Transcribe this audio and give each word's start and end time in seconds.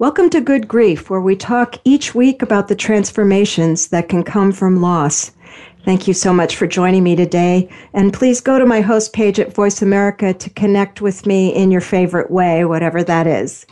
Welcome 0.00 0.28
to 0.30 0.40
Good 0.40 0.66
Grief, 0.66 1.08
where 1.08 1.20
we 1.20 1.36
talk 1.36 1.76
each 1.84 2.16
week 2.16 2.42
about 2.42 2.66
the 2.66 2.74
transformations 2.74 3.86
that 3.88 4.08
can 4.08 4.24
come 4.24 4.50
from 4.50 4.80
loss. 4.80 5.30
Thank 5.84 6.08
you 6.08 6.14
so 6.14 6.32
much 6.32 6.56
for 6.56 6.66
joining 6.66 7.04
me 7.04 7.14
today. 7.14 7.68
And 7.92 8.12
please 8.12 8.40
go 8.40 8.58
to 8.58 8.66
my 8.66 8.80
host 8.80 9.12
page 9.12 9.38
at 9.38 9.54
Voice 9.54 9.82
America 9.82 10.34
to 10.34 10.50
connect 10.50 11.00
with 11.00 11.26
me 11.26 11.54
in 11.54 11.70
your 11.70 11.80
favorite 11.80 12.32
way, 12.32 12.64
whatever 12.64 13.04
that 13.04 13.28
is. 13.28 13.66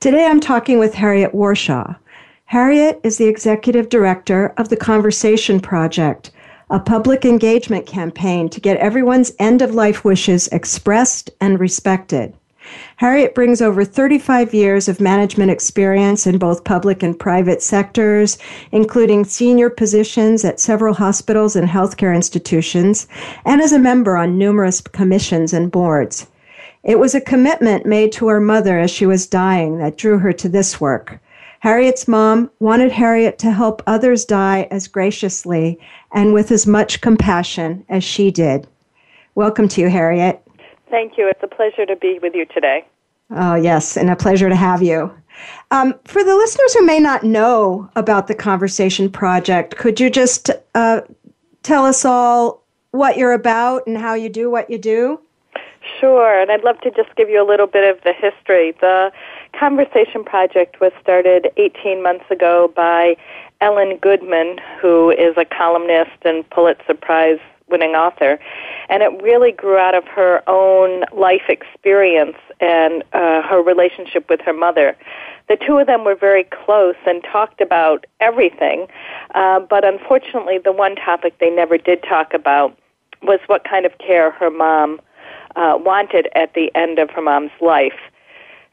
Today 0.00 0.26
I'm 0.26 0.38
talking 0.38 0.78
with 0.78 0.92
Harriet 0.92 1.32
Warshaw. 1.32 1.96
Harriet 2.44 3.00
is 3.02 3.16
the 3.16 3.28
executive 3.28 3.88
director 3.88 4.52
of 4.58 4.68
the 4.68 4.76
Conversation 4.76 5.60
Project, 5.60 6.30
a 6.68 6.78
public 6.78 7.24
engagement 7.24 7.86
campaign 7.86 8.50
to 8.50 8.60
get 8.60 8.76
everyone's 8.76 9.32
end 9.38 9.62
of 9.62 9.74
life 9.74 10.04
wishes 10.04 10.46
expressed 10.48 11.30
and 11.40 11.58
respected. 11.58 12.34
Harriet 12.96 13.34
brings 13.34 13.60
over 13.60 13.84
35 13.84 14.54
years 14.54 14.88
of 14.88 15.00
management 15.00 15.50
experience 15.50 16.26
in 16.26 16.38
both 16.38 16.64
public 16.64 17.02
and 17.02 17.18
private 17.18 17.62
sectors, 17.62 18.38
including 18.72 19.24
senior 19.24 19.68
positions 19.68 20.44
at 20.44 20.60
several 20.60 20.94
hospitals 20.94 21.56
and 21.56 21.68
healthcare 21.68 22.14
institutions, 22.14 23.08
and 23.44 23.60
as 23.60 23.72
a 23.72 23.78
member 23.78 24.16
on 24.16 24.38
numerous 24.38 24.80
commissions 24.80 25.52
and 25.52 25.70
boards. 25.70 26.26
It 26.84 26.98
was 26.98 27.14
a 27.14 27.20
commitment 27.20 27.86
made 27.86 28.12
to 28.12 28.28
her 28.28 28.40
mother 28.40 28.78
as 28.78 28.90
she 28.90 29.06
was 29.06 29.26
dying 29.26 29.78
that 29.78 29.96
drew 29.96 30.18
her 30.18 30.32
to 30.34 30.48
this 30.48 30.80
work. 30.80 31.18
Harriet's 31.60 32.06
mom 32.06 32.50
wanted 32.60 32.92
Harriet 32.92 33.38
to 33.38 33.50
help 33.50 33.82
others 33.86 34.26
die 34.26 34.68
as 34.70 34.86
graciously 34.86 35.80
and 36.12 36.34
with 36.34 36.52
as 36.52 36.66
much 36.66 37.00
compassion 37.00 37.86
as 37.88 38.04
she 38.04 38.30
did. 38.30 38.68
Welcome 39.34 39.68
to 39.68 39.80
you, 39.80 39.88
Harriet. 39.88 40.43
Thank 40.94 41.18
you. 41.18 41.28
It's 41.28 41.42
a 41.42 41.48
pleasure 41.48 41.84
to 41.86 41.96
be 41.96 42.20
with 42.22 42.36
you 42.36 42.46
today. 42.46 42.84
Oh, 43.30 43.56
yes, 43.56 43.96
and 43.96 44.08
a 44.10 44.14
pleasure 44.14 44.48
to 44.48 44.54
have 44.54 44.80
you. 44.80 45.12
Um, 45.72 45.92
for 46.04 46.22
the 46.22 46.36
listeners 46.36 46.72
who 46.72 46.86
may 46.86 47.00
not 47.00 47.24
know 47.24 47.90
about 47.96 48.28
the 48.28 48.34
Conversation 48.36 49.10
Project, 49.10 49.76
could 49.76 49.98
you 49.98 50.08
just 50.08 50.52
uh, 50.76 51.00
tell 51.64 51.84
us 51.84 52.04
all 52.04 52.62
what 52.92 53.16
you're 53.16 53.32
about 53.32 53.84
and 53.88 53.98
how 53.98 54.14
you 54.14 54.28
do 54.28 54.48
what 54.48 54.70
you 54.70 54.78
do? 54.78 55.18
Sure, 55.98 56.40
and 56.40 56.52
I'd 56.52 56.62
love 56.62 56.80
to 56.82 56.92
just 56.92 57.12
give 57.16 57.28
you 57.28 57.42
a 57.42 57.48
little 57.48 57.66
bit 57.66 57.92
of 57.92 58.00
the 58.04 58.12
history. 58.12 58.72
The 58.80 59.10
Conversation 59.58 60.22
Project 60.22 60.80
was 60.80 60.92
started 61.02 61.50
18 61.56 62.04
months 62.04 62.26
ago 62.30 62.72
by 62.76 63.16
Ellen 63.60 63.96
Goodman, 63.96 64.60
who 64.80 65.10
is 65.10 65.36
a 65.36 65.44
columnist 65.44 66.24
and 66.24 66.48
Pulitzer 66.50 66.94
Prize 66.94 67.40
winning 67.68 67.96
author. 67.96 68.38
And 68.88 69.02
it 69.02 69.22
really 69.22 69.52
grew 69.52 69.76
out 69.76 69.94
of 69.94 70.04
her 70.08 70.42
own 70.48 71.04
life 71.12 71.48
experience 71.48 72.36
and 72.60 73.02
uh, 73.12 73.42
her 73.42 73.62
relationship 73.62 74.28
with 74.28 74.40
her 74.42 74.52
mother. 74.52 74.96
The 75.48 75.56
two 75.56 75.78
of 75.78 75.86
them 75.86 76.04
were 76.04 76.14
very 76.14 76.44
close 76.44 76.96
and 77.06 77.22
talked 77.24 77.60
about 77.60 78.06
everything, 78.20 78.86
uh, 79.34 79.60
but 79.60 79.84
unfortunately, 79.84 80.58
the 80.58 80.72
one 80.72 80.96
topic 80.96 81.38
they 81.38 81.50
never 81.50 81.76
did 81.76 82.02
talk 82.02 82.32
about 82.32 82.76
was 83.22 83.40
what 83.46 83.64
kind 83.64 83.84
of 83.84 83.96
care 83.98 84.30
her 84.30 84.50
mom 84.50 85.00
uh, 85.56 85.78
wanted 85.78 86.28
at 86.34 86.54
the 86.54 86.74
end 86.74 86.98
of 86.98 87.10
her 87.10 87.22
mom's 87.22 87.52
life. 87.60 87.98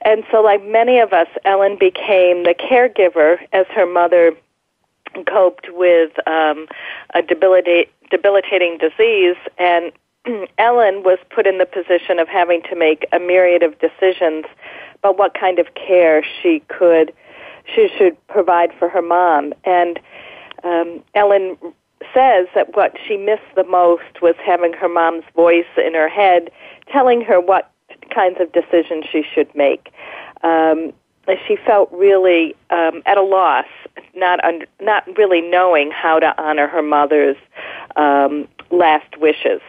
And 0.04 0.24
so, 0.32 0.42
like 0.42 0.66
many 0.66 1.00
of 1.00 1.14
us, 1.14 1.28
Ellen 1.46 1.78
became 1.80 2.44
the 2.44 2.56
caregiver 2.56 3.38
as 3.54 3.66
her 3.68 3.86
mother 3.86 4.34
coped 5.28 5.68
with 5.72 6.12
um, 6.28 6.68
a 7.14 7.22
debilita- 7.22 7.88
debilitating 8.10 8.78
disease, 8.78 9.36
and 9.58 9.92
Ellen 10.58 11.04
was 11.04 11.20
put 11.30 11.48
in 11.48 11.58
the 11.58 11.66
position 11.66 12.20
of 12.20 12.28
having 12.28 12.62
to 12.70 12.76
make 12.76 13.06
a 13.12 13.20
myriad 13.20 13.64
of 13.64 13.76
decisions 13.80 14.46
about 15.00 15.18
what 15.18 15.34
kind 15.34 15.60
of 15.60 15.74
care 15.74 16.24
she 16.42 16.62
could 16.68 17.14
she 17.76 17.90
should 17.98 18.16
provide 18.28 18.72
for 18.78 18.90
her 18.90 19.02
mom. 19.02 19.54
And 19.66 20.00
um, 20.64 21.04
Ellen 21.16 21.58
says 22.14 22.48
that 22.56 22.76
what 22.76 22.96
she 23.08 23.18
missed 23.18 23.56
the 23.56 23.64
most 23.64 24.22
was 24.22 24.36
having 24.44 24.74
her 24.74 24.90
mom's 24.90 25.24
voice 25.36 25.66
in 25.78 25.94
her 25.94 26.10
head, 26.10 26.50
telling 26.92 27.22
her 27.22 27.40
what 27.40 27.72
kinds 28.14 28.38
of 28.40 28.52
decisions 28.52 29.06
she 29.12 29.24
should 29.34 29.54
make. 29.56 29.92
Um, 30.44 30.92
she 31.48 31.56
felt 31.56 31.90
really 31.92 32.56
um, 32.72 33.04
at 33.06 33.18
a 33.18 33.22
loss, 33.22 33.68
not 34.16 34.44
under, 34.44 34.66
not 34.82 35.06
really 35.18 35.40
knowing 35.40 35.92
how 35.92 36.20
to 36.20 36.42
honor 36.42 36.68
her 36.68 36.82
mother's 36.82 37.38
um, 37.96 38.48
last 38.72 39.18
wishes. 39.18 39.62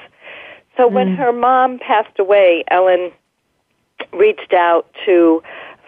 So 0.76 0.88
mm. 0.88 0.92
when 0.92 1.16
her 1.16 1.32
mom 1.32 1.78
passed 1.78 2.18
away, 2.18 2.64
Ellen 2.68 3.10
reached 4.12 4.52
out 4.52 4.86
to 5.06 5.42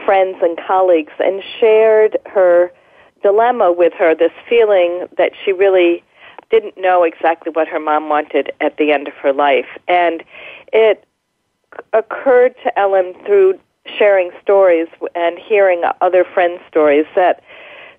friends 0.05 0.39
and 0.43 0.59
colleagues 0.67 1.13
and 1.19 1.43
shared 1.61 2.19
her 2.27 2.73
dilemma 3.23 3.73
with 3.73 3.93
her. 3.95 4.15
This 4.15 4.33
feeling 4.49 5.07
that 5.17 5.33
she 5.45 5.53
really 5.53 6.03
didn't 6.51 6.77
know 6.77 7.03
exactly 7.03 7.51
what 7.53 7.67
her 7.69 7.81
mom 7.81 8.09
wanted 8.09 8.53
at 8.61 8.77
the 8.77 8.93
end 8.93 9.09
of 9.09 9.15
her 9.15 9.33
life, 9.33 9.67
and 9.89 10.23
it 10.73 11.05
occurred 11.93 12.55
to 12.63 12.79
Ellen 12.79 13.15
through 13.27 13.59
sharing 13.99 14.31
stories 14.41 14.89
and 15.15 15.39
hearing 15.39 15.83
other 16.01 16.25
friends' 16.25 16.61
stories 16.69 17.07
that 17.17 17.43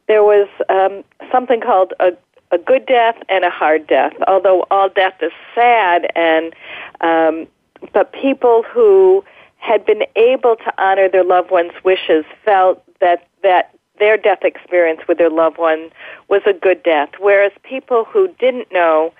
there 0.07 0.23
was 0.23 0.47
um, 0.69 1.03
something 1.31 1.62
called 1.62 1.94
a, 2.00 2.12
a 2.52 2.58
good 2.58 2.86
death 2.86 3.16
and 3.30 3.44
a 3.44 3.50
hard 3.50 3.88
death. 3.88 4.14
Although 4.28 4.66
all 4.72 4.90
death 4.90 5.16
is 5.22 5.32
sad, 5.54 6.12
and 6.16 6.54
um, 7.02 7.48
but 7.94 8.14
people 8.14 8.64
who 8.64 9.24
had 9.58 9.86
been 9.86 10.04
able 10.16 10.56
to 10.58 10.74
honor 10.78 11.10
their 11.10 11.24
loved 11.24 11.52
ones' 11.52 11.74
wishes 11.84 12.26
felt 12.44 12.84
that 13.02 13.28
that 13.44 13.72
their 14.00 14.18
death 14.18 14.44
experience 14.44 15.02
with 15.08 15.18
their 15.18 15.30
loved 15.30 15.58
one 15.58 15.90
was 16.28 16.42
a 16.46 16.54
good 16.54 16.84
death, 16.84 17.10
whereas 17.20 17.52
people 17.64 18.04
who 18.04 18.28
didn't 18.40 18.72
know 18.72 19.14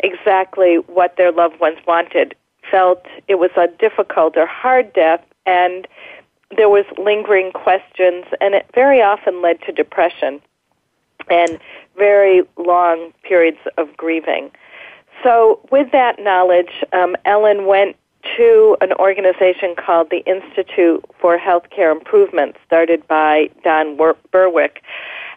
exactly 0.00 0.76
what 0.86 1.16
their 1.16 1.32
loved 1.32 1.58
ones 1.60 1.78
wanted 1.86 2.34
felt 2.70 3.04
it 3.26 3.36
was 3.36 3.50
a 3.56 3.66
difficult 3.66 4.36
or 4.36 4.46
hard 4.46 4.92
death 4.92 5.20
and 5.46 5.88
there 6.56 6.68
was 6.68 6.84
lingering 6.98 7.52
questions, 7.52 8.24
and 8.40 8.54
it 8.54 8.66
very 8.74 9.00
often 9.00 9.40
led 9.40 9.60
to 9.62 9.72
depression 9.72 10.40
and 11.30 11.58
very 11.96 12.42
long 12.56 13.12
periods 13.22 13.58
of 13.78 13.96
grieving. 13.96 14.50
So, 15.22 15.60
with 15.70 15.92
that 15.92 16.18
knowledge, 16.18 16.84
um, 16.92 17.14
Ellen 17.24 17.66
went 17.66 17.96
to 18.36 18.76
an 18.80 18.92
organization 18.94 19.74
called 19.76 20.08
the 20.10 20.22
Institute 20.26 21.04
for 21.20 21.38
Healthcare 21.38 21.92
Improvement, 21.92 22.56
started 22.66 23.06
by 23.06 23.50
Don 23.64 23.98
Berwick, 24.30 24.82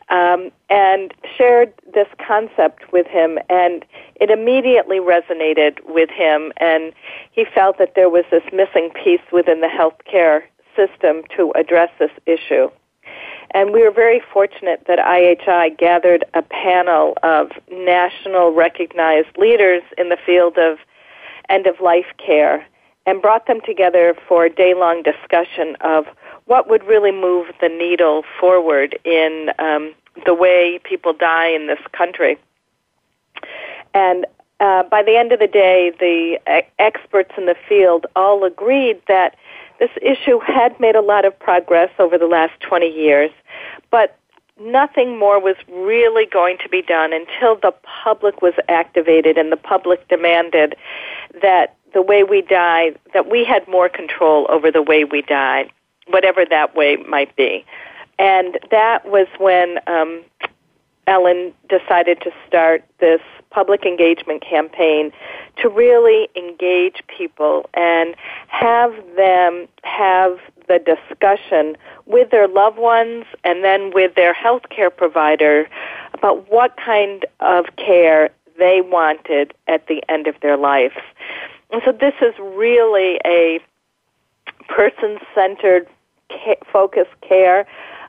um, 0.10 0.52
and 0.70 1.14
shared 1.38 1.74
this 1.94 2.08
concept 2.26 2.92
with 2.92 3.08
him, 3.08 3.40
and 3.50 3.86
it 4.16 4.30
immediately 4.30 5.00
resonated 5.00 5.80
with 5.88 6.10
him, 6.10 6.52
and 6.58 6.94
he 7.32 7.46
felt 7.46 7.78
that 7.78 7.94
there 7.96 8.10
was 8.10 8.26
this 8.32 8.44
missing 8.52 8.90
piece 9.04 9.22
within 9.32 9.62
the 9.62 9.68
healthcare 9.68 10.44
system 10.76 11.24
to 11.36 11.52
address 11.56 11.90
this 12.00 12.12
issue. 12.26 12.70
And 13.54 13.72
we 13.72 13.84
were 13.84 13.92
very 13.92 14.20
fortunate 14.34 14.86
that 14.88 15.00
IHI 15.00 15.78
gathered 15.78 16.26
a 16.34 16.42
panel 16.42 17.14
of 17.22 17.52
national 17.72 18.52
recognized 18.52 19.38
leaders 19.38 19.84
in 19.98 20.10
the 20.10 20.18
field 20.26 20.58
of 20.58 20.80
end 21.50 21.68
of 21.68 21.80
life 21.80 22.12
care. 22.18 22.66
and 23.06 23.22
brought 23.22 23.48
them 23.48 23.60
together 23.66 24.16
for 24.30 24.46
a 24.46 24.50
day 24.50 24.74
long 24.74 25.04
discussion 25.04 25.76
of 25.82 26.06
what 26.46 26.70
would 26.70 26.84
really 26.86 27.12
move 27.12 27.48
the 27.60 27.68
needle 27.68 28.24
forward 28.40 28.98
in 29.04 29.50
um, 29.60 29.94
the 30.26 30.34
way 30.34 30.80
people 30.86 31.12
die 31.12 31.48
in 31.48 31.68
this 31.68 31.80
country. 31.92 32.38
And 33.94 34.26
uh, 34.60 34.84
by 34.84 35.04
the 35.04 35.18
end 35.18 35.34
of 35.34 35.40
the 35.40 35.48
day, 35.48 35.92
the 36.00 36.64
experts 36.80 37.32
in 37.38 37.46
the 37.46 37.56
field 37.68 38.06
all 38.16 38.46
agreed 38.46 39.02
that 39.10 39.36
this 39.84 39.92
issue 40.02 40.40
had 40.40 40.80
made 40.80 40.96
a 40.96 41.02
lot 41.02 41.26
of 41.26 41.38
progress 41.38 41.90
over 42.00 42.18
the 42.18 42.26
last 42.26 42.54
20 42.62 42.88
years, 42.88 43.32
but 43.92 44.18
nothing 44.58 45.20
more 45.20 45.42
was 45.42 45.58
really 45.70 46.26
going 46.26 46.58
to 46.64 46.70
be 46.70 46.82
done 46.82 47.12
until 47.12 47.58
the 47.58 47.74
public 48.04 48.42
was 48.42 48.54
activated 48.70 49.38
and 49.38 49.52
the 49.52 49.58
public 49.58 50.08
demanded 50.08 50.76
that 51.42 51.76
the 51.94 52.02
way 52.02 52.24
we 52.24 52.42
die, 52.42 52.92
that 53.14 53.30
we 53.30 53.44
had 53.44 53.68
more 53.68 53.90
control 53.90 54.48
over 54.50 54.72
the 54.72 54.82
way 54.82 55.04
we 55.04 55.22
die, 55.22 55.70
whatever 56.08 56.46
that 56.50 56.74
way 56.76 56.96
might 56.96 57.36
be. 57.36 57.66
And 58.18 58.58
that 58.72 59.06
was 59.06 59.28
when 59.38 59.80
um, 59.88 60.24
Ellen 61.08 61.54
decided 61.70 62.22
to 62.22 62.32
start 62.48 62.84
this 63.00 63.22
public 63.50 63.86
engagement 63.86 64.44
campaign 64.44 65.12
to 65.58 65.70
really 65.70 66.28
engage 66.36 67.04
people 67.08 67.70
and 67.74 68.16
have 68.48 68.94
them 69.16 69.68
have 69.84 70.40
the 70.68 70.80
discussion 70.80 71.76
with 72.06 72.32
their 72.32 72.48
loved 72.48 72.78
ones 72.78 73.26
and 73.44 73.64
then 73.64 73.92
with 73.94 74.16
their 74.16 74.34
healthcare 74.34 74.96
provider 74.96 75.68
about 76.14 76.50
what 76.50 76.76
kind 76.78 77.26
of 77.42 77.66
care 77.76 78.30
they 78.58 78.82
wanted 78.82 79.54
at 79.68 79.88
the 79.88 80.02
end 80.10 80.28
of 80.28 80.36
their 80.42 80.58
life. 80.58 80.98
And 81.72 81.82
so 81.86 81.92
this 81.92 82.14
is 82.22 82.34
really 82.40 83.20
a 83.26 83.60
person-centered 84.68 85.88
focused 86.72 87.12
care 87.22 87.66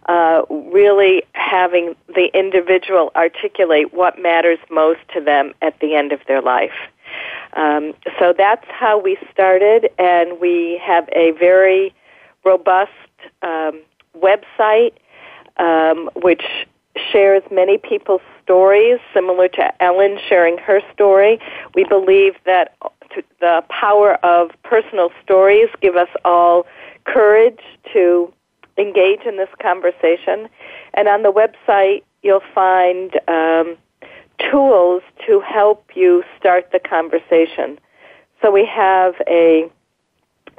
uh, 0.07 0.43
really 0.51 1.23
having 1.33 1.95
the 2.09 2.31
individual 2.35 3.11
articulate 3.17 3.93
what 3.95 4.19
matters 4.19 4.59
most 4.71 5.01
to 5.15 5.21
them 5.21 5.53
at 5.63 5.79
the 5.81 5.95
end 5.95 6.13
of 6.13 6.21
their 6.29 6.43
life. 6.43 6.75
Um, 7.55 7.95
so 8.19 8.35
that's 8.37 8.67
how 8.69 8.99
we 8.99 9.17
started, 9.33 9.91
and 9.99 10.41
we 10.41 10.81
have 10.83 11.09
a 11.13 11.31
very 11.33 11.95
robust 12.45 12.91
um, 13.43 13.81
website 14.17 14.93
um, 15.57 16.11
which 16.17 16.43
shares 17.13 17.43
many 17.51 17.79
people's 17.79 18.21
stories, 18.43 18.99
similar 19.13 19.49
to 19.49 19.83
Ellen 19.83 20.19
sharing 20.29 20.59
her 20.59 20.81
story. 20.93 21.39
We 21.75 21.85
believe 21.85 22.35
that 22.45 22.77
the 23.41 23.65
power 23.69 24.15
of 24.25 24.51
personal 24.63 25.11
stories 25.23 25.69
give 25.81 25.97
us 25.97 26.09
all 26.25 26.67
courage 27.05 27.61
to 27.93 28.33
engage 28.79 29.21
in 29.27 29.37
this 29.37 29.49
conversation. 29.61 30.49
And 30.95 31.09
on 31.09 31.23
the 31.23 31.33
website, 31.33 32.03
you'll 32.23 32.43
find 32.55 33.19
um, 33.29 33.77
tools 34.51 35.03
to 35.27 35.41
help 35.41 35.91
you 35.95 36.25
start 36.39 36.71
the 36.73 36.79
conversation. 36.79 37.79
So 38.43 38.51
we 38.51 38.67
have 38.67 39.15
a 39.27 39.71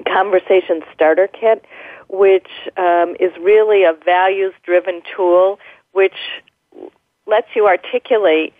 conversation 0.08 0.82
starter 0.94 1.28
kit, 1.28 1.66
which 2.10 2.48
um, 2.78 3.16
is 3.20 3.32
really 3.40 3.84
a 3.84 3.94
values 4.06 4.54
driven 4.64 5.02
tool 5.16 5.60
which 5.96 6.44
lets 7.26 7.48
you 7.56 7.66
articulate 7.66 8.54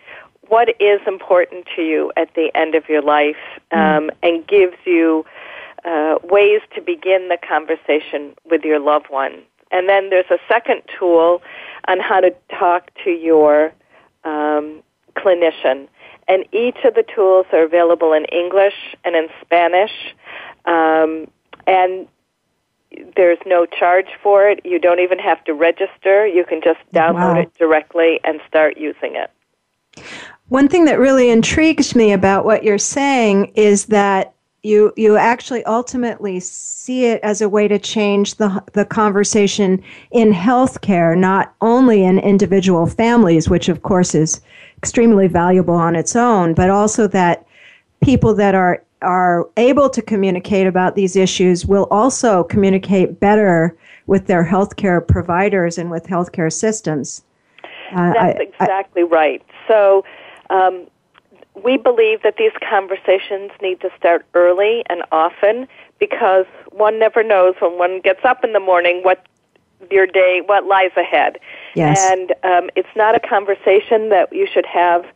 what 0.48 0.70
is 0.80 1.00
important 1.06 1.66
to 1.76 1.82
you 1.82 2.10
at 2.16 2.32
the 2.34 2.50
end 2.54 2.74
of 2.74 2.88
your 2.88 3.02
life 3.02 3.36
mm. 3.72 3.78
um, 3.78 4.10
and 4.22 4.46
gives 4.46 4.76
you 4.84 5.24
uh, 5.84 6.18
ways 6.24 6.60
to 6.74 6.80
begin 6.80 7.28
the 7.28 7.38
conversation 7.46 8.34
with 8.44 8.62
your 8.64 8.78
loved 8.78 9.06
one. 9.08 9.42
And 9.70 9.88
then 9.88 10.10
there's 10.10 10.30
a 10.30 10.38
second 10.48 10.82
tool 10.98 11.42
on 11.88 12.00
how 12.00 12.20
to 12.20 12.34
talk 12.58 12.90
to 13.04 13.10
your 13.10 13.72
um, 14.24 14.82
clinician. 15.16 15.88
And 16.28 16.44
each 16.52 16.78
of 16.84 16.94
the 16.94 17.04
tools 17.14 17.46
are 17.52 17.64
available 17.64 18.12
in 18.12 18.24
English 18.26 18.96
and 19.04 19.14
in 19.14 19.28
Spanish. 19.40 19.92
Um, 20.64 21.28
and 21.66 22.08
there's 23.16 23.38
no 23.46 23.66
charge 23.66 24.08
for 24.22 24.48
it. 24.48 24.60
You 24.64 24.78
don't 24.78 25.00
even 25.00 25.18
have 25.18 25.42
to 25.44 25.54
register. 25.54 26.26
You 26.26 26.44
can 26.44 26.60
just 26.62 26.80
download 26.92 27.34
wow. 27.34 27.40
it 27.40 27.54
directly 27.58 28.20
and 28.24 28.40
start 28.48 28.76
using 28.76 29.16
it. 29.16 29.30
One 30.48 30.68
thing 30.68 30.84
that 30.84 30.98
really 30.98 31.30
intrigues 31.30 31.96
me 31.96 32.12
about 32.12 32.44
what 32.44 32.62
you're 32.62 32.78
saying 32.78 33.52
is 33.56 33.86
that 33.86 34.35
you 34.62 34.92
you 34.96 35.16
actually 35.16 35.64
ultimately 35.64 36.40
see 36.40 37.06
it 37.06 37.20
as 37.22 37.40
a 37.40 37.48
way 37.48 37.68
to 37.68 37.78
change 37.78 38.34
the 38.36 38.62
the 38.72 38.84
conversation 38.84 39.82
in 40.10 40.32
healthcare, 40.32 41.16
not 41.16 41.54
only 41.60 42.04
in 42.04 42.18
individual 42.18 42.86
families, 42.86 43.48
which 43.48 43.68
of 43.68 43.82
course 43.82 44.14
is 44.14 44.40
extremely 44.78 45.28
valuable 45.28 45.74
on 45.74 45.94
its 45.94 46.16
own, 46.16 46.54
but 46.54 46.70
also 46.70 47.06
that 47.06 47.46
people 48.02 48.34
that 48.34 48.54
are 48.54 48.82
are 49.02 49.48
able 49.56 49.90
to 49.90 50.02
communicate 50.02 50.66
about 50.66 50.96
these 50.96 51.16
issues 51.16 51.66
will 51.66 51.86
also 51.90 52.42
communicate 52.44 53.20
better 53.20 53.76
with 54.06 54.26
their 54.26 54.44
healthcare 54.44 55.06
providers 55.06 55.78
and 55.78 55.90
with 55.90 56.06
healthcare 56.06 56.52
systems. 56.52 57.22
Uh, 57.92 58.12
That's 58.14 58.18
I, 58.18 58.42
exactly 58.42 59.02
I, 59.02 59.06
right. 59.06 59.42
So. 59.68 60.04
Um, 60.48 60.86
we 61.62 61.76
believe 61.76 62.22
that 62.22 62.36
these 62.36 62.52
conversations 62.68 63.50
need 63.62 63.80
to 63.80 63.90
start 63.96 64.26
early 64.34 64.84
and 64.88 65.02
often 65.10 65.66
because 65.98 66.46
one 66.70 66.98
never 66.98 67.22
knows 67.22 67.54
when 67.60 67.78
one 67.78 68.00
gets 68.00 68.24
up 68.24 68.44
in 68.44 68.52
the 68.52 68.60
morning 68.60 69.00
what 69.02 69.26
your 69.90 70.06
day, 70.06 70.42
what 70.46 70.66
lies 70.66 70.90
ahead. 70.96 71.38
Yes. 71.74 71.98
And 72.10 72.32
um, 72.42 72.70
it's 72.76 72.88
not 72.96 73.14
a 73.14 73.20
conversation 73.20 74.10
that 74.10 74.32
you 74.32 74.46
should 74.46 74.66
have 74.66 75.06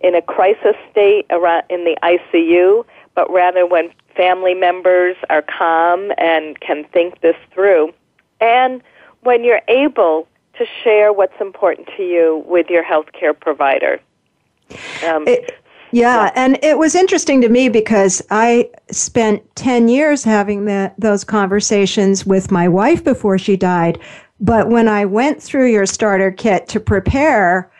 in 0.00 0.14
a 0.14 0.22
crisis 0.22 0.76
state 0.90 1.26
around 1.30 1.64
in 1.70 1.84
the 1.84 1.96
ICU, 2.02 2.84
but 3.14 3.30
rather 3.32 3.66
when 3.66 3.90
family 4.16 4.54
members 4.54 5.16
are 5.30 5.42
calm 5.42 6.12
and 6.18 6.58
can 6.60 6.84
think 6.84 7.20
this 7.20 7.36
through, 7.52 7.92
and 8.40 8.82
when 9.22 9.42
you're 9.44 9.62
able 9.68 10.28
to 10.56 10.64
share 10.82 11.12
what's 11.12 11.40
important 11.40 11.88
to 11.96 12.02
you 12.02 12.42
with 12.46 12.68
your 12.68 12.84
healthcare 12.84 13.38
provider. 13.38 14.00
Um, 15.06 15.26
it, 15.26 15.52
yeah, 15.92 16.24
yeah, 16.24 16.32
and 16.34 16.58
it 16.62 16.78
was 16.78 16.94
interesting 16.94 17.40
to 17.40 17.48
me 17.48 17.68
because 17.68 18.22
I 18.30 18.70
spent 18.90 19.42
10 19.56 19.88
years 19.88 20.24
having 20.24 20.64
the, 20.64 20.92
those 20.98 21.24
conversations 21.24 22.26
with 22.26 22.50
my 22.50 22.68
wife 22.68 23.02
before 23.04 23.38
she 23.38 23.56
died. 23.56 23.98
But 24.40 24.68
when 24.68 24.88
I 24.88 25.04
went 25.04 25.42
through 25.42 25.70
your 25.72 25.86
starter 25.86 26.30
kit 26.30 26.68
to 26.68 26.80
prepare, 26.80 27.70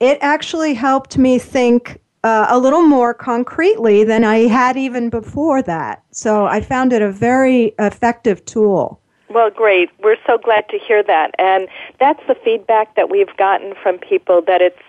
it 0.00 0.18
actually 0.20 0.74
helped 0.74 1.18
me 1.18 1.38
think 1.38 2.00
uh, 2.24 2.46
a 2.48 2.58
little 2.58 2.82
more 2.82 3.14
concretely 3.14 4.02
than 4.02 4.24
I 4.24 4.48
had 4.48 4.76
even 4.76 5.10
before 5.10 5.62
that. 5.62 6.02
So 6.10 6.46
I 6.46 6.60
found 6.60 6.92
it 6.92 7.02
a 7.02 7.12
very 7.12 7.74
effective 7.78 8.44
tool. 8.46 9.00
Well, 9.28 9.50
great. 9.50 9.90
We're 10.02 10.16
so 10.26 10.38
glad 10.38 10.68
to 10.70 10.78
hear 10.78 11.02
that. 11.02 11.32
And 11.38 11.68
that's 12.00 12.20
the 12.26 12.34
feedback 12.34 12.94
that 12.96 13.10
we've 13.10 13.36
gotten 13.36 13.74
from 13.82 13.98
people 13.98 14.40
that 14.42 14.62
it's 14.62 14.82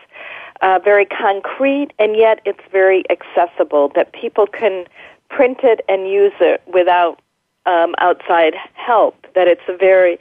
uh, 0.61 0.79
very 0.83 1.05
concrete, 1.05 1.89
and 1.99 2.15
yet 2.15 2.41
it's 2.45 2.63
very 2.71 3.03
accessible, 3.09 3.91
that 3.95 4.13
people 4.13 4.47
can 4.47 4.85
print 5.29 5.59
it 5.63 5.81
and 5.87 6.09
use 6.09 6.33
it 6.39 6.61
without 6.73 7.21
um, 7.65 7.93
outside 7.99 8.55
help, 8.73 9.27
that 9.35 9.47
it's 9.47 9.61
a 9.67 9.75
very, 9.75 10.17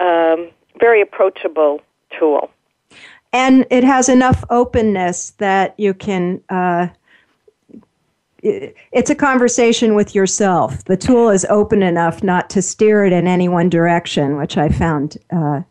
um, 0.00 0.50
very 0.78 1.00
approachable 1.00 1.80
tool. 2.18 2.50
And 3.32 3.66
it 3.70 3.82
has 3.84 4.08
enough 4.08 4.44
openness 4.50 5.30
that 5.38 5.74
you 5.78 5.94
can. 5.94 6.40
Uh, 6.48 6.88
it's 8.46 9.08
a 9.08 9.14
conversation 9.14 9.94
with 9.94 10.14
yourself. 10.14 10.84
The 10.84 10.98
tool 10.98 11.30
is 11.30 11.46
open 11.46 11.82
enough 11.82 12.22
not 12.22 12.50
to 12.50 12.60
steer 12.60 13.02
it 13.06 13.12
in 13.12 13.26
any 13.26 13.48
one 13.48 13.70
direction, 13.70 14.36
which 14.36 14.58
I 14.58 14.68
found 14.68 15.16
uh, 15.32 15.62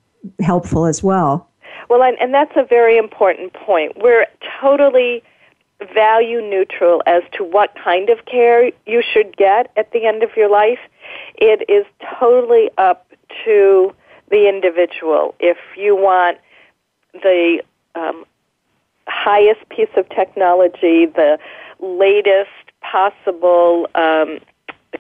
helpful 0.42 0.88
as 0.88 1.04
well. 1.04 1.48
Well, 1.94 2.02
and, 2.02 2.18
and 2.20 2.34
that's 2.34 2.54
a 2.56 2.64
very 2.64 2.98
important 2.98 3.54
point. 3.54 4.02
We're 4.02 4.26
totally 4.60 5.22
value 5.94 6.42
neutral 6.42 7.04
as 7.06 7.22
to 7.34 7.44
what 7.44 7.76
kind 7.76 8.10
of 8.10 8.26
care 8.26 8.72
you 8.88 9.04
should 9.04 9.38
get 9.38 9.72
at 9.78 9.92
the 9.92 10.08
end 10.08 10.24
of 10.24 10.32
your 10.36 10.50
life. 10.50 10.80
It 11.36 11.70
is 11.70 11.86
totally 12.20 12.72
up 12.80 13.06
to 13.46 13.94
the 14.32 14.50
individual. 14.50 15.36
If 15.40 15.58
you 15.78 15.96
want 15.96 16.40
the 17.14 17.62
um, 17.94 18.26
highest 19.06 19.70
piece 19.70 19.94
of 19.96 20.10
technology, 20.10 21.06
the 21.06 21.38
latest 21.80 22.50
possible 22.82 23.88
um, 23.94 24.40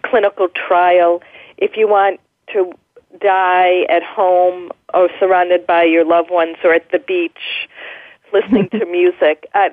clinical 0.03 0.47
trial, 0.47 1.23
if 1.57 1.75
you 1.75 1.87
want 1.87 2.19
to 2.49 2.71
die 3.19 3.83
at 3.89 4.03
home 4.03 4.71
or 4.93 5.09
surrounded 5.19 5.65
by 5.65 5.83
your 5.83 6.05
loved 6.05 6.31
ones 6.31 6.57
or 6.63 6.73
at 6.73 6.91
the 6.91 6.99
beach 6.99 7.67
listening 8.33 8.69
to 8.69 8.85
music. 8.85 9.47
Uh, 9.53 9.69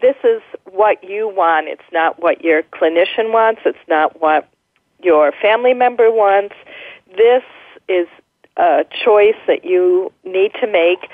this 0.00 0.16
is 0.24 0.42
what 0.70 1.02
you 1.04 1.28
want. 1.28 1.68
It's 1.68 1.82
not 1.92 2.20
what 2.20 2.42
your 2.42 2.62
clinician 2.62 3.32
wants. 3.32 3.62
It's 3.64 3.78
not 3.88 4.20
what 4.20 4.48
your 5.02 5.32
family 5.40 5.74
member 5.74 6.10
wants. 6.10 6.54
This 7.16 7.44
is 7.88 8.08
a 8.56 8.84
choice 9.04 9.36
that 9.46 9.64
you 9.64 10.12
need 10.24 10.52
to 10.60 10.66
make 10.66 11.08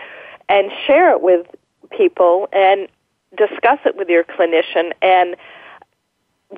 and 0.48 0.70
share 0.86 1.10
it 1.10 1.22
with 1.22 1.46
people 1.90 2.48
and 2.52 2.88
discuss 3.36 3.78
it 3.84 3.96
with 3.96 4.08
your 4.08 4.24
clinician 4.24 4.92
and 5.02 5.36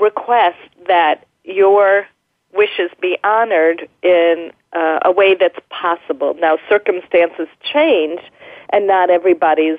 request 0.00 0.58
that 0.86 1.26
your 1.44 2.06
wishes 2.52 2.90
be 3.00 3.18
honored 3.24 3.88
in 4.02 4.52
uh, 4.72 5.00
a 5.04 5.12
way 5.12 5.34
that's 5.34 5.58
possible. 5.70 6.34
Now, 6.38 6.58
circumstances 6.68 7.48
change, 7.62 8.20
and 8.70 8.86
not 8.86 9.10
everybody's 9.10 9.78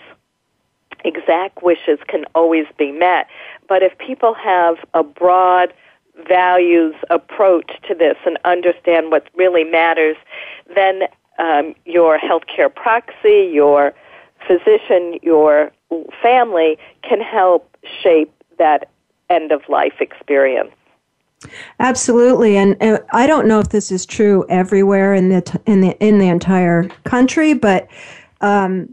exact 1.05 1.61
wishes 1.61 1.99
can 2.07 2.25
always 2.35 2.65
be 2.77 2.91
met. 2.91 3.27
But 3.67 3.83
if 3.83 3.97
people 3.97 4.33
have 4.33 4.77
a 4.93 5.03
broad 5.03 5.73
values 6.27 6.95
approach 7.09 7.71
to 7.87 7.95
this 7.95 8.17
and 8.25 8.37
understand 8.45 9.11
what 9.11 9.27
really 9.35 9.63
matters, 9.63 10.15
then 10.75 11.03
um, 11.39 11.75
your 11.85 12.19
healthcare 12.19 12.73
proxy, 12.73 13.49
your 13.51 13.93
physician, 14.47 15.17
your 15.21 15.71
family 16.21 16.77
can 17.01 17.21
help 17.21 17.75
shape 18.01 18.31
that 18.57 18.89
end 19.29 19.51
of 19.51 19.61
life 19.67 19.99
experience. 19.99 20.71
Absolutely, 21.79 22.57
and, 22.57 22.75
and, 22.79 22.99
I 23.11 23.27
don't 23.27 23.47
know 23.47 23.59
if 23.59 23.69
this 23.69 23.91
is 23.91 24.05
true 24.05 24.45
everywhere 24.49 25.13
in 25.13 25.29
the 25.29 25.61
in 25.65 25.81
the 25.81 25.97
in 25.99 26.19
the 26.19 26.27
entire 26.27 26.89
country, 27.03 27.53
but 27.53 27.87
um, 28.41 28.89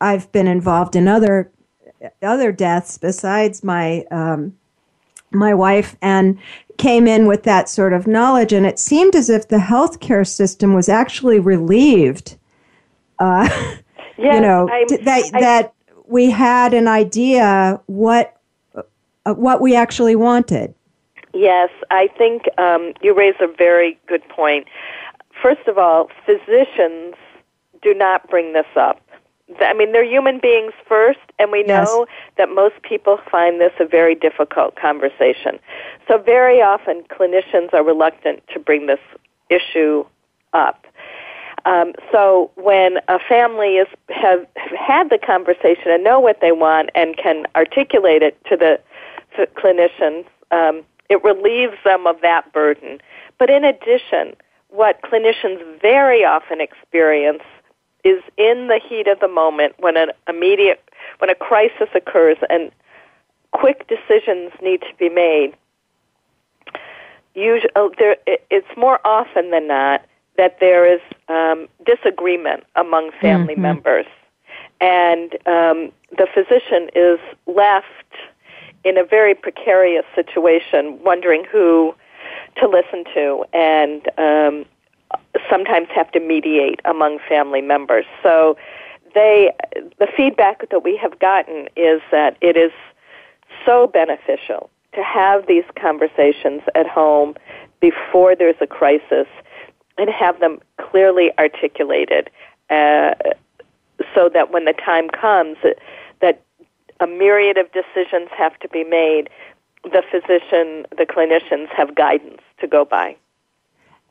I've 0.00 0.30
been 0.32 0.46
involved 0.46 0.96
in 0.96 1.08
other 1.08 1.50
other 2.22 2.52
deaths 2.52 2.98
besides 2.98 3.64
my 3.64 4.04
um, 4.10 4.56
my 5.30 5.54
wife, 5.54 5.96
and 6.02 6.38
came 6.78 7.06
in 7.06 7.26
with 7.26 7.44
that 7.44 7.68
sort 7.68 7.92
of 7.92 8.06
knowledge, 8.06 8.52
and 8.52 8.66
it 8.66 8.78
seemed 8.78 9.14
as 9.14 9.30
if 9.30 9.48
the 9.48 9.58
healthcare 9.58 10.26
system 10.26 10.74
was 10.74 10.88
actually 10.88 11.38
relieved. 11.38 12.36
Uh, 13.18 13.48
yes, 14.18 14.34
you 14.34 14.40
know 14.40 14.68
I, 14.70 14.84
that 15.04 15.30
I, 15.34 15.40
that 15.40 15.74
we 16.06 16.30
had 16.30 16.74
an 16.74 16.88
idea 16.88 17.80
what 17.86 18.36
uh, 18.74 19.34
what 19.34 19.60
we 19.60 19.74
actually 19.74 20.16
wanted. 20.16 20.74
Yes, 21.34 21.70
I 21.90 22.08
think 22.16 22.44
um, 22.58 22.92
you 23.02 23.12
raise 23.12 23.34
a 23.40 23.48
very 23.48 23.98
good 24.06 24.26
point. 24.28 24.68
First 25.42 25.66
of 25.66 25.78
all, 25.78 26.08
physicians 26.24 27.16
do 27.82 27.92
not 27.92 28.30
bring 28.30 28.52
this 28.52 28.66
up. 28.76 29.00
I 29.60 29.74
mean, 29.74 29.92
they're 29.92 30.04
human 30.04 30.38
beings 30.38 30.72
first, 30.88 31.18
and 31.38 31.52
we 31.52 31.64
know 31.64 32.06
yes. 32.08 32.16
that 32.38 32.48
most 32.48 32.76
people 32.82 33.18
find 33.30 33.60
this 33.60 33.72
a 33.78 33.84
very 33.84 34.14
difficult 34.14 34.76
conversation. 34.76 35.58
So, 36.08 36.18
very 36.18 36.62
often, 36.62 37.02
clinicians 37.10 37.74
are 37.74 37.84
reluctant 37.84 38.42
to 38.54 38.58
bring 38.58 38.86
this 38.86 39.00
issue 39.50 40.04
up. 40.54 40.86
Um, 41.66 41.92
so, 42.10 42.52
when 42.54 42.98
a 43.08 43.18
family 43.18 43.76
is 43.76 43.88
have 44.08 44.46
had 44.56 45.10
the 45.10 45.18
conversation 45.18 45.90
and 45.90 46.02
know 46.02 46.20
what 46.20 46.40
they 46.40 46.52
want 46.52 46.88
and 46.94 47.16
can 47.16 47.44
articulate 47.54 48.22
it 48.22 48.38
to 48.46 48.56
the 48.56 48.80
clinicians, 49.56 50.24
um, 50.52 50.84
it 51.08 51.22
relieves 51.24 51.76
them 51.84 52.06
of 52.06 52.20
that 52.22 52.52
burden. 52.52 53.00
But 53.38 53.50
in 53.50 53.64
addition, 53.64 54.34
what 54.68 55.02
clinicians 55.02 55.80
very 55.80 56.24
often 56.24 56.60
experience 56.60 57.42
is 58.04 58.22
in 58.36 58.68
the 58.68 58.80
heat 58.86 59.06
of 59.06 59.20
the 59.20 59.28
moment 59.28 59.74
when 59.78 59.96
an 59.96 60.10
immediate 60.28 60.82
when 61.18 61.30
a 61.30 61.34
crisis 61.34 61.88
occurs 61.94 62.36
and 62.50 62.70
quick 63.52 63.86
decisions 63.88 64.52
need 64.62 64.80
to 64.80 64.94
be 64.98 65.08
made. 65.08 65.54
Usually, 67.34 67.70
oh, 67.76 67.92
there, 67.98 68.16
it's 68.26 68.76
more 68.76 69.00
often 69.04 69.50
than 69.50 69.68
not 69.68 70.04
that 70.36 70.58
there 70.60 70.92
is 70.92 71.00
um, 71.28 71.68
disagreement 71.84 72.64
among 72.76 73.10
family 73.20 73.54
mm-hmm. 73.54 73.62
members, 73.62 74.06
and 74.80 75.32
um, 75.46 75.92
the 76.16 76.26
physician 76.32 76.90
is 76.94 77.18
left 77.46 77.86
in 78.84 78.98
a 78.98 79.04
very 79.04 79.34
precarious 79.34 80.04
situation, 80.14 80.98
wondering 81.02 81.44
who 81.50 81.94
to 82.56 82.68
listen 82.68 83.04
to, 83.14 83.44
and 83.52 84.08
um, 84.18 84.64
sometimes 85.50 85.88
have 85.94 86.10
to 86.12 86.20
mediate 86.20 86.80
among 86.84 87.18
family 87.28 87.60
members. 87.60 88.04
So, 88.22 88.56
they 89.14 89.52
the 89.98 90.08
feedback 90.16 90.68
that 90.70 90.82
we 90.82 90.96
have 90.96 91.18
gotten 91.20 91.68
is 91.76 92.00
that 92.10 92.36
it 92.40 92.56
is 92.56 92.72
so 93.64 93.86
beneficial 93.86 94.70
to 94.94 95.02
have 95.02 95.46
these 95.46 95.64
conversations 95.80 96.62
at 96.74 96.86
home 96.88 97.34
before 97.80 98.34
there's 98.34 98.56
a 98.60 98.66
crisis 98.66 99.26
and 99.98 100.10
have 100.10 100.40
them 100.40 100.60
clearly 100.80 101.30
articulated 101.38 102.30
uh, 102.70 103.14
so 104.14 104.28
that 104.32 104.50
when 104.50 104.64
the 104.64 104.72
time 104.72 105.08
comes 105.08 105.56
a 107.00 107.06
myriad 107.06 107.58
of 107.58 107.70
decisions 107.72 108.28
have 108.36 108.58
to 108.60 108.68
be 108.68 108.84
made. 108.84 109.28
The 109.84 110.02
physician, 110.10 110.86
the 110.96 111.06
clinicians 111.06 111.68
have 111.76 111.94
guidance 111.94 112.40
to 112.60 112.66
go 112.66 112.84
by. 112.84 113.16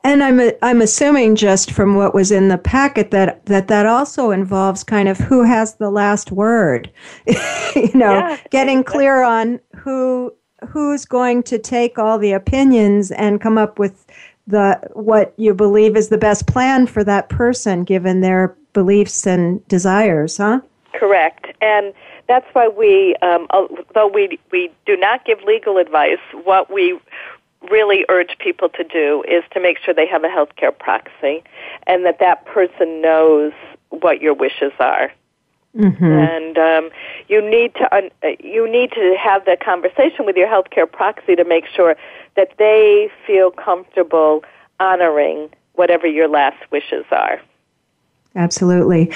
And 0.04 0.22
I'm 0.22 0.38
I'm 0.60 0.82
assuming 0.82 1.34
just 1.34 1.70
from 1.70 1.94
what 1.94 2.14
was 2.14 2.30
in 2.30 2.48
the 2.48 2.58
packet 2.58 3.10
that 3.10 3.46
that 3.46 3.68
that 3.68 3.86
also 3.86 4.30
involves 4.30 4.84
kind 4.84 5.08
of 5.08 5.16
who 5.16 5.44
has 5.44 5.76
the 5.76 5.90
last 5.90 6.30
word. 6.30 6.90
you 7.74 7.90
know, 7.94 8.12
yeah, 8.12 8.38
getting 8.50 8.80
exactly. 8.80 8.98
clear 8.98 9.22
on 9.22 9.60
who 9.74 10.32
who's 10.68 11.06
going 11.06 11.42
to 11.44 11.58
take 11.58 11.98
all 11.98 12.18
the 12.18 12.32
opinions 12.32 13.10
and 13.12 13.40
come 13.40 13.56
up 13.56 13.78
with 13.78 14.06
the 14.46 14.78
what 14.92 15.32
you 15.38 15.54
believe 15.54 15.96
is 15.96 16.10
the 16.10 16.18
best 16.18 16.46
plan 16.46 16.86
for 16.86 17.02
that 17.02 17.30
person 17.30 17.82
given 17.82 18.20
their 18.20 18.54
beliefs 18.74 19.26
and 19.26 19.66
desires, 19.68 20.36
huh? 20.36 20.60
Correct. 20.92 21.46
And 21.62 21.94
that's 22.26 22.46
why 22.52 22.68
we, 22.68 23.16
um, 23.22 23.46
although 23.50 24.08
we 24.08 24.38
we 24.50 24.70
do 24.86 24.96
not 24.96 25.24
give 25.24 25.42
legal 25.42 25.76
advice, 25.76 26.18
what 26.44 26.72
we 26.72 26.98
really 27.70 28.04
urge 28.08 28.36
people 28.38 28.68
to 28.68 28.84
do 28.84 29.24
is 29.26 29.42
to 29.52 29.60
make 29.60 29.78
sure 29.78 29.94
they 29.94 30.06
have 30.06 30.24
a 30.24 30.28
healthcare 30.28 30.76
proxy, 30.76 31.42
and 31.86 32.04
that 32.04 32.18
that 32.20 32.44
person 32.46 33.00
knows 33.00 33.52
what 33.90 34.20
your 34.20 34.34
wishes 34.34 34.72
are. 34.78 35.12
Mm-hmm. 35.76 36.04
And 36.04 36.58
um, 36.58 36.90
you 37.28 37.42
need 37.42 37.74
to 37.74 37.94
un- 37.94 38.10
you 38.40 38.70
need 38.70 38.92
to 38.92 39.16
have 39.20 39.44
that 39.46 39.60
conversation 39.60 40.24
with 40.24 40.36
your 40.36 40.48
healthcare 40.48 40.90
proxy 40.90 41.34
to 41.36 41.44
make 41.44 41.64
sure 41.66 41.96
that 42.36 42.52
they 42.58 43.10
feel 43.26 43.50
comfortable 43.50 44.44
honoring 44.80 45.50
whatever 45.74 46.06
your 46.06 46.28
last 46.28 46.70
wishes 46.70 47.04
are. 47.10 47.40
Absolutely 48.36 49.12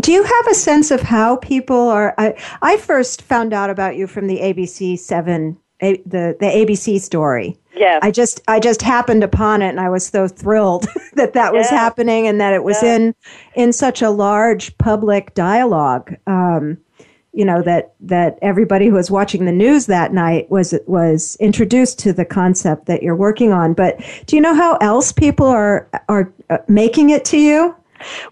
do 0.00 0.12
you 0.12 0.22
have 0.22 0.46
a 0.48 0.54
sense 0.54 0.90
of 0.90 1.00
how 1.00 1.36
people 1.36 1.88
are? 1.88 2.14
I, 2.18 2.34
I 2.62 2.76
first 2.76 3.22
found 3.22 3.52
out 3.52 3.70
about 3.70 3.96
you 3.96 4.06
from 4.06 4.26
the 4.26 4.38
ABC 4.38 4.98
Seven, 4.98 5.58
a, 5.80 5.96
the 6.06 6.36
the 6.38 6.46
ABC 6.46 7.00
story. 7.00 7.58
Yes. 7.74 8.00
I 8.02 8.10
just 8.10 8.42
I 8.48 8.60
just 8.60 8.82
happened 8.82 9.24
upon 9.24 9.62
it, 9.62 9.70
and 9.70 9.80
I 9.80 9.88
was 9.88 10.06
so 10.06 10.28
thrilled 10.28 10.86
that 11.14 11.32
that 11.32 11.52
was 11.52 11.68
happening, 11.70 12.26
and 12.26 12.40
that 12.40 12.52
it 12.52 12.64
was 12.64 12.82
in 12.82 13.14
in 13.54 13.72
such 13.72 14.02
a 14.02 14.10
large 14.10 14.76
public 14.78 15.34
dialogue. 15.34 16.14
Um, 16.26 16.78
you 17.32 17.46
know 17.46 17.62
that 17.62 17.94
that 18.00 18.38
everybody 18.42 18.88
who 18.88 18.94
was 18.94 19.10
watching 19.10 19.46
the 19.46 19.52
news 19.52 19.86
that 19.86 20.12
night 20.12 20.50
was 20.50 20.74
was 20.86 21.36
introduced 21.40 21.98
to 22.00 22.12
the 22.12 22.26
concept 22.26 22.86
that 22.86 23.02
you're 23.02 23.16
working 23.16 23.52
on. 23.52 23.72
But 23.72 23.98
do 24.26 24.36
you 24.36 24.42
know 24.42 24.54
how 24.54 24.76
else 24.76 25.12
people 25.12 25.46
are 25.46 25.88
are 26.08 26.32
uh, 26.50 26.58
making 26.68 27.10
it 27.10 27.24
to 27.26 27.38
you? 27.38 27.74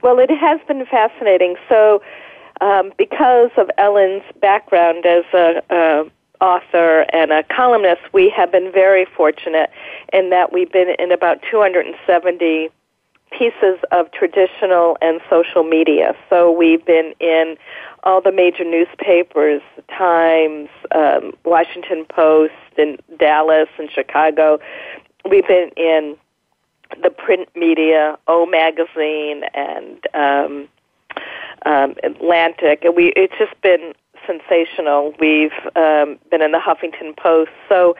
Well, 0.02 0.18
it 0.18 0.30
has 0.30 0.60
been 0.66 0.84
fascinating. 0.86 1.56
So, 1.68 2.02
um, 2.60 2.92
because 2.98 3.50
of 3.56 3.70
Ellen's 3.78 4.22
background 4.40 5.06
as 5.06 5.24
a, 5.32 5.62
a 5.70 6.10
author 6.40 7.06
and 7.12 7.32
a 7.32 7.42
columnist, 7.44 8.02
we 8.12 8.30
have 8.30 8.50
been 8.50 8.72
very 8.72 9.04
fortunate 9.04 9.70
in 10.12 10.30
that 10.30 10.52
we've 10.52 10.72
been 10.72 10.94
in 10.98 11.12
about 11.12 11.40
270 11.50 12.70
pieces 13.30 13.78
of 13.92 14.10
traditional 14.12 14.96
and 15.00 15.20
social 15.28 15.62
media. 15.62 16.14
So 16.28 16.50
we've 16.50 16.84
been 16.84 17.14
in 17.20 17.56
all 18.02 18.20
the 18.20 18.32
major 18.32 18.64
newspapers, 18.64 19.62
Times, 19.88 20.68
um, 20.92 21.32
Washington 21.44 22.04
Post, 22.06 22.54
in 22.76 22.98
Dallas 23.18 23.68
and 23.78 23.90
Chicago. 23.90 24.58
We've 25.28 25.46
been 25.46 25.70
in 25.76 26.16
the 27.02 27.11
print 27.11 27.49
media, 27.54 28.18
O 28.26 28.47
Magazine 28.47 29.42
and 29.54 29.99
um, 30.14 30.68
um, 31.66 31.94
Atlantic, 32.02 32.85
and 32.85 32.94
we 32.97 33.12
it's 33.16 33.35
just 33.38 33.61
been 33.62 33.92
sensational. 34.26 35.14
We've 35.18 35.52
um, 35.76 36.18
been 36.30 36.42
in 36.42 36.52
the 36.52 36.59
Huffington 36.59 37.16
Post, 37.16 37.50
so 37.68 37.97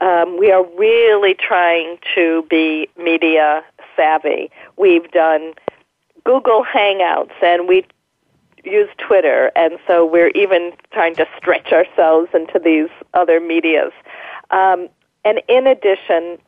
um, 0.00 0.38
we 0.38 0.50
are 0.50 0.64
really 0.76 1.34
trying 1.34 1.98
to 2.14 2.44
be 2.50 2.88
media 2.96 3.62
savvy. 3.96 4.50
We've 4.76 5.10
done 5.10 5.54
Google 6.24 6.64
Hangouts, 6.64 7.32
and 7.42 7.68
we 7.68 7.84
use 8.64 8.88
Twitter, 8.98 9.50
and 9.56 9.78
so 9.86 10.04
we're 10.04 10.30
even 10.30 10.72
trying 10.92 11.14
to 11.16 11.26
stretch 11.36 11.72
ourselves 11.72 12.28
into 12.34 12.58
these 12.58 12.88
other 13.14 13.40
medias. 13.40 13.92
Um, 14.50 14.88
and 15.24 15.40
in 15.48 15.66
addition, 15.66 16.38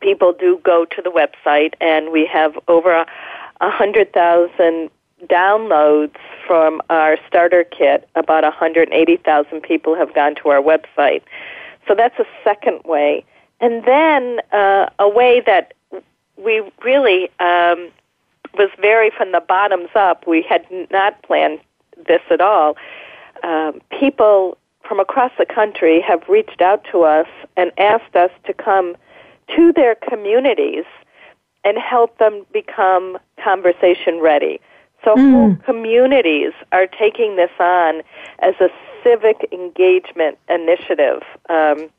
people 0.00 0.32
do 0.32 0.60
go 0.62 0.84
to 0.84 1.02
the 1.02 1.10
website, 1.10 1.74
and 1.80 2.12
we 2.12 2.26
have 2.26 2.58
over 2.68 2.92
a, 2.92 3.06
hundred 3.60 4.12
thousand 4.12 4.90
downloads 5.26 6.16
from 6.46 6.80
our 6.90 7.16
starter 7.26 7.64
kit. 7.64 8.08
About 8.14 8.44
180,000 8.44 9.60
people 9.62 9.96
have 9.96 10.14
gone 10.14 10.36
to 10.36 10.48
our 10.50 10.62
website. 10.62 11.22
So 11.86 11.94
that's 11.94 12.18
a 12.18 12.26
second 12.44 12.82
way. 12.84 13.24
And 13.60 13.84
then 13.84 14.40
uh, 14.52 14.88
a 14.98 15.08
way 15.08 15.40
that 15.44 15.74
we 16.36 16.62
really 16.84 17.24
um, 17.40 17.90
was 18.54 18.70
very 18.80 19.10
from 19.10 19.32
the 19.32 19.40
bottoms 19.40 19.90
up. 19.94 20.26
We 20.26 20.42
had 20.42 20.64
not 20.90 21.20
planned 21.22 21.60
this 22.06 22.22
at 22.30 22.40
all. 22.40 22.76
Um, 23.42 23.80
people 23.98 24.56
from 24.86 25.00
across 25.00 25.32
the 25.38 25.46
country 25.46 26.00
have 26.00 26.22
reached 26.28 26.60
out 26.60 26.84
to 26.92 27.02
us 27.02 27.26
and 27.56 27.72
asked 27.78 28.16
us 28.16 28.30
to 28.46 28.54
come 28.54 28.96
to 29.56 29.72
their 29.72 29.94
communities 29.94 30.84
and 31.64 31.78
help 31.78 32.18
them 32.18 32.46
become 32.52 33.18
conversation 33.42 34.20
ready. 34.20 34.60
So 35.04 35.14
mm. 35.14 35.32
whole 35.32 35.56
communities 35.64 36.52
are 36.72 36.86
taking 36.86 37.36
this 37.36 37.50
on 37.60 38.02
as 38.40 38.54
a 38.60 38.68
civic 39.02 39.48
engagement 39.52 40.38
initiative. 40.48 41.22
Um, 41.48 41.90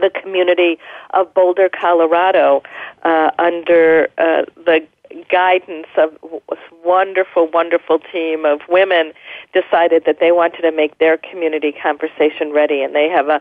the 0.00 0.10
community 0.10 0.78
of 1.10 1.32
Boulder, 1.34 1.68
Colorado, 1.68 2.62
uh, 3.02 3.30
under 3.38 4.08
uh, 4.18 4.42
the 4.64 4.86
guidance 5.30 5.86
of 5.96 6.16
a 6.50 6.56
wonderful, 6.84 7.48
wonderful 7.48 7.98
team 8.12 8.44
of 8.44 8.60
women, 8.68 9.12
decided 9.52 10.04
that 10.04 10.18
they 10.20 10.30
wanted 10.30 10.62
to 10.62 10.70
make 10.70 10.98
their 10.98 11.16
community 11.16 11.72
conversation 11.72 12.52
ready, 12.52 12.82
and 12.82 12.94
they 12.94 13.08
have 13.08 13.28
a, 13.28 13.40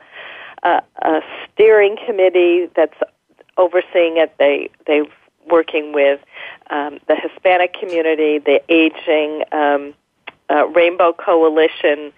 a, 0.64 0.82
a 1.04 1.22
steering 1.54 1.98
committee 2.06 2.68
that's 2.76 2.98
overseeing 3.58 4.18
it. 4.18 4.34
They 4.38 4.70
they 4.86 5.02
working 5.50 5.94
with 5.94 6.20
um, 6.70 7.00
the 7.08 7.16
Hispanic 7.16 7.74
community, 7.74 8.40
the 8.40 8.62
aging, 8.70 9.44
um, 9.52 9.94
uh, 10.50 10.68
Rainbow 10.68 11.14
Coalition, 11.14 12.12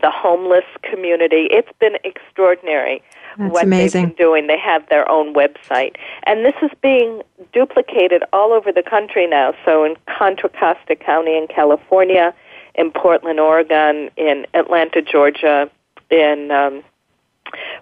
the 0.00 0.10
homeless 0.10 0.64
community. 0.82 1.48
It's 1.50 1.70
been 1.78 1.96
extraordinary 2.04 3.02
That's 3.36 3.52
what 3.52 3.64
amazing. 3.64 4.02
they've 4.02 4.16
been 4.16 4.24
doing. 4.24 4.46
They 4.46 4.58
have 4.58 4.88
their 4.88 5.08
own 5.10 5.34
website. 5.34 5.96
And 6.24 6.44
this 6.44 6.54
is 6.62 6.70
being 6.82 7.22
duplicated 7.52 8.24
all 8.32 8.52
over 8.52 8.72
the 8.72 8.82
country 8.82 9.26
now. 9.26 9.54
So 9.64 9.84
in 9.84 9.96
Contra 10.06 10.48
Costa 10.48 10.96
County 10.96 11.36
in 11.36 11.46
California, 11.46 12.34
in 12.74 12.90
Portland, 12.90 13.40
Oregon, 13.40 14.10
in 14.16 14.46
Atlanta, 14.54 15.02
Georgia, 15.02 15.70
in 16.10 16.50
um, 16.50 16.82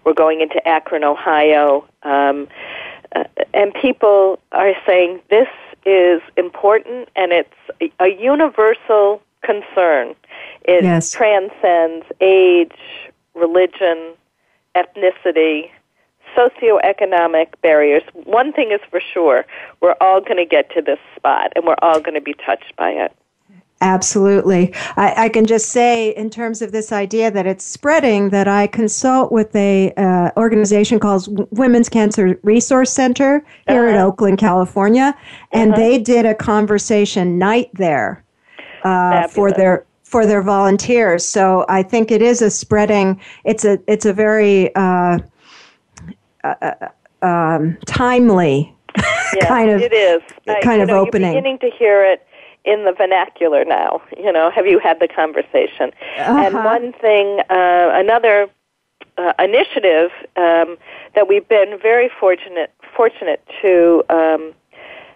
we're 0.05 0.15
going 0.15 0.41
into 0.41 0.67
Akron, 0.67 1.05
Ohio. 1.05 1.87
Um, 2.03 2.49
uh, 3.17 3.25
and 3.55 3.73
people 3.75 4.39
are 4.53 4.75
saying 4.87 5.21
this 5.31 5.49
is 5.85 6.21
important 6.37 7.09
and 7.17 7.33
it's 7.33 7.49
a, 7.81 7.91
a 8.01 8.09
universal 8.09 9.23
concern. 9.43 10.15
It 10.65 10.83
Yes. 10.85 11.11
transcends 11.13 12.07
age, 12.21 12.73
religion, 13.35 14.15
ethnicity, 14.75 15.71
socioeconomic 16.37 17.49
barriers. 17.63 18.03
One 18.25 18.53
thing 18.53 18.73
is 18.73 18.81
for 18.91 19.01
sure, 19.01 19.47
we're 19.81 19.97
all 20.01 20.21
going 20.21 20.37
to 20.37 20.45
get 20.45 20.71
to 20.75 20.83
this 20.83 20.99
spot 21.15 21.53
and 21.57 21.65
we're 21.65 21.77
all 21.81 22.01
going 22.01 22.15
to 22.15 22.21
be 22.21 22.35
touched 22.35 22.75
by 22.77 22.91
it. 22.91 23.13
Absolutely. 23.83 24.73
I, 24.97 25.25
I 25.25 25.29
can 25.29 25.45
just 25.45 25.69
say, 25.69 26.11
in 26.17 26.31
terms 26.31 26.63
of 26.63 26.73
this 26.73 26.93
idea 26.93 27.31
that 27.31 27.47
it's 27.47 27.63
spreading, 27.65 28.31
that 28.31 28.49
I 28.49 28.67
consult 28.69 29.31
with 29.31 29.55
a 29.55 29.93
uh, 29.99 30.31
organization 30.39 30.99
called 30.99 31.29
Women's 31.51 31.89
Cancer 31.91 32.39
Resource 32.43 32.91
Center 32.93 33.45
here 33.69 33.87
in 33.89 33.97
Uh-huh. 33.97 34.07
Oakland, 34.07 34.39
California, 34.39 35.15
and 35.53 35.73
Uh-huh. 35.73 35.81
they 35.83 35.99
did 35.99 36.25
a 36.25 36.35
conversation 36.35 37.39
night 37.39 37.69
there 37.75 38.25
uh, 38.83 39.29
for 39.29 39.53
their 39.53 39.85
for 40.05 40.25
their 40.25 40.41
volunteers. 40.43 41.25
So 41.27 41.67
I 41.69 41.83
think 41.83 42.11
it 42.11 42.23
is 42.23 42.41
a 42.41 42.49
spreading. 42.51 43.21
It's 43.45 43.65
a 43.65 43.79
it's 43.89 44.07
a 44.07 44.13
very 44.13 44.75
uh, 44.75 45.19
uh, 46.45 46.71
um, 47.23 47.77
timely 47.87 48.73
Yeah, 49.35 49.49
kind 49.49 49.71
of 49.71 49.83
it 49.83 49.93
is 49.93 50.23
I- 50.49 50.61
kind 50.63 50.79
you 50.79 50.83
of 50.85 50.89
know, 50.89 51.01
opening. 51.01 51.33
You're 51.33 51.43
beginning 51.43 51.59
to 51.59 51.71
hear 51.77 52.05
it 52.05 52.26
in 52.67 52.85
the 52.85 52.93
vernacular 52.93 53.65
now. 53.65 54.03
You 54.19 54.33
know, 54.33 54.51
have 54.51 54.67
you 54.67 54.79
had 54.79 54.99
the 55.01 55.09
conversation? 55.09 55.93
And 56.17 56.55
Uh-huh. 56.55 56.65
one 56.65 56.93
thing, 56.93 57.41
uh, 57.49 57.91
another 57.95 58.49
uh, 59.19 59.33
initiative 59.39 60.11
um, 60.37 60.77
that 61.15 61.29
we've 61.29 61.49
been 61.49 61.79
very 61.81 62.11
fortunate 62.21 62.73
fortunate 62.95 63.43
to 63.63 64.03
um, 64.11 64.55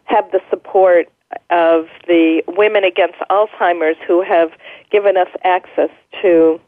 have 0.05 0.31
the 0.31 0.41
support 0.51 1.09
of 1.51 1.89
the 2.07 2.43
Women 2.49 2.85
Against 2.85 3.19
Alzheimer's 3.31 3.97
who 4.07 4.23
have 4.23 4.51
given 4.91 5.17
us 5.17 5.29
access 5.45 5.91
to 6.23 6.61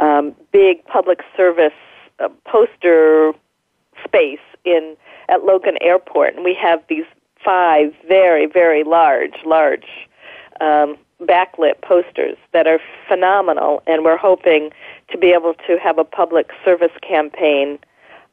um, 0.00 0.34
big 0.52 0.84
public 0.86 1.20
service 1.36 1.72
uh, 2.20 2.28
poster 2.44 3.32
space 4.04 4.40
in 4.64 4.96
at 5.28 5.44
Logan 5.44 5.76
Airport, 5.80 6.34
and 6.34 6.44
we 6.44 6.54
have 6.54 6.82
these 6.88 7.04
five 7.46 7.94
very, 8.08 8.46
very 8.46 8.84
large, 8.84 9.34
large 9.46 9.86
um, 10.60 10.98
backlit 11.22 11.80
posters 11.80 12.36
that 12.52 12.66
are 12.66 12.80
phenomenal, 13.08 13.82
and 13.86 14.04
we're 14.04 14.18
hoping 14.18 14.70
to 15.10 15.16
be 15.16 15.28
able 15.28 15.54
to 15.66 15.78
have 15.82 15.98
a 15.98 16.04
public 16.04 16.50
service 16.64 16.92
campaign 17.00 17.78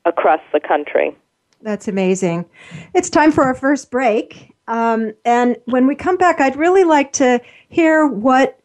across 0.06 0.42
the 0.52 0.60
country. 0.60 1.16
That's 1.62 1.88
amazing. 1.88 2.46
It's 2.94 3.10
time 3.10 3.32
for 3.32 3.46
our 3.46 3.54
first 3.54 3.90
break. 3.90 4.54
Um, 4.68 5.14
and 5.24 5.58
when 5.66 5.88
we 5.88 5.96
come 5.96 6.18
back, 6.18 6.42
I'd 6.42 6.56
really 6.56 6.84
like 6.84 7.14
to 7.14 7.40
hear 7.70 8.08
what 8.08 8.60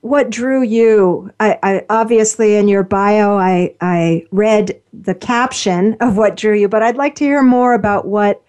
what 0.00 0.28
drew 0.28 0.62
you. 0.62 1.32
I, 1.40 1.58
I 1.62 1.86
obviously 1.88 2.56
in 2.56 2.68
your 2.68 2.82
bio, 2.82 3.38
I 3.38 3.74
I 3.80 4.26
read 4.32 4.80
the 4.92 5.14
caption 5.14 5.96
of 6.00 6.16
what 6.16 6.36
drew 6.36 6.54
you, 6.54 6.68
but 6.68 6.82
I'd 6.82 6.96
like 6.96 7.14
to 7.16 7.24
hear 7.24 7.42
more 7.42 7.72
about 7.72 8.06
what 8.06 8.42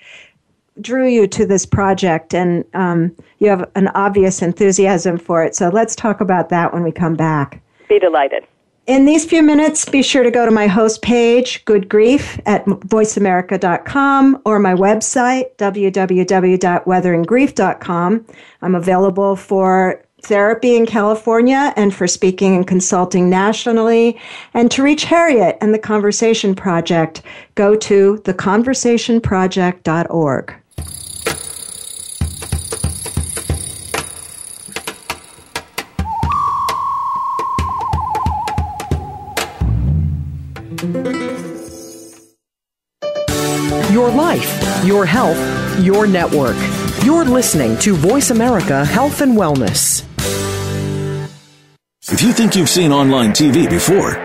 drew 0.81 1.07
you 1.07 1.27
to 1.27 1.45
this 1.45 1.65
project. 1.65 2.33
And 2.33 2.65
um, 2.73 3.15
you 3.39 3.49
have 3.49 3.69
an 3.75 3.88
obvious 3.89 4.41
enthusiasm 4.41 5.17
for 5.17 5.43
it. 5.43 5.55
So 5.55 5.69
let's 5.69 5.95
talk 5.95 6.21
about 6.21 6.49
that 6.49 6.73
when 6.73 6.83
we 6.83 6.91
come 6.91 7.15
back. 7.15 7.61
Be 7.88 7.99
delighted. 7.99 8.45
In 8.88 9.05
these 9.05 9.25
few 9.25 9.41
minutes, 9.41 9.89
be 9.89 10.03
sure 10.03 10.21
to 10.21 10.29
go 10.29 10.45
to 10.45 10.51
my 10.51 10.67
host 10.67 11.01
page, 11.01 11.65
Good 11.65 11.89
Grief, 11.89 12.39
at 12.45 12.63
voiceamerica.com 12.65 14.43
or 14.45 14.59
my 14.59 14.75
website, 14.75 15.45
www.weatheringgrief.com. 15.57 18.25
I'm 18.61 18.75
available 18.75 19.35
for 19.35 20.03
therapy 20.21 20.75
in 20.75 20.85
California 20.85 21.73
and 21.75 21.95
for 21.95 22.07
speaking 22.07 22.55
and 22.55 22.67
consulting 22.67 23.27
nationally. 23.27 24.21
And 24.53 24.69
to 24.71 24.83
reach 24.83 25.05
Harriet 25.05 25.57
and 25.61 25.73
the 25.73 25.79
Conversation 25.79 26.53
Project, 26.53 27.23
go 27.55 27.75
to 27.75 28.21
theconversationproject.org. 28.23 30.55
Your 43.95 44.12
life, 44.12 44.84
your 44.84 45.05
health, 45.05 45.39
your 45.79 46.05
network. 46.05 46.58
You're 47.05 47.23
listening 47.23 47.77
to 47.77 47.95
Voice 47.95 48.29
America 48.29 48.84
Health 48.84 49.21
and 49.21 49.38
Wellness. 49.38 50.03
If 52.12 52.21
you 52.21 52.34
think 52.34 52.58
you've 52.58 52.67
seen 52.67 52.91
online 52.91 53.31
TV 53.31 53.69
before, 53.69 54.24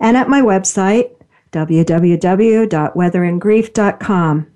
and 0.00 0.16
at 0.16 0.28
my 0.28 0.40
website, 0.40 1.10
www.weatheringgrief.com. 1.52 4.46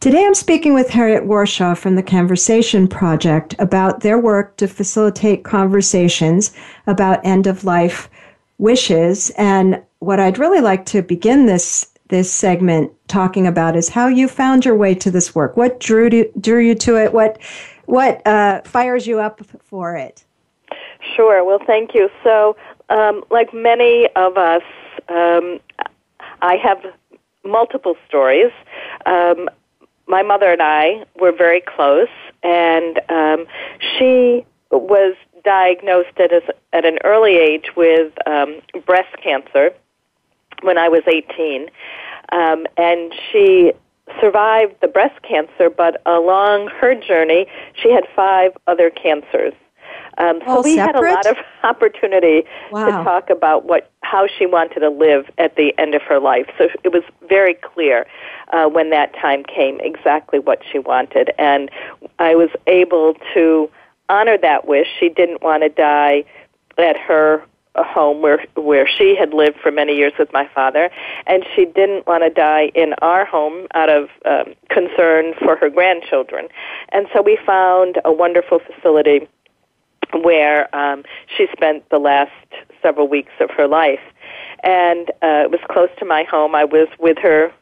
Today 0.00 0.24
I'm 0.24 0.34
speaking 0.34 0.72
with 0.72 0.88
Harriet 0.88 1.24
Warshaw 1.24 1.76
from 1.76 1.96
the 1.96 2.02
Conversation 2.02 2.88
Project 2.88 3.54
about 3.58 4.00
their 4.00 4.18
work 4.18 4.56
to 4.56 4.66
facilitate 4.66 5.44
conversations 5.44 6.54
about 6.86 7.24
end 7.26 7.46
of 7.46 7.64
life 7.64 8.08
wishes. 8.56 9.28
And 9.36 9.82
what 9.98 10.18
I'd 10.18 10.38
really 10.38 10.60
like 10.60 10.86
to 10.86 11.02
begin 11.02 11.46
this 11.46 11.86
this 12.08 12.32
segment 12.32 12.90
talking 13.06 13.46
about 13.46 13.76
is 13.76 13.88
how 13.88 14.08
you 14.08 14.26
found 14.26 14.64
your 14.64 14.74
way 14.74 14.96
to 14.96 15.12
this 15.12 15.32
work. 15.32 15.56
What 15.56 15.78
drew 15.78 16.10
to, 16.10 16.28
drew 16.40 16.58
you 16.58 16.74
to 16.76 16.96
it? 16.96 17.12
What 17.12 17.40
what 17.86 18.26
uh, 18.26 18.62
fires 18.62 19.06
you 19.06 19.20
up 19.20 19.40
for 19.62 19.96
it? 19.96 20.24
Sure. 21.16 21.44
Well, 21.44 21.60
thank 21.66 21.94
you. 21.94 22.08
So, 22.22 22.56
um, 22.90 23.24
like 23.30 23.54
many 23.54 24.08
of 24.16 24.36
us, 24.36 24.62
um, 25.08 25.60
I 26.42 26.56
have 26.56 26.84
multiple 27.44 27.96
stories. 28.06 28.52
Um, 29.06 29.48
my 30.06 30.22
mother 30.22 30.52
and 30.52 30.60
I 30.60 31.04
were 31.18 31.32
very 31.32 31.60
close, 31.60 32.08
and 32.42 33.00
um, 33.08 33.46
she 33.80 34.44
was 34.70 35.14
diagnosed 35.44 36.18
at, 36.18 36.32
a, 36.32 36.42
at 36.72 36.84
an 36.84 36.98
early 37.04 37.36
age 37.36 37.70
with 37.76 38.12
um, 38.26 38.60
breast 38.86 39.16
cancer 39.22 39.70
when 40.62 40.76
I 40.76 40.88
was 40.88 41.02
18. 41.06 41.70
Um, 42.32 42.66
and 42.76 43.14
she 43.30 43.72
survived 44.20 44.74
the 44.80 44.88
breast 44.88 45.20
cancer, 45.22 45.70
but 45.70 46.02
along 46.06 46.68
her 46.68 46.94
journey, 46.94 47.46
she 47.74 47.90
had 47.92 48.04
five 48.14 48.52
other 48.66 48.90
cancers. 48.90 49.54
Um, 50.20 50.40
so 50.44 50.56
All 50.58 50.62
we 50.62 50.76
had 50.76 50.94
a 50.94 51.00
lot 51.00 51.26
of 51.26 51.36
opportunity 51.64 52.44
Wow. 52.70 52.86
to 52.86 52.92
talk 53.04 53.30
about 53.30 53.64
what 53.64 53.90
how 54.02 54.26
she 54.26 54.44
wanted 54.44 54.80
to 54.80 54.90
live 54.90 55.30
at 55.38 55.56
the 55.56 55.72
end 55.78 55.94
of 55.94 56.02
her 56.02 56.18
life. 56.18 56.46
So 56.58 56.68
it 56.84 56.92
was 56.92 57.02
very 57.28 57.54
clear 57.54 58.06
uh, 58.52 58.66
when 58.66 58.90
that 58.90 59.14
time 59.14 59.44
came 59.44 59.80
exactly 59.80 60.38
what 60.38 60.62
she 60.70 60.78
wanted, 60.78 61.30
and 61.38 61.70
I 62.18 62.34
was 62.34 62.50
able 62.66 63.14
to 63.34 63.70
honor 64.08 64.36
that 64.38 64.66
wish. 64.66 64.88
She 64.98 65.08
didn't 65.08 65.42
want 65.42 65.62
to 65.62 65.68
die 65.68 66.24
at 66.76 66.96
her 66.96 67.42
uh, 67.76 67.84
home 67.84 68.20
where 68.20 68.44
where 68.56 68.86
she 68.86 69.16
had 69.16 69.32
lived 69.32 69.56
for 69.62 69.70
many 69.70 69.94
years 69.96 70.12
with 70.18 70.32
my 70.32 70.48
father, 70.54 70.90
and 71.26 71.44
she 71.54 71.64
didn't 71.64 72.06
want 72.06 72.24
to 72.24 72.30
die 72.30 72.72
in 72.74 72.94
our 73.00 73.24
home 73.24 73.68
out 73.74 73.88
of 73.88 74.08
um, 74.24 74.54
concern 74.68 75.34
for 75.38 75.56
her 75.56 75.70
grandchildren. 75.70 76.48
And 76.92 77.06
so 77.14 77.22
we 77.22 77.38
found 77.46 78.00
a 78.04 78.12
wonderful 78.12 78.58
facility 78.58 79.28
where 80.14 80.74
um, 80.74 81.04
she 81.36 81.46
spent 81.52 81.88
the 81.90 81.98
last 81.98 82.32
several 82.82 83.08
weeks 83.08 83.32
of 83.40 83.50
her 83.50 83.66
life. 83.66 84.00
And 84.62 85.10
uh, 85.22 85.44
it 85.44 85.50
was 85.50 85.60
close 85.70 85.90
to 85.98 86.04
my 86.04 86.24
home. 86.24 86.54
I 86.54 86.64
was 86.64 86.88
with 86.98 87.18
her 87.18 87.52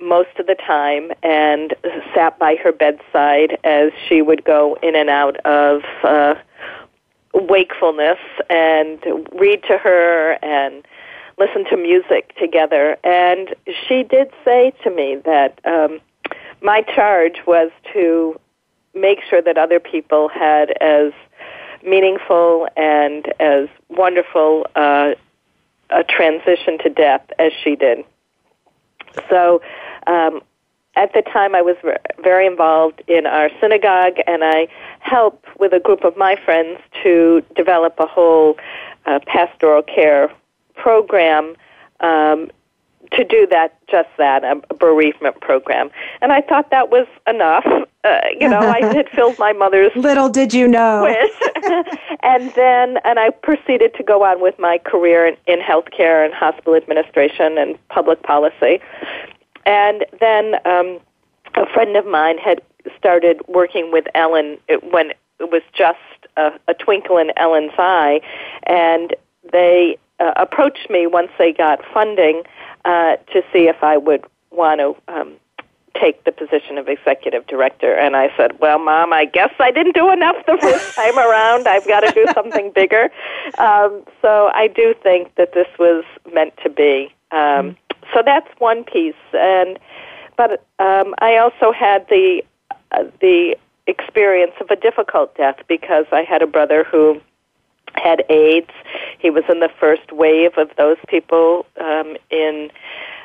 most 0.00 0.38
of 0.38 0.46
the 0.46 0.54
time 0.54 1.10
and 1.22 1.74
sat 2.14 2.38
by 2.38 2.56
her 2.56 2.72
bedside 2.72 3.58
as 3.64 3.92
she 4.08 4.22
would 4.22 4.44
go 4.44 4.76
in 4.82 4.94
and 4.94 5.08
out 5.08 5.36
of 5.46 5.82
uh, 6.04 6.34
wakefulness 7.34 8.18
and 8.50 8.98
read 9.32 9.62
to 9.64 9.78
her 9.78 10.38
and 10.42 10.86
listen 11.38 11.64
to 11.66 11.76
music 11.76 12.34
together. 12.36 12.96
And 13.04 13.54
she 13.86 14.02
did 14.02 14.30
say 14.44 14.72
to 14.84 14.90
me 14.90 15.16
that 15.24 15.60
um, 15.64 16.00
my 16.62 16.82
charge 16.82 17.38
was 17.46 17.70
to 17.92 18.38
make 18.94 19.18
sure 19.28 19.42
that 19.42 19.58
other 19.58 19.80
people 19.80 20.28
had 20.28 20.70
as 20.80 21.12
meaningful 21.86 22.68
and 22.76 23.32
as 23.40 23.68
wonderful 23.88 24.66
uh, 24.74 25.12
a 25.90 26.04
transition 26.04 26.78
to 26.78 26.90
death 26.90 27.22
as 27.38 27.52
she 27.62 27.76
did. 27.76 28.04
So, 29.30 29.62
um, 30.06 30.40
at 30.96 31.12
the 31.12 31.22
time, 31.22 31.54
I 31.54 31.62
was 31.62 31.76
ver- 31.82 31.98
very 32.22 32.46
involved 32.46 33.02
in 33.06 33.26
our 33.26 33.50
synagogue, 33.60 34.14
and 34.26 34.42
I 34.42 34.66
helped 35.00 35.46
with 35.60 35.72
a 35.74 35.80
group 35.80 36.04
of 36.04 36.16
my 36.16 36.36
friends 36.42 36.80
to 37.02 37.42
develop 37.54 37.94
a 37.98 38.06
whole 38.06 38.56
uh, 39.04 39.20
pastoral 39.26 39.82
care 39.82 40.32
program 40.74 41.54
um, 42.00 42.50
to 43.12 43.24
do 43.24 43.46
that, 43.50 43.78
just 43.88 44.08
that, 44.18 44.42
a 44.42 44.74
bereavement 44.74 45.40
program. 45.40 45.90
And 46.22 46.32
I 46.32 46.40
thought 46.40 46.70
that 46.70 46.90
was 46.90 47.06
enough. 47.28 47.66
Uh, 48.06 48.20
you 48.40 48.48
know, 48.48 48.58
I 48.58 48.80
had 48.94 49.08
filled 49.10 49.38
my 49.38 49.52
mother's 49.52 49.90
Little 49.96 50.28
did 50.28 50.54
you 50.54 50.68
know. 50.68 51.02
wish. 51.02 51.86
and 52.22 52.52
then, 52.54 52.98
and 53.04 53.18
I 53.18 53.30
proceeded 53.30 53.94
to 53.94 54.02
go 54.02 54.24
on 54.24 54.40
with 54.40 54.58
my 54.58 54.78
career 54.78 55.26
in, 55.26 55.36
in 55.46 55.60
healthcare 55.60 56.24
and 56.24 56.32
hospital 56.32 56.74
administration 56.74 57.58
and 57.58 57.76
public 57.88 58.22
policy. 58.22 58.80
And 59.64 60.04
then 60.20 60.54
um, 60.64 61.00
a 61.54 61.66
friend 61.72 61.96
of 61.96 62.06
mine 62.06 62.38
had 62.38 62.62
started 62.96 63.40
working 63.48 63.90
with 63.90 64.04
Ellen 64.14 64.58
when 64.90 65.10
it 65.40 65.50
was 65.50 65.62
just 65.72 65.98
a, 66.36 66.52
a 66.68 66.74
twinkle 66.74 67.18
in 67.18 67.32
Ellen's 67.36 67.72
eye, 67.76 68.20
and 68.64 69.14
they 69.52 69.98
uh, 70.20 70.32
approached 70.36 70.88
me 70.90 71.06
once 71.06 71.30
they 71.38 71.52
got 71.52 71.80
funding 71.92 72.42
uh, 72.84 73.16
to 73.32 73.42
see 73.52 73.68
if 73.68 73.82
I 73.82 73.96
would 73.96 74.24
want 74.50 74.80
to 74.80 74.96
um, 75.12 75.34
take 76.00 76.24
the 76.24 76.32
position 76.32 76.78
of 76.78 76.88
executive 76.88 77.46
director. 77.46 77.94
And 77.94 78.16
I 78.16 78.34
said, 78.36 78.58
Well, 78.60 78.78
Mom, 78.78 79.12
I 79.12 79.24
guess 79.24 79.52
I 79.58 79.70
didn't 79.70 79.94
do 79.94 80.10
enough 80.10 80.36
the 80.46 80.58
first 80.60 80.94
time 80.94 81.18
around. 81.18 81.66
I've 81.68 81.86
got 81.86 82.00
to 82.00 82.12
do 82.12 82.26
something 82.34 82.72
bigger. 82.74 83.10
Um, 83.58 84.04
so 84.22 84.50
I 84.54 84.68
do 84.68 84.94
think 85.02 85.34
that 85.36 85.52
this 85.52 85.68
was 85.78 86.04
meant 86.32 86.54
to 86.62 86.70
be. 86.70 87.12
Um, 87.30 87.76
so 88.14 88.22
that's 88.24 88.48
one 88.58 88.84
piece. 88.84 89.14
And 89.32 89.78
but 90.36 90.64
um, 90.78 91.14
I 91.18 91.36
also 91.38 91.72
had 91.72 92.06
the 92.08 92.42
uh, 92.92 93.04
the 93.20 93.56
experience 93.86 94.52
of 94.60 94.70
a 94.70 94.76
difficult 94.76 95.36
death 95.36 95.58
because 95.68 96.06
I 96.12 96.22
had 96.22 96.42
a 96.42 96.46
brother 96.46 96.84
who 96.84 97.20
had 97.94 98.24
AIDS. 98.28 98.70
He 99.18 99.30
was 99.30 99.44
in 99.48 99.60
the 99.60 99.70
first 99.80 100.12
wave 100.12 100.58
of 100.58 100.70
those 100.76 100.98
people 101.08 101.66
um, 101.80 102.16
in 102.30 102.70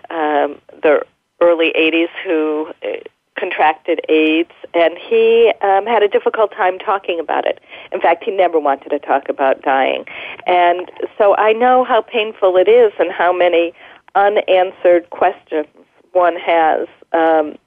um, 0.09 0.59
the 0.81 1.05
early 1.41 1.73
80s 1.77 2.09
who 2.23 2.71
uh, 2.83 2.97
contracted 3.37 4.01
AIDS, 4.07 4.51
and 4.73 4.97
he 4.97 5.51
um, 5.61 5.85
had 5.85 6.03
a 6.03 6.07
difficult 6.07 6.51
time 6.51 6.77
talking 6.77 7.19
about 7.19 7.45
it. 7.45 7.59
In 7.91 7.99
fact, 7.99 8.23
he 8.23 8.31
never 8.31 8.59
wanted 8.59 8.89
to 8.89 8.99
talk 8.99 9.29
about 9.29 9.61
dying. 9.63 10.05
And 10.45 10.91
so 11.17 11.35
I 11.35 11.53
know 11.53 11.83
how 11.83 12.01
painful 12.01 12.55
it 12.57 12.67
is 12.67 12.93
and 12.99 13.11
how 13.11 13.33
many 13.33 13.73
unanswered 14.15 15.09
questions 15.09 15.67
one 16.11 16.35
has 16.35 16.87
um, 17.13 17.57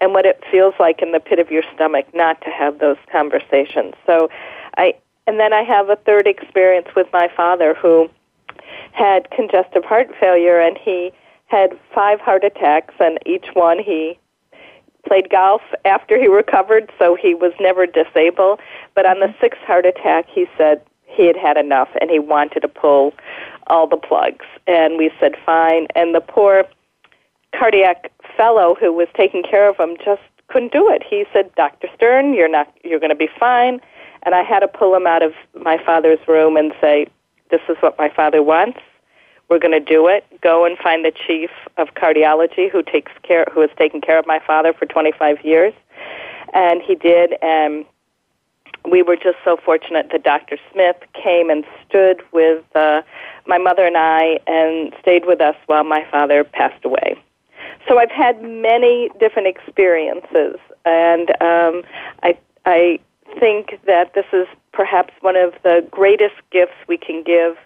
and 0.00 0.12
what 0.12 0.26
it 0.26 0.42
feels 0.50 0.74
like 0.78 1.02
in 1.02 1.12
the 1.12 1.20
pit 1.20 1.38
of 1.38 1.50
your 1.50 1.62
stomach 1.74 2.06
not 2.14 2.40
to 2.42 2.50
have 2.50 2.78
those 2.78 2.98
conversations. 3.10 3.94
So 4.06 4.28
I 4.76 4.94
and 5.26 5.40
then 5.40 5.54
I 5.54 5.62
have 5.62 5.88
a 5.88 5.96
third 5.96 6.26
experience 6.26 6.88
with 6.94 7.06
my 7.12 7.30
father 7.34 7.74
who 7.74 8.10
had 8.92 9.30
congestive 9.30 9.84
heart 9.84 10.08
failure 10.20 10.60
and 10.60 10.76
he 10.76 11.12
had 11.46 11.78
five 11.94 12.20
heart 12.20 12.44
attacks 12.44 12.94
and 12.98 13.18
each 13.26 13.46
one 13.54 13.78
he 13.78 14.18
played 15.06 15.28
golf 15.30 15.62
after 15.84 16.18
he 16.18 16.26
recovered 16.26 16.90
so 16.98 17.14
he 17.14 17.34
was 17.34 17.52
never 17.60 17.86
disabled. 17.86 18.60
But 18.94 19.06
on 19.06 19.20
the 19.20 19.26
mm-hmm. 19.26 19.40
sixth 19.40 19.60
heart 19.60 19.86
attack 19.86 20.26
he 20.28 20.46
said 20.56 20.82
he 21.06 21.26
had 21.26 21.36
had 21.36 21.56
enough 21.56 21.88
and 22.00 22.10
he 22.10 22.18
wanted 22.18 22.60
to 22.60 22.68
pull 22.68 23.14
all 23.66 23.86
the 23.86 23.96
plugs. 23.96 24.46
And 24.66 24.98
we 24.98 25.10
said 25.20 25.34
fine. 25.44 25.86
And 25.94 26.14
the 26.14 26.20
poor 26.20 26.64
cardiac 27.56 28.10
fellow 28.36 28.74
who 28.74 28.92
was 28.92 29.08
taking 29.14 29.42
care 29.42 29.68
of 29.68 29.76
him 29.76 29.96
just 30.04 30.22
couldn't 30.48 30.72
do 30.72 30.90
it. 30.90 31.02
He 31.08 31.24
said 31.32 31.54
dr 31.54 31.86
stern 31.94 32.34
you're 32.34 32.48
not 32.48 32.72
you're 32.82 33.00
going 33.00 33.10
to 33.10 33.16
be 33.16 33.30
fine. 33.38 33.80
And 34.24 34.34
i 34.34 34.42
had 34.42 34.60
to 34.60 34.68
pull 34.68 34.94
him 34.94 35.06
out 35.06 35.22
of 35.22 35.34
my 35.54 35.78
father's 35.84 36.26
room 36.26 36.56
and 36.56 36.72
say 36.80 37.06
this 37.50 37.60
is 37.68 37.76
what 37.80 37.98
my 37.98 38.08
father 38.08 38.42
wants 38.42 38.80
we're 39.48 39.58
going 39.58 39.72
to 39.72 39.80
do 39.80 40.08
it. 40.08 40.24
Go 40.40 40.64
and 40.64 40.78
find 40.78 41.04
the 41.04 41.12
chief 41.26 41.50
of 41.76 41.88
cardiology 41.94 42.70
who 42.70 42.82
takes 42.82 43.12
care, 43.22 43.46
who 43.52 43.60
has 43.60 43.70
taken 43.78 44.00
care 44.00 44.18
of 44.18 44.26
my 44.26 44.40
father 44.46 44.72
for 44.72 44.86
25 44.86 45.44
years, 45.44 45.74
and 46.52 46.80
he 46.82 46.94
did. 46.94 47.34
And 47.42 47.84
we 48.90 49.02
were 49.02 49.16
just 49.16 49.36
so 49.44 49.56
fortunate 49.56 50.08
that 50.12 50.22
Dr. 50.22 50.56
Smith 50.72 50.96
came 51.14 51.50
and 51.50 51.64
stood 51.86 52.22
with 52.32 52.64
uh, 52.74 53.02
my 53.46 53.58
mother 53.58 53.84
and 53.84 53.96
I, 53.96 54.38
and 54.46 54.92
stayed 55.00 55.26
with 55.26 55.40
us 55.40 55.56
while 55.66 55.84
my 55.84 56.06
father 56.10 56.44
passed 56.44 56.84
away. 56.84 57.16
So 57.88 57.98
I've 57.98 58.10
had 58.10 58.42
many 58.42 59.10
different 59.20 59.48
experiences, 59.48 60.56
and 60.86 61.30
um, 61.42 61.82
I 62.22 62.36
I 62.64 62.98
think 63.38 63.78
that 63.86 64.14
this 64.14 64.24
is 64.32 64.46
perhaps 64.72 65.12
one 65.20 65.36
of 65.36 65.54
the 65.62 65.86
greatest 65.90 66.36
gifts 66.50 66.74
we 66.88 66.96
can 66.96 67.22
give 67.22 67.56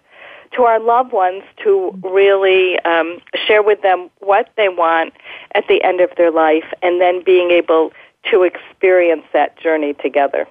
to 0.55 0.63
our 0.63 0.79
loved 0.79 1.11
ones 1.11 1.43
to 1.63 1.91
really 2.03 2.79
um, 2.79 3.19
share 3.47 3.63
with 3.63 3.81
them 3.81 4.09
what 4.19 4.49
they 4.57 4.69
want 4.69 5.13
at 5.53 5.67
the 5.67 5.83
end 5.83 6.01
of 6.01 6.09
their 6.17 6.31
life 6.31 6.65
and 6.81 6.99
then 6.99 7.23
being 7.23 7.51
able 7.51 7.91
to 8.31 8.43
experience 8.43 9.23
that 9.33 9.57
journey 9.59 9.93
together. 9.93 10.47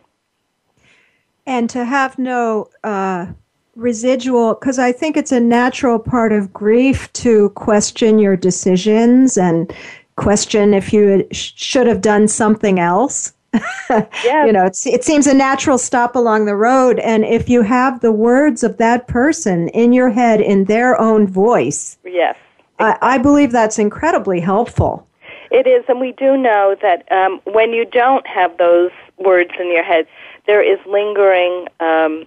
And 1.47 1.69
to 1.71 1.85
have 1.85 2.19
no 2.19 2.69
uh, 2.85 3.27
residual, 3.75 4.55
because 4.55 4.79
I 4.79 4.93
think 4.93 5.17
it's 5.17 5.33
a 5.33 5.41
natural 5.41 5.99
part 5.99 6.33
of 6.33 6.53
grief 6.53 7.13
to 7.15 7.51
question 7.51 8.19
your 8.19 8.37
decisions 8.37 9.39
and 9.39 9.73
question 10.17 10.75
if 10.75 10.93
you 10.93 11.27
should 11.33 11.87
have 11.87 12.01
done 12.01 12.29
something 12.29 12.79
else. 12.79 13.33
yes. 13.91 14.47
you 14.47 14.53
know, 14.53 14.67
it 14.67 15.05
seems 15.05 15.27
a 15.27 15.35
natural 15.35 15.79
stop 15.79 16.15
along 16.15 16.45
the 16.45 16.57
road. 16.57 16.99
And 16.99 17.25
if 17.25 17.49
you 17.49 17.63
have 17.63 18.01
the 18.01 18.13
words 18.13 18.63
of 18.63 18.77
that 18.77 19.09
person 19.09 19.69
in 19.69 19.93
your 19.93 20.11
head 20.11 20.41
in 20.41 20.65
their 20.65 21.01
own 21.01 21.27
voice, 21.27 21.97
yes, 22.05 22.37
I, 22.79 22.99
I 23.01 23.19
believe 23.19 23.53
that's 23.53 23.79
incredibly 23.79 24.41
helpful. 24.41 25.07
It 25.51 25.67
is, 25.67 25.85
and 25.89 25.99
we 25.99 26.13
do 26.13 26.37
know 26.37 26.77
that 26.83 27.11
um, 27.11 27.41
when 27.45 27.73
you 27.73 27.87
don't 27.87 28.27
have 28.27 28.59
those 28.59 28.91
words 29.17 29.51
in 29.59 29.73
your 29.73 29.83
head, 29.83 30.07
there 30.47 30.63
is 30.63 30.79
lingering 30.87 31.69
um, 31.81 32.27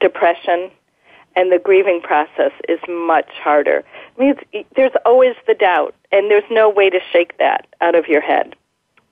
depression, 0.00 0.70
and 1.36 1.52
the 1.52 1.58
grieving 1.58 2.00
process 2.00 2.50
is 2.68 2.80
much 2.88 3.28
harder. 3.42 3.84
I 4.16 4.20
mean, 4.20 4.64
there's 4.74 4.92
always 5.06 5.36
the 5.46 5.54
doubt, 5.54 5.94
and 6.10 6.28
there's 6.30 6.50
no 6.50 6.68
way 6.68 6.90
to 6.90 6.98
shake 7.12 7.38
that 7.38 7.68
out 7.80 7.94
of 7.94 8.08
your 8.08 8.20
head. 8.20 8.56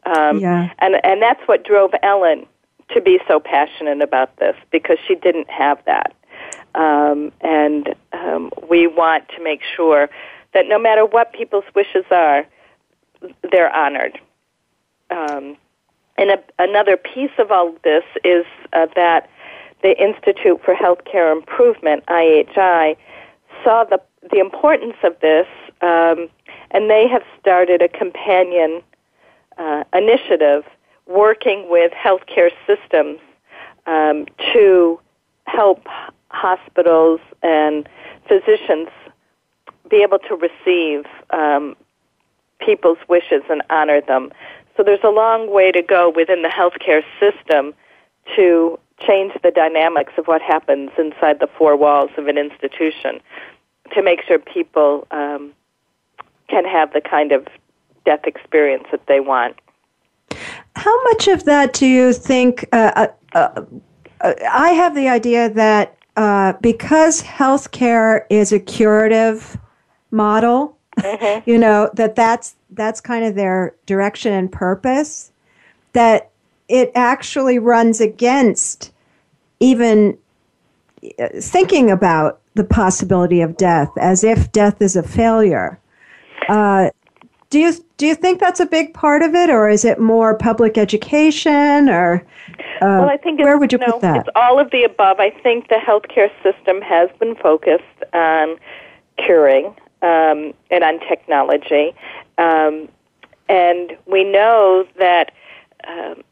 Um, 0.06 0.38
yeah. 0.38 0.70
And 0.78 0.96
and 1.04 1.20
that's 1.20 1.40
what 1.46 1.64
drove 1.64 1.90
Ellen 2.02 2.46
to 2.94 3.00
be 3.00 3.18
so 3.26 3.40
passionate 3.40 4.00
about 4.00 4.36
this 4.36 4.54
because 4.70 4.98
she 5.06 5.16
didn't 5.16 5.50
have 5.50 5.78
that. 5.86 6.14
Um, 6.74 7.32
and 7.40 7.94
um, 8.12 8.50
we 8.70 8.86
want 8.86 9.28
to 9.36 9.42
make 9.42 9.60
sure 9.74 10.08
that 10.54 10.66
no 10.68 10.78
matter 10.78 11.04
what 11.04 11.32
people's 11.32 11.64
wishes 11.74 12.04
are, 12.10 12.46
they're 13.50 13.74
honored. 13.74 14.20
Um, 15.10 15.56
and 16.18 16.30
a, 16.30 16.38
another 16.58 16.96
piece 16.96 17.30
of 17.38 17.50
all 17.50 17.74
this 17.82 18.04
is 18.24 18.44
uh, 18.72 18.86
that 18.94 19.28
the 19.82 20.00
Institute 20.00 20.60
for 20.64 20.74
Healthcare 20.74 21.32
Improvement, 21.32 22.04
IHI, 22.06 22.96
saw 23.64 23.84
the 23.84 24.00
the 24.30 24.38
importance 24.38 24.96
of 25.04 25.18
this, 25.20 25.46
um, 25.82 26.28
and 26.72 26.90
they 26.90 27.06
have 27.06 27.22
started 27.40 27.80
a 27.80 27.88
companion 27.88 28.82
uh, 29.58 29.84
initiative 29.92 30.64
working 31.06 31.68
with 31.68 31.92
healthcare 31.92 32.50
systems 32.66 33.18
um, 33.86 34.26
to 34.52 35.00
help 35.46 35.86
hospitals 36.28 37.20
and 37.42 37.88
physicians 38.28 38.88
be 39.88 40.02
able 40.02 40.18
to 40.18 40.34
receive 40.34 41.04
um, 41.30 41.76
people's 42.60 42.98
wishes 43.08 43.42
and 43.48 43.62
honor 43.70 44.00
them. 44.00 44.32
So 44.76 44.82
there's 44.82 45.04
a 45.04 45.10
long 45.10 45.52
way 45.52 45.72
to 45.72 45.82
go 45.82 46.12
within 46.14 46.42
the 46.42 46.48
healthcare 46.48 47.02
system 47.20 47.72
to 48.34 48.78
change 49.06 49.32
the 49.42 49.50
dynamics 49.50 50.12
of 50.18 50.26
what 50.26 50.42
happens 50.42 50.90
inside 50.98 51.38
the 51.40 51.48
four 51.58 51.76
walls 51.76 52.10
of 52.16 52.26
an 52.26 52.38
institution 52.38 53.20
to 53.94 54.02
make 54.02 54.20
sure 54.26 54.38
people 54.38 55.06
um, 55.10 55.52
can 56.48 56.64
have 56.64 56.92
the 56.92 57.00
kind 57.00 57.32
of 57.32 57.46
death 58.06 58.24
experience 58.24 58.84
that 58.90 59.06
they 59.06 59.20
want. 59.20 59.56
How 60.76 61.04
much 61.04 61.28
of 61.28 61.44
that 61.44 61.74
do 61.74 61.86
you 61.86 62.12
think? 62.14 62.66
Uh, 62.72 63.08
uh, 63.34 63.64
uh, 64.22 64.34
I 64.50 64.70
have 64.70 64.94
the 64.94 65.08
idea 65.08 65.50
that 65.50 65.98
uh, 66.16 66.54
because 66.62 67.22
healthcare 67.22 68.24
is 68.30 68.52
a 68.52 68.60
curative 68.60 69.58
model, 70.10 70.78
mm-hmm. 70.98 71.50
you 71.50 71.58
know 71.58 71.90
that 71.94 72.16
that's 72.16 72.56
that's 72.70 73.00
kind 73.00 73.24
of 73.24 73.34
their 73.34 73.74
direction 73.84 74.32
and 74.32 74.50
purpose. 74.50 75.32
That 75.92 76.30
it 76.68 76.90
actually 76.94 77.58
runs 77.58 78.00
against 78.00 78.92
even 79.60 80.18
uh, 81.18 81.28
thinking 81.40 81.90
about 81.90 82.40
the 82.54 82.64
possibility 82.64 83.40
of 83.40 83.56
death 83.56 83.90
as 83.98 84.24
if 84.24 84.50
death 84.52 84.80
is 84.80 84.96
a 84.96 85.02
failure. 85.02 85.78
Uh, 86.48 86.90
do 87.56 87.62
you 87.62 87.72
do 87.96 88.06
you 88.06 88.14
think 88.14 88.38
that's 88.38 88.60
a 88.60 88.66
big 88.66 88.92
part 88.92 89.22
of 89.22 89.34
it, 89.34 89.48
or 89.48 89.66
is 89.66 89.82
it 89.82 89.98
more 89.98 90.36
public 90.36 90.76
education, 90.76 91.88
or 91.88 92.22
uh, 92.82 93.00
well, 93.00 93.08
I 93.08 93.16
think 93.16 93.40
where 93.40 93.56
would 93.56 93.72
you 93.72 93.78
no, 93.78 93.92
put 93.92 94.02
that? 94.02 94.16
It's 94.18 94.28
all 94.36 94.58
of 94.60 94.70
the 94.72 94.84
above. 94.84 95.20
I 95.20 95.30
think 95.30 95.68
the 95.68 95.76
healthcare 95.76 96.30
system 96.42 96.82
has 96.82 97.08
been 97.18 97.34
focused 97.34 97.82
on 98.12 98.58
curing 99.16 99.74
um, 100.02 100.52
and 100.70 100.84
on 100.84 101.00
technology, 101.00 101.94
um, 102.36 102.90
and 103.48 103.96
we 104.04 104.22
know 104.22 104.86
that 104.98 105.32
um, 105.88 106.22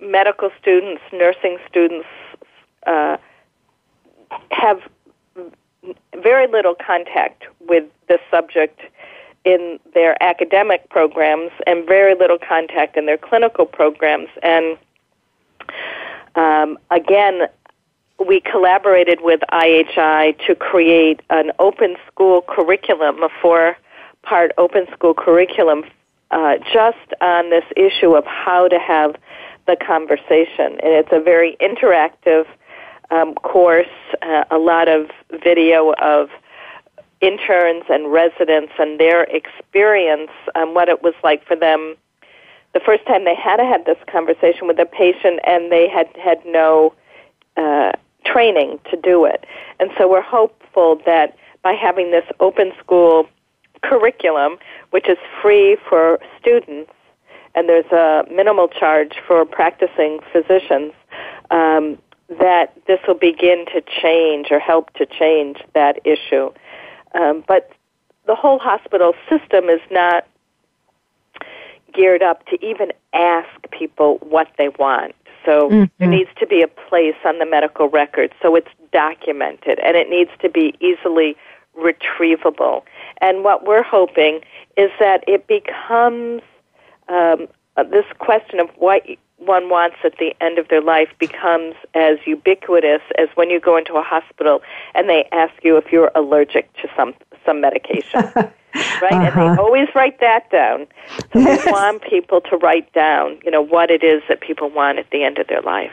medical 0.00 0.50
students, 0.60 1.02
nursing 1.12 1.58
students, 1.68 2.06
uh, 2.86 3.16
have 4.52 4.80
very 6.22 6.46
little 6.46 6.76
contact 6.76 7.46
with 7.68 7.82
the 8.06 8.20
subject 8.30 8.80
in 9.46 9.78
their 9.94 10.20
academic 10.22 10.90
programs 10.90 11.52
and 11.66 11.86
very 11.86 12.14
little 12.16 12.38
contact 12.38 12.96
in 12.96 13.06
their 13.06 13.16
clinical 13.16 13.64
programs. 13.64 14.28
And 14.42 14.76
um, 16.34 16.78
again, 16.90 17.42
we 18.26 18.40
collaborated 18.40 19.20
with 19.22 19.40
IHI 19.52 20.36
to 20.46 20.54
create 20.56 21.20
an 21.30 21.52
open 21.60 21.96
school 22.10 22.42
curriculum, 22.42 23.22
a 23.22 23.28
four 23.40 23.76
part 24.22 24.50
open 24.58 24.86
school 24.92 25.14
curriculum, 25.14 25.84
uh, 26.32 26.56
just 26.72 27.14
on 27.20 27.50
this 27.50 27.64
issue 27.76 28.16
of 28.16 28.24
how 28.26 28.66
to 28.66 28.78
have 28.80 29.14
the 29.66 29.76
conversation. 29.76 30.80
And 30.82 30.92
it's 30.92 31.12
a 31.12 31.20
very 31.20 31.56
interactive 31.60 32.46
um, 33.12 33.34
course, 33.36 33.86
uh, 34.22 34.44
a 34.50 34.58
lot 34.58 34.88
of 34.88 35.08
video 35.42 35.92
of 36.02 36.30
interns 37.20 37.84
and 37.88 38.12
residents 38.12 38.72
and 38.78 39.00
their 39.00 39.24
experience 39.24 40.30
and 40.54 40.74
what 40.74 40.88
it 40.88 41.02
was 41.02 41.14
like 41.22 41.44
for 41.46 41.56
them 41.56 41.96
the 42.76 42.80
first 42.84 43.06
time 43.06 43.24
they 43.24 43.34
had 43.34 43.58
had 43.58 43.86
this 43.86 43.96
conversation 44.06 44.66
with 44.66 44.78
a 44.78 44.84
patient 44.84 45.40
and 45.44 45.72
they 45.72 45.88
had 45.88 46.06
had 46.22 46.38
no 46.44 46.92
uh, 47.56 47.92
training 48.26 48.78
to 48.90 48.98
do 49.00 49.24
it. 49.24 49.46
And 49.80 49.90
so 49.96 50.06
we're 50.06 50.20
hopeful 50.20 51.00
that 51.06 51.34
by 51.62 51.72
having 51.72 52.10
this 52.10 52.24
open 52.38 52.72
school 52.78 53.26
curriculum, 53.82 54.58
which 54.90 55.08
is 55.08 55.16
free 55.40 55.78
for 55.88 56.18
students, 56.38 56.92
and 57.54 57.66
there's 57.66 57.90
a 57.92 58.24
minimal 58.30 58.68
charge 58.68 59.14
for 59.26 59.46
practicing 59.46 60.20
physicians, 60.30 60.92
um, 61.50 61.96
that 62.28 62.74
this 62.86 62.98
will 63.08 63.14
begin 63.14 63.64
to 63.72 63.80
change 64.02 64.48
or 64.50 64.58
help 64.58 64.92
to 64.94 65.06
change 65.06 65.62
that 65.72 65.98
issue. 66.04 66.50
Um, 67.14 67.44
but 67.46 67.70
the 68.26 68.34
whole 68.34 68.58
hospital 68.58 69.14
system 69.28 69.68
is 69.68 69.80
not 69.90 70.26
geared 71.92 72.22
up 72.22 72.46
to 72.46 72.64
even 72.64 72.92
ask 73.12 73.48
people 73.70 74.18
what 74.18 74.48
they 74.58 74.68
want. 74.68 75.14
So 75.44 75.70
Mhm. 75.70 75.90
there 75.98 76.08
needs 76.08 76.30
to 76.36 76.46
be 76.46 76.60
a 76.60 76.68
place 76.68 77.16
on 77.24 77.38
the 77.38 77.46
medical 77.46 77.88
record 77.88 78.34
so 78.42 78.56
it's 78.56 78.70
documented 78.92 79.78
and 79.78 79.96
it 79.96 80.10
needs 80.10 80.30
to 80.40 80.48
be 80.48 80.74
easily 80.80 81.36
retrievable. 81.78 82.82
And 83.18 83.44
what 83.44 83.64
we're 83.64 83.82
hoping 83.82 84.40
is 84.76 84.90
that 84.98 85.22
it 85.26 85.46
becomes 85.46 86.42
um, 87.08 87.48
this 87.90 88.06
question 88.18 88.58
of 88.58 88.68
what 88.76 89.06
one 89.38 89.68
wants 89.68 89.96
at 90.04 90.16
the 90.18 90.34
end 90.40 90.58
of 90.58 90.68
their 90.68 90.80
life 90.80 91.08
becomes 91.18 91.74
as 91.94 92.18
ubiquitous 92.26 93.02
as 93.18 93.28
when 93.34 93.50
you 93.50 93.60
go 93.60 93.76
into 93.76 93.94
a 93.94 94.02
hospital 94.02 94.62
and 94.94 95.08
they 95.08 95.28
ask 95.32 95.52
you 95.62 95.76
if 95.76 95.92
you're 95.92 96.10
allergic 96.14 96.72
to 96.74 96.88
some 96.96 97.14
some 97.44 97.60
medication. 97.60 98.22
right? 99.00 99.12
And 99.12 99.28
Uh-huh. 99.28 99.54
they 99.54 99.62
always 99.62 99.88
write 99.94 100.20
that 100.20 100.50
down. 100.50 100.86
So 101.32 101.38
we 101.40 101.70
want 101.70 102.02
people 102.02 102.40
to 102.42 102.56
write 102.56 102.92
down, 102.92 103.38
you 103.44 103.50
know, 103.50 103.62
what 103.62 103.90
it 103.90 104.02
is 104.02 104.22
that 104.28 104.40
people 104.40 104.68
want 104.70 104.98
at 104.98 105.10
the 105.10 105.22
end 105.22 105.38
of 105.38 105.46
their 105.46 105.62
life. 105.62 105.92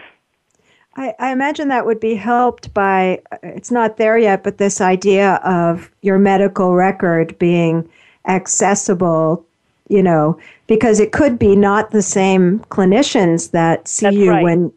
I, 0.95 1.13
I 1.19 1.32
imagine 1.32 1.69
that 1.69 1.86
would 1.86 1.99
be 1.99 2.15
helped 2.15 2.73
by 2.73 3.21
it's 3.41 3.71
not 3.71 3.97
there 3.97 4.17
yet, 4.17 4.43
but 4.43 4.58
this 4.58 4.79
idea 4.79 5.36
of 5.43 5.89
your 6.01 6.19
medical 6.19 6.75
record 6.75 7.38
being 7.39 7.89
accessible, 8.27 9.45
you 9.89 10.02
know, 10.02 10.38
because 10.67 11.00
it 11.00 11.12
could 11.12 11.38
be 11.38 11.56
not 11.56 11.91
the 11.91 12.02
same 12.02 12.60
clinicians 12.69 13.52
that 13.52 13.88
see 13.88 14.06
That's 14.06 14.17
you 14.17 14.32
right. 14.32 14.43
when. 14.43 14.74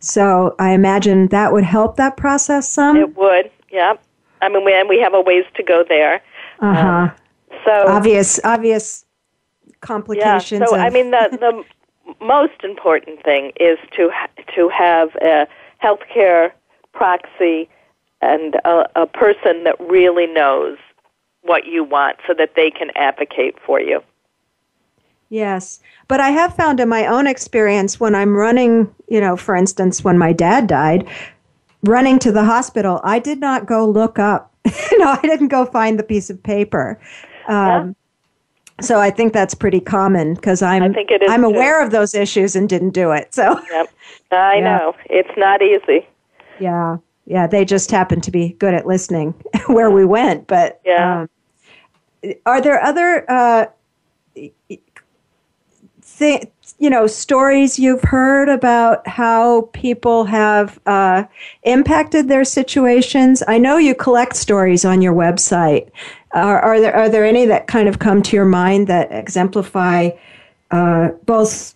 So 0.00 0.54
I 0.58 0.72
imagine 0.72 1.28
that 1.28 1.52
would 1.52 1.64
help 1.64 1.96
that 1.96 2.16
process 2.16 2.68
some. 2.68 2.96
It 2.96 3.16
would, 3.16 3.50
yeah. 3.70 3.94
I 4.40 4.48
mean, 4.48 4.64
we, 4.64 4.72
and 4.72 4.88
we 4.88 4.98
have 5.00 5.12
a 5.12 5.20
ways 5.20 5.44
to 5.56 5.62
go 5.62 5.84
there. 5.86 6.22
uh 6.60 6.74
huh. 6.74 7.14
So 7.64 7.84
obvious, 7.86 8.40
obvious 8.42 9.04
complications. 9.80 10.60
yeah. 10.60 10.66
So 10.66 10.74
of, 10.76 10.80
I 10.80 10.90
mean, 10.90 11.10
the 11.10 11.28
the 12.18 12.24
most 12.24 12.64
important 12.64 13.22
thing 13.22 13.52
is 13.60 13.78
to 13.96 14.10
to 14.54 14.68
have 14.70 15.14
a 15.16 15.46
healthcare 15.82 16.52
proxy 16.92 17.68
and 18.22 18.56
a, 18.64 18.84
a 18.96 19.06
person 19.06 19.64
that 19.64 19.76
really 19.80 20.26
knows 20.26 20.78
what 21.42 21.66
you 21.66 21.82
want, 21.84 22.18
so 22.26 22.34
that 22.34 22.54
they 22.54 22.70
can 22.70 22.90
advocate 22.94 23.56
for 23.64 23.80
you. 23.80 24.02
Yes. 25.30 25.80
But 26.08 26.20
I 26.20 26.30
have 26.30 26.54
found 26.56 26.80
in 26.80 26.88
my 26.88 27.06
own 27.06 27.26
experience 27.26 27.98
when 28.00 28.14
I'm 28.14 28.36
running, 28.36 28.92
you 29.08 29.20
know, 29.20 29.36
for 29.36 29.54
instance, 29.54 30.02
when 30.04 30.18
my 30.18 30.32
dad 30.32 30.66
died, 30.66 31.08
running 31.84 32.18
to 32.18 32.32
the 32.32 32.44
hospital, 32.44 33.00
I 33.04 33.20
did 33.20 33.38
not 33.40 33.64
go 33.66 33.88
look 33.88 34.18
up. 34.18 34.52
you 34.90 34.98
know, 34.98 35.10
I 35.12 35.20
didn't 35.22 35.48
go 35.48 35.64
find 35.66 35.98
the 35.98 36.02
piece 36.02 36.28
of 36.30 36.42
paper. 36.42 37.00
Um, 37.48 37.94
So 38.82 38.98
I 38.98 39.10
think 39.10 39.32
that's 39.34 39.54
pretty 39.54 39.78
common 39.80 40.34
because 40.34 40.62
I'm 40.62 40.82
I 40.82 40.88
think 40.92 41.10
it 41.10 41.22
is 41.22 41.30
I'm 41.30 41.42
too. 41.42 41.48
aware 41.48 41.84
of 41.84 41.90
those 41.90 42.14
issues 42.14 42.56
and 42.56 42.68
didn't 42.68 42.90
do 42.90 43.12
it. 43.12 43.32
So 43.34 43.60
Yep, 43.70 43.88
I 44.32 44.54
Yeah. 44.58 44.60
know 44.64 44.96
it's 45.10 45.36
not 45.36 45.60
easy. 45.62 46.06
yeah, 46.58 46.96
yeah, 47.26 47.46
they 47.46 47.64
just 47.64 47.90
happened 47.90 48.22
to 48.24 48.30
be 48.30 48.54
good 48.58 48.72
at 48.74 48.86
listening 48.86 49.34
where 49.66 49.90
we 49.90 50.04
went. 50.06 50.46
But 50.46 50.80
Yeah. 50.84 51.26
um, 52.24 52.32
are 52.46 52.60
there 52.62 52.82
other 52.82 53.30
uh, 53.30 53.66
thi- 56.20 56.50
you 56.78 56.88
know 56.88 57.06
stories 57.08 57.78
you've 57.78 58.02
heard 58.02 58.48
about 58.48 59.06
how 59.08 59.62
people 59.72 60.24
have 60.26 60.78
uh, 60.86 61.24
impacted 61.64 62.28
their 62.28 62.44
situations? 62.44 63.42
I 63.48 63.58
know 63.58 63.76
you 63.78 63.94
collect 63.94 64.36
stories 64.36 64.84
on 64.84 65.02
your 65.02 65.14
website. 65.14 65.90
Are, 66.32 66.60
are 66.60 66.80
there 66.80 66.94
are 66.94 67.08
there 67.08 67.24
any 67.24 67.46
that 67.46 67.66
kind 67.66 67.88
of 67.88 67.98
come 67.98 68.22
to 68.22 68.36
your 68.36 68.44
mind 68.44 68.86
that 68.86 69.10
exemplify 69.10 70.10
uh, 70.70 71.08
both 71.24 71.74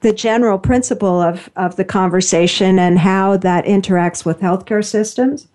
the 0.00 0.12
general 0.12 0.58
principle 0.58 1.22
of, 1.22 1.48
of 1.56 1.76
the 1.76 1.84
conversation 1.84 2.78
and 2.78 2.98
how 2.98 3.38
that 3.38 3.64
interacts 3.64 4.26
with 4.26 4.38
healthcare 4.40 4.84
systems? 4.84 5.48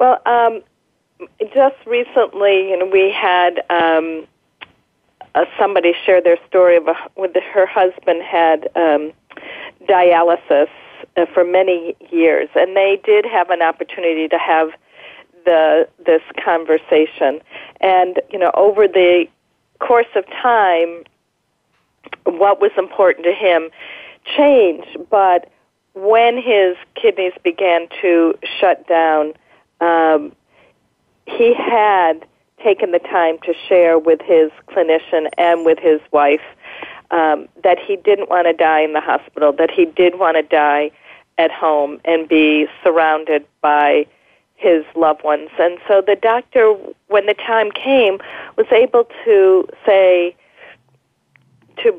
Well, 0.00 0.22
um, 0.24 0.62
just 1.52 1.76
recently, 1.86 2.70
you 2.70 2.78
know, 2.78 2.86
we 2.86 3.10
had 3.10 3.62
um, 3.68 4.26
uh, 5.36 5.44
somebody 5.58 5.92
share 6.04 6.20
their 6.22 6.38
story 6.48 6.76
of 6.76 6.88
a, 6.88 6.94
with 7.16 7.34
the, 7.34 7.40
her 7.40 7.66
husband 7.66 8.22
had 8.22 8.68
um, 8.74 9.12
dialysis 9.88 10.68
uh, 11.16 11.26
for 11.32 11.44
many 11.44 11.94
years, 12.10 12.48
and 12.54 12.74
they 12.74 13.00
did 13.04 13.26
have 13.26 13.50
an 13.50 13.62
opportunity 13.62 14.28
to 14.28 14.38
have 14.38 14.70
the 15.44 15.86
this 16.04 16.22
conversation. 16.42 17.40
And 17.80 18.20
you 18.30 18.38
know, 18.38 18.50
over 18.54 18.88
the 18.88 19.26
course 19.78 20.06
of 20.16 20.26
time, 20.26 21.04
what 22.24 22.60
was 22.60 22.72
important 22.78 23.26
to 23.26 23.32
him 23.32 23.68
changed, 24.36 24.96
but 25.10 25.50
when 25.94 26.36
his 26.36 26.76
kidneys 26.94 27.32
began 27.44 27.88
to 28.00 28.34
shut 28.58 28.86
down, 28.88 29.34
um, 29.80 30.32
he 31.26 31.54
had 31.54 32.26
taken 32.62 32.90
the 32.92 32.98
time 32.98 33.38
to 33.44 33.54
share 33.68 33.98
with 33.98 34.20
his 34.22 34.50
clinician 34.68 35.28
and 35.36 35.64
with 35.64 35.78
his 35.78 36.00
wife 36.12 36.40
um, 37.10 37.48
that 37.62 37.78
he 37.78 37.96
didn't 37.96 38.28
want 38.28 38.46
to 38.46 38.52
die 38.52 38.80
in 38.80 38.92
the 38.92 39.00
hospital, 39.00 39.52
that 39.52 39.70
he 39.70 39.84
did 39.84 40.18
want 40.18 40.36
to 40.36 40.42
die 40.42 40.90
at 41.38 41.50
home 41.50 42.00
and 42.04 42.28
be 42.28 42.66
surrounded 42.82 43.46
by 43.60 44.06
his 44.56 44.84
loved 44.94 45.22
ones. 45.22 45.50
And 45.58 45.78
so 45.86 46.02
the 46.04 46.16
doctor, 46.16 46.74
when 47.08 47.26
the 47.26 47.34
time 47.34 47.70
came, 47.70 48.18
was 48.56 48.66
able 48.72 49.06
to 49.24 49.68
say 49.84 50.34
to 51.82 51.94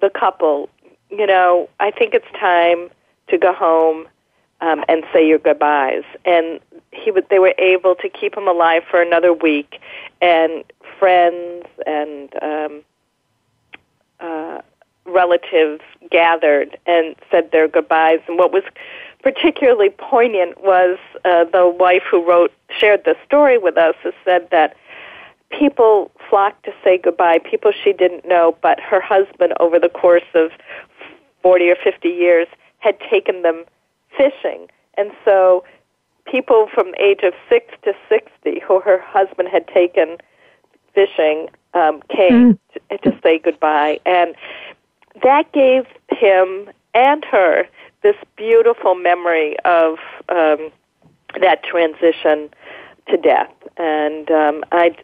the 0.00 0.08
couple, 0.10 0.70
you 1.10 1.26
know, 1.26 1.68
I 1.80 1.90
think 1.90 2.14
it's 2.14 2.30
time 2.38 2.90
to 3.28 3.38
go 3.38 3.52
home 3.52 4.06
um, 4.60 4.84
and 4.88 5.04
say 5.12 5.26
your 5.26 5.38
goodbyes. 5.38 6.04
And 6.24 6.60
he 6.96 7.12
they 7.30 7.38
were 7.38 7.54
able 7.58 7.94
to 7.96 8.08
keep 8.08 8.36
him 8.36 8.48
alive 8.48 8.82
for 8.90 9.00
another 9.00 9.32
week, 9.32 9.80
and 10.20 10.64
friends 10.98 11.66
and 11.86 12.30
um, 12.42 12.82
uh, 14.20 14.60
relatives 15.04 15.82
gathered 16.10 16.78
and 16.86 17.14
said 17.30 17.50
their 17.52 17.68
goodbyes. 17.68 18.20
And 18.26 18.38
what 18.38 18.52
was 18.52 18.64
particularly 19.22 19.90
poignant 19.90 20.62
was 20.62 20.98
uh, 21.24 21.44
the 21.44 21.68
wife 21.68 22.02
who 22.10 22.26
wrote 22.26 22.52
shared 22.78 23.04
the 23.04 23.16
story 23.24 23.58
with 23.58 23.76
us. 23.76 23.94
Who 24.02 24.12
said 24.24 24.48
that 24.50 24.76
people 25.50 26.10
flocked 26.28 26.64
to 26.64 26.72
say 26.82 26.98
goodbye, 26.98 27.38
people 27.38 27.72
she 27.84 27.92
didn't 27.92 28.26
know, 28.26 28.56
but 28.62 28.80
her 28.80 29.00
husband, 29.00 29.54
over 29.60 29.78
the 29.78 29.88
course 29.88 30.24
of 30.34 30.50
40 31.42 31.70
or 31.70 31.76
50 31.82 32.08
years, 32.08 32.48
had 32.78 32.98
taken 33.00 33.42
them 33.42 33.64
fishing. 34.16 34.68
And 34.96 35.12
so 35.24 35.64
people 36.30 36.68
from 36.74 36.92
the 36.92 37.02
age 37.02 37.20
of 37.22 37.32
6 37.48 37.74
to 37.84 37.92
60 38.08 38.60
who 38.66 38.80
her 38.80 39.00
husband 39.00 39.48
had 39.48 39.66
taken 39.68 40.18
fishing 40.94 41.48
um, 41.74 42.02
came 42.14 42.58
to, 42.72 42.98
to 42.98 43.18
say 43.22 43.38
goodbye. 43.38 44.00
And 44.06 44.34
that 45.22 45.52
gave 45.52 45.86
him 46.10 46.70
and 46.94 47.24
her 47.24 47.66
this 48.02 48.16
beautiful 48.36 48.94
memory 48.94 49.56
of 49.64 49.98
um, 50.28 50.70
that 51.40 51.62
transition 51.62 52.48
to 53.08 53.16
death. 53.16 53.52
And 53.76 54.30
um, 54.30 54.64
I, 54.72 54.96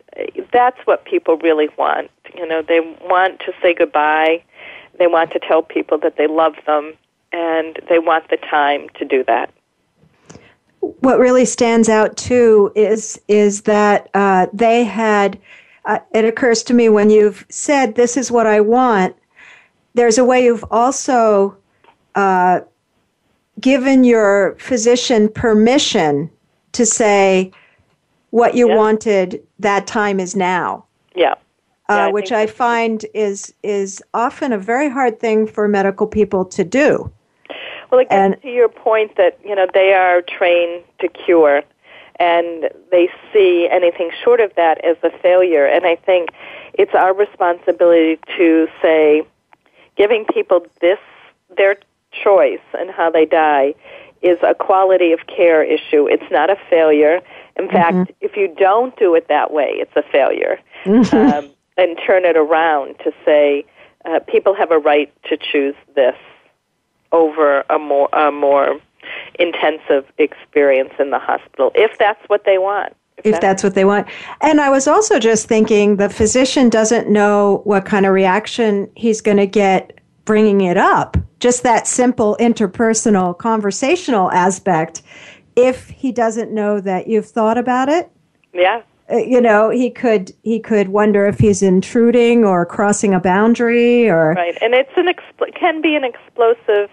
that's 0.53 0.79
what 0.87 1.05
people 1.05 1.37
really 1.39 1.69
want. 1.77 2.11
You 2.35 2.47
know, 2.47 2.63
they 2.63 2.81
want 3.03 3.41
to 3.41 3.53
say 3.61 3.75
goodbye. 3.75 4.43
They 4.99 5.07
want 5.07 5.31
to 5.33 5.41
tell 5.41 5.63
people 5.63 5.99
that 5.99 6.17
they 6.17 6.27
love 6.27 6.55
them, 6.67 6.95
and 7.33 7.79
they 7.89 7.99
want 7.99 8.29
the 8.31 8.37
time 8.37 8.89
to 8.99 9.05
do 9.05 9.25
that. 9.25 9.53
What 10.83 11.19
really 11.19 11.45
stands 11.45 11.89
out 11.89 12.17
too 12.17 12.73
is 12.75 13.21
is 13.29 13.63
that 13.63 14.11
uh, 14.15 14.47
they 14.53 14.85
had. 14.85 15.39
Uh, 15.85 15.99
it 16.15 16.25
occurs 16.25 16.63
to 16.63 16.75
me 16.75 16.89
when 16.89 17.11
you've 17.11 17.45
said 17.49 17.97
this 17.97 18.17
is 18.17 18.31
what 18.31 18.47
I 18.47 18.61
want. 18.61 19.17
There's 19.95 20.17
a 20.17 20.25
way 20.25 20.45
you've 20.45 20.65
also 20.71 21.57
uh, 22.15 22.61
given 23.61 24.05
your 24.05 24.57
physician 24.61 25.29
permission 25.29 26.31
to 26.73 26.87
say 26.87 27.51
what 28.31 28.55
you 28.55 28.69
wanted. 28.69 29.43
That 29.59 29.87
time 29.87 30.21
is 30.21 30.37
now. 30.37 30.85
Yeah. 31.15 31.33
uh, 31.33 31.37
Yeah, 31.89 32.07
I 32.07 32.13
which 32.13 32.31
think 32.31 32.39
I 32.39 32.47
find 32.47 33.05
is 33.15 33.53
is 33.63 34.03
often 34.15 34.53
a 34.53 34.59
very 34.59 34.89
hard 34.89 35.21
thing 35.21 35.47
for 35.47 35.69
medical 35.69 36.07
people 36.07 36.45
to 36.47 36.65
do. 36.65 37.13
Well, 37.93 38.01
it 38.01 38.09
gets 38.09 38.35
And- 38.35 38.43
to 38.43 38.49
your 38.49 38.71
point 38.71 39.17
that 39.17 39.39
you 39.45 39.55
know 39.55 39.67
they 39.73 39.93
are 39.93 40.23
trained 40.23 40.83
to 41.01 41.09
cure, 41.09 41.63
and 42.17 42.71
they 42.91 43.11
see 43.33 43.69
anything 43.71 44.11
short 44.25 44.41
of 44.41 44.55
that 44.55 44.83
as 44.83 44.97
a 45.03 45.11
failure. 45.11 45.67
And 45.67 45.85
I 45.85 45.97
think 45.97 46.31
it's 46.73 46.95
our 46.95 47.13
responsibility 47.13 48.19
to 48.39 48.67
say, 48.81 49.23
giving 49.97 50.25
people 50.25 50.67
this 50.81 50.99
their 51.55 51.77
choice 52.11 52.65
and 52.79 52.91
how 52.91 53.11
they 53.11 53.27
die 53.27 53.75
is 54.23 54.39
a 54.43 54.55
quality 54.55 55.13
of 55.13 55.27
care 55.27 55.63
issue. 55.63 56.07
It's 56.07 56.31
not 56.31 56.49
a 56.49 56.57
failure, 56.71 57.21
In 57.57 57.69
fact, 57.69 57.97
mm-hmm. 57.97 58.13
if 58.23 58.37
you 58.37 58.49
don't 58.57 58.97
do 58.97 59.15
it 59.15 59.29
that 59.29 59.53
way, 59.53 59.73
it's 59.75 59.95
a 59.97 60.03
failure. 60.03 60.59
Mm-hmm. 60.85 61.17
Um, 61.17 61.51
and 61.77 61.99
turn 62.07 62.25
it 62.25 62.37
around 62.37 62.99
to 63.01 63.13
say 63.25 63.65
uh, 64.05 64.21
people 64.21 64.55
have 64.55 64.71
a 64.71 64.79
right 64.79 65.13
to 65.25 65.37
choose 65.37 65.75
this 65.95 66.17
over 67.13 67.65
a 67.71 67.79
more 67.79 68.09
a 68.13 68.33
more 68.33 68.81
intensive 69.39 70.05
experience 70.19 70.93
in 70.99 71.11
the 71.11 71.19
hospital 71.19 71.71
if 71.75 71.99
that's 71.99 72.23
what 72.29 72.45
they 72.45 72.59
want 72.59 72.95
if 73.25 73.41
that's 73.41 73.63
what 73.63 73.75
they 73.75 73.85
want. 73.85 74.09
And 74.41 74.61
I 74.61 74.69
was 74.71 74.89
also 74.89 75.21
just 75.21 75.47
thinking 75.47 75.97
the 75.97 76.09
physician 76.09 76.69
doesn't 76.69 77.09
know 77.09 77.61
what 77.65 77.85
kind 77.85 78.05
of 78.05 78.13
reaction 78.13 78.91
he's 78.97 79.21
going 79.21 79.37
to 79.37 79.47
get 79.47 80.01
bringing 80.25 80.63
it 80.63 80.77
up. 80.77 81.17
Just 81.41 81.63
that 81.63 81.87
simple 81.87 82.37
interpersonal 82.41 83.37
conversational 83.37 84.31
aspect. 84.33 85.03
If 85.57 85.89
he 85.91 86.13
doesn't 86.13 86.53
know 86.53 86.81
that 86.81 87.09
you've 87.09 87.27
thought 87.27 87.59
about 87.59 87.89
it, 87.89 88.11
yeah, 88.55 88.83
uh, 89.13 89.17
you 89.17 89.41
know, 89.41 89.69
he 89.69 89.91
could 89.91 90.33
he 90.43 90.59
could 90.59 90.89
wonder 90.89 91.27
if 91.27 91.39
he's 91.39 91.63
intruding 91.63 92.45
or 92.45 92.65
crossing 92.65 93.13
a 93.13 93.21
boundary 93.21 94.09
or 94.09 94.33
right. 94.33 94.57
And 94.63 94.73
it's 94.73 94.93
an 94.97 95.09
expl- 95.09 95.55
can 95.55 95.83
be 95.83 95.95
an 95.95 96.05
explosive 96.05 96.91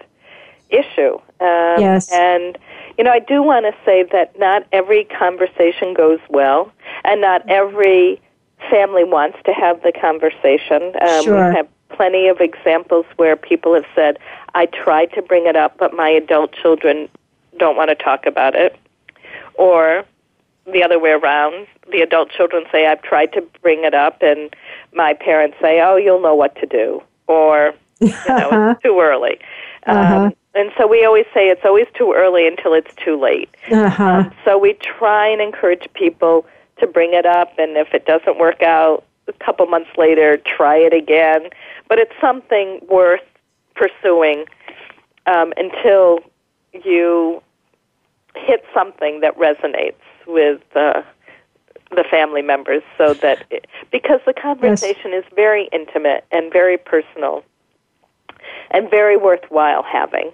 issue. 0.70 1.14
Um, 1.40 1.80
yes, 1.80 2.10
and 2.12 2.58
you 2.98 3.04
know, 3.04 3.10
I 3.10 3.20
do 3.20 3.42
want 3.42 3.66
to 3.66 3.72
say 3.84 4.04
that 4.12 4.38
not 4.38 4.66
every 4.72 5.04
conversation 5.04 5.94
goes 5.94 6.20
well, 6.28 6.72
and 7.04 7.20
not 7.20 7.48
every 7.48 8.20
family 8.68 9.04
wants 9.04 9.38
to 9.44 9.52
have 9.52 9.82
the 9.82 9.92
conversation. 9.92 10.92
Um, 11.00 11.24
sure. 11.24 11.48
We 11.48 11.56
have 11.56 11.68
plenty 11.88 12.28
of 12.28 12.40
examples 12.40 13.06
where 13.16 13.36
people 13.36 13.74
have 13.74 13.86
said, 13.94 14.18
I 14.54 14.66
tried 14.66 15.12
to 15.14 15.22
bring 15.22 15.46
it 15.46 15.56
up, 15.56 15.76
but 15.78 15.94
my 15.94 16.08
adult 16.08 16.52
children 16.52 17.08
don't 17.58 17.76
want 17.76 17.90
to 17.90 17.94
talk 17.94 18.26
about 18.26 18.54
it. 18.54 18.76
Or 19.54 20.04
the 20.66 20.82
other 20.82 20.98
way 20.98 21.10
around, 21.10 21.66
the 21.90 22.00
adult 22.00 22.30
children 22.30 22.64
say, 22.70 22.86
I've 22.86 23.02
tried 23.02 23.32
to 23.32 23.42
bring 23.62 23.84
it 23.84 23.94
up, 23.94 24.22
and 24.22 24.54
my 24.94 25.14
parents 25.14 25.56
say, 25.60 25.80
Oh, 25.82 25.96
you'll 25.96 26.22
know 26.22 26.34
what 26.34 26.54
to 26.56 26.66
do. 26.66 27.02
Or, 27.26 27.74
you 28.00 28.08
know, 28.28 28.70
it's 28.70 28.82
too 28.82 28.98
early. 29.00 29.38
Uh-huh. 29.86 30.16
Um, 30.16 30.32
and 30.54 30.70
so 30.76 30.86
we 30.86 31.04
always 31.04 31.26
say 31.32 31.48
it's 31.48 31.64
always 31.64 31.86
too 31.94 32.12
early 32.16 32.46
until 32.46 32.74
it's 32.74 32.92
too 32.96 33.20
late. 33.20 33.50
Uh-huh. 33.70 34.04
Um, 34.04 34.34
so 34.44 34.58
we 34.58 34.74
try 34.74 35.28
and 35.28 35.40
encourage 35.40 35.88
people 35.94 36.44
to 36.78 36.86
bring 36.86 37.14
it 37.14 37.26
up, 37.26 37.52
and 37.58 37.76
if 37.76 37.94
it 37.94 38.06
doesn't 38.06 38.38
work 38.38 38.62
out, 38.62 39.04
a 39.28 39.32
couple 39.44 39.66
months 39.66 39.90
later, 39.96 40.38
try 40.38 40.76
it 40.76 40.92
again. 40.92 41.50
But 41.88 41.98
it's 41.98 42.12
something 42.20 42.80
worth 42.88 43.20
pursuing 43.74 44.46
um, 45.26 45.52
until 45.56 46.20
you 46.72 47.42
hit 48.34 48.64
something 48.74 49.20
that 49.20 49.36
resonates 49.36 49.94
with 50.26 50.60
uh, 50.74 51.02
the 51.90 52.04
family 52.10 52.42
members, 52.42 52.82
so 52.96 53.14
that 53.14 53.44
it, 53.50 53.66
because 53.90 54.20
the 54.26 54.32
conversation 54.32 55.10
yes. 55.12 55.24
is 55.24 55.32
very 55.34 55.68
intimate 55.72 56.24
and 56.32 56.52
very 56.52 56.78
personal 56.78 57.44
and 58.70 58.90
very 58.90 59.16
worthwhile 59.16 59.82
having. 59.82 60.32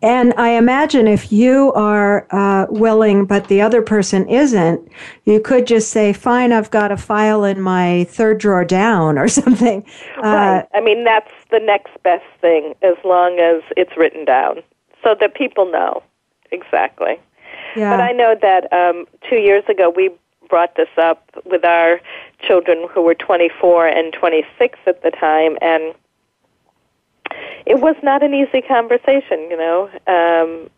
And 0.00 0.32
I 0.36 0.50
imagine 0.50 1.08
if 1.08 1.32
you 1.32 1.72
are 1.72 2.26
uh, 2.30 2.66
willing, 2.70 3.26
but 3.26 3.48
the 3.48 3.60
other 3.60 3.82
person 3.82 4.28
isn't, 4.28 4.88
you 5.24 5.40
could 5.40 5.66
just 5.66 5.90
say, 5.90 6.12
"Fine, 6.12 6.52
I've 6.52 6.70
got 6.70 6.92
a 6.92 6.96
file 6.96 7.42
in 7.42 7.60
my 7.60 8.04
third 8.04 8.38
drawer 8.38 8.64
down" 8.64 9.18
or 9.18 9.26
something. 9.40 9.84
Right. 10.18 10.60
Uh, 10.60 10.62
I 10.72 10.80
mean, 10.80 11.04
that's 11.04 11.30
the 11.50 11.58
next 11.58 12.00
best 12.04 12.24
thing, 12.40 12.74
as 12.82 12.94
long 13.04 13.40
as 13.40 13.62
it's 13.76 13.96
written 13.96 14.24
down, 14.24 14.62
so 15.02 15.16
that 15.18 15.34
people 15.34 15.70
know 15.70 16.02
exactly. 16.52 17.18
Yeah. 17.74 17.96
But 17.96 18.00
I 18.00 18.12
know 18.12 18.36
that 18.40 18.72
um, 18.72 19.06
two 19.28 19.36
years 19.36 19.64
ago 19.68 19.92
we 19.94 20.10
brought 20.48 20.76
this 20.76 20.88
up 20.96 21.28
with 21.44 21.64
our 21.64 22.00
children 22.40 22.86
who 22.90 23.02
were 23.02 23.14
24 23.14 23.88
and 23.88 24.12
26 24.12 24.78
at 24.86 25.02
the 25.02 25.10
time, 25.10 25.58
and 25.60 25.92
it 27.66 27.80
was 27.80 27.96
not 28.02 28.22
an 28.22 28.34
easy 28.34 28.62
conversation, 28.62 29.48
you 29.50 29.56
know. 29.56 29.90
Um, 30.06 30.70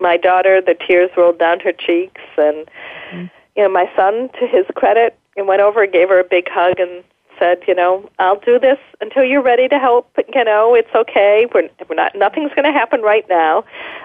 my 0.00 0.16
daughter, 0.16 0.60
the 0.60 0.74
tears 0.74 1.10
rolled 1.16 1.38
down 1.38 1.60
her 1.60 1.72
cheeks, 1.72 2.22
and 2.36 2.68
mm. 3.12 3.30
you 3.56 3.62
know, 3.62 3.68
my 3.68 3.90
son, 3.96 4.30
to 4.40 4.46
his 4.46 4.66
credit, 4.74 5.18
he 5.34 5.42
went 5.42 5.60
over 5.60 5.82
and 5.82 5.92
gave 5.92 6.08
her 6.08 6.20
a 6.20 6.24
big 6.24 6.48
hug 6.48 6.78
and 6.78 7.04
said, 7.38 7.62
you 7.68 7.74
know, 7.74 8.08
I'll 8.18 8.40
do 8.40 8.58
this 8.58 8.78
until 9.00 9.24
you're 9.24 9.42
ready 9.42 9.68
to 9.68 9.78
help. 9.78 10.10
You 10.34 10.44
know, 10.44 10.74
it's 10.74 10.92
okay. 10.94 11.46
We're, 11.54 11.68
we're 11.88 11.94
not. 11.94 12.14
Nothing's 12.16 12.50
going 12.50 12.64
to 12.64 12.72
happen 12.72 13.02
right 13.02 13.26
now. 13.28 13.64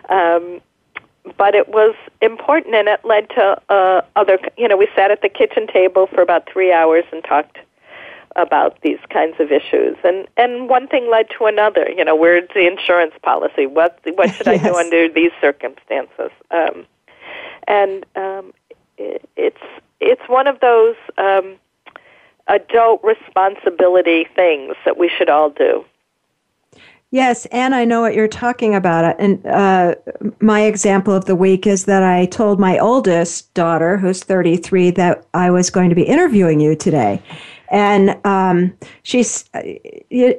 Um, 0.09 0.61
but 1.37 1.55
it 1.55 1.69
was 1.69 1.95
important, 2.21 2.75
and 2.75 2.87
it 2.87 3.03
led 3.03 3.29
to 3.31 3.61
uh, 3.69 4.01
other. 4.15 4.37
You 4.57 4.67
know, 4.67 4.77
we 4.77 4.87
sat 4.95 5.09
at 5.09 5.21
the 5.21 5.29
kitchen 5.29 5.67
table 5.67 6.07
for 6.07 6.21
about 6.21 6.49
three 6.51 6.71
hours 6.71 7.05
and 7.11 7.23
talked 7.23 7.57
about 8.35 8.79
these 8.81 8.99
kinds 9.09 9.35
of 9.39 9.51
issues 9.51 9.95
and 10.03 10.27
and 10.37 10.69
one 10.69 10.87
thing 10.87 11.09
led 11.09 11.27
to 11.29 11.45
another 11.45 11.87
you 11.95 12.03
know 12.03 12.15
where's 12.15 12.47
the 12.53 12.67
insurance 12.67 13.13
policy 13.21 13.65
what 13.65 13.99
what 14.15 14.33
should 14.33 14.47
yes. 14.47 14.63
i 14.63 14.69
do 14.69 14.75
under 14.75 15.07
these 15.09 15.31
circumstances 15.39 16.31
um 16.51 16.85
and 17.67 18.05
um 18.15 18.53
it, 18.97 19.27
it's 19.35 19.61
it's 19.99 20.21
one 20.27 20.47
of 20.47 20.59
those 20.59 20.95
um 21.17 21.55
adult 22.47 23.03
responsibility 23.03 24.27
things 24.35 24.75
that 24.85 24.97
we 24.97 25.09
should 25.09 25.29
all 25.29 25.49
do 25.49 25.85
Yes, 27.13 27.45
and 27.51 27.75
I 27.75 27.85
know 27.85 28.01
what 28.01 28.15
you're 28.15 28.27
talking 28.27 28.73
about. 28.73 29.19
And 29.19 29.45
uh, 29.45 29.93
my 30.39 30.61
example 30.61 31.13
of 31.13 31.25
the 31.25 31.35
week 31.35 31.67
is 31.67 31.85
that 31.85 32.01
I 32.01 32.25
told 32.25 32.59
my 32.59 32.79
oldest 32.79 33.53
daughter, 33.53 33.97
who's 33.97 34.23
33, 34.23 34.89
that 34.89 35.23
I 35.35 35.51
was 35.51 35.69
going 35.69 35.89
to 35.89 35.95
be 35.95 36.01
interviewing 36.01 36.59
you 36.59 36.75
today. 36.75 37.21
And 37.73 38.23
um, 38.23 38.77
she, 39.01 39.23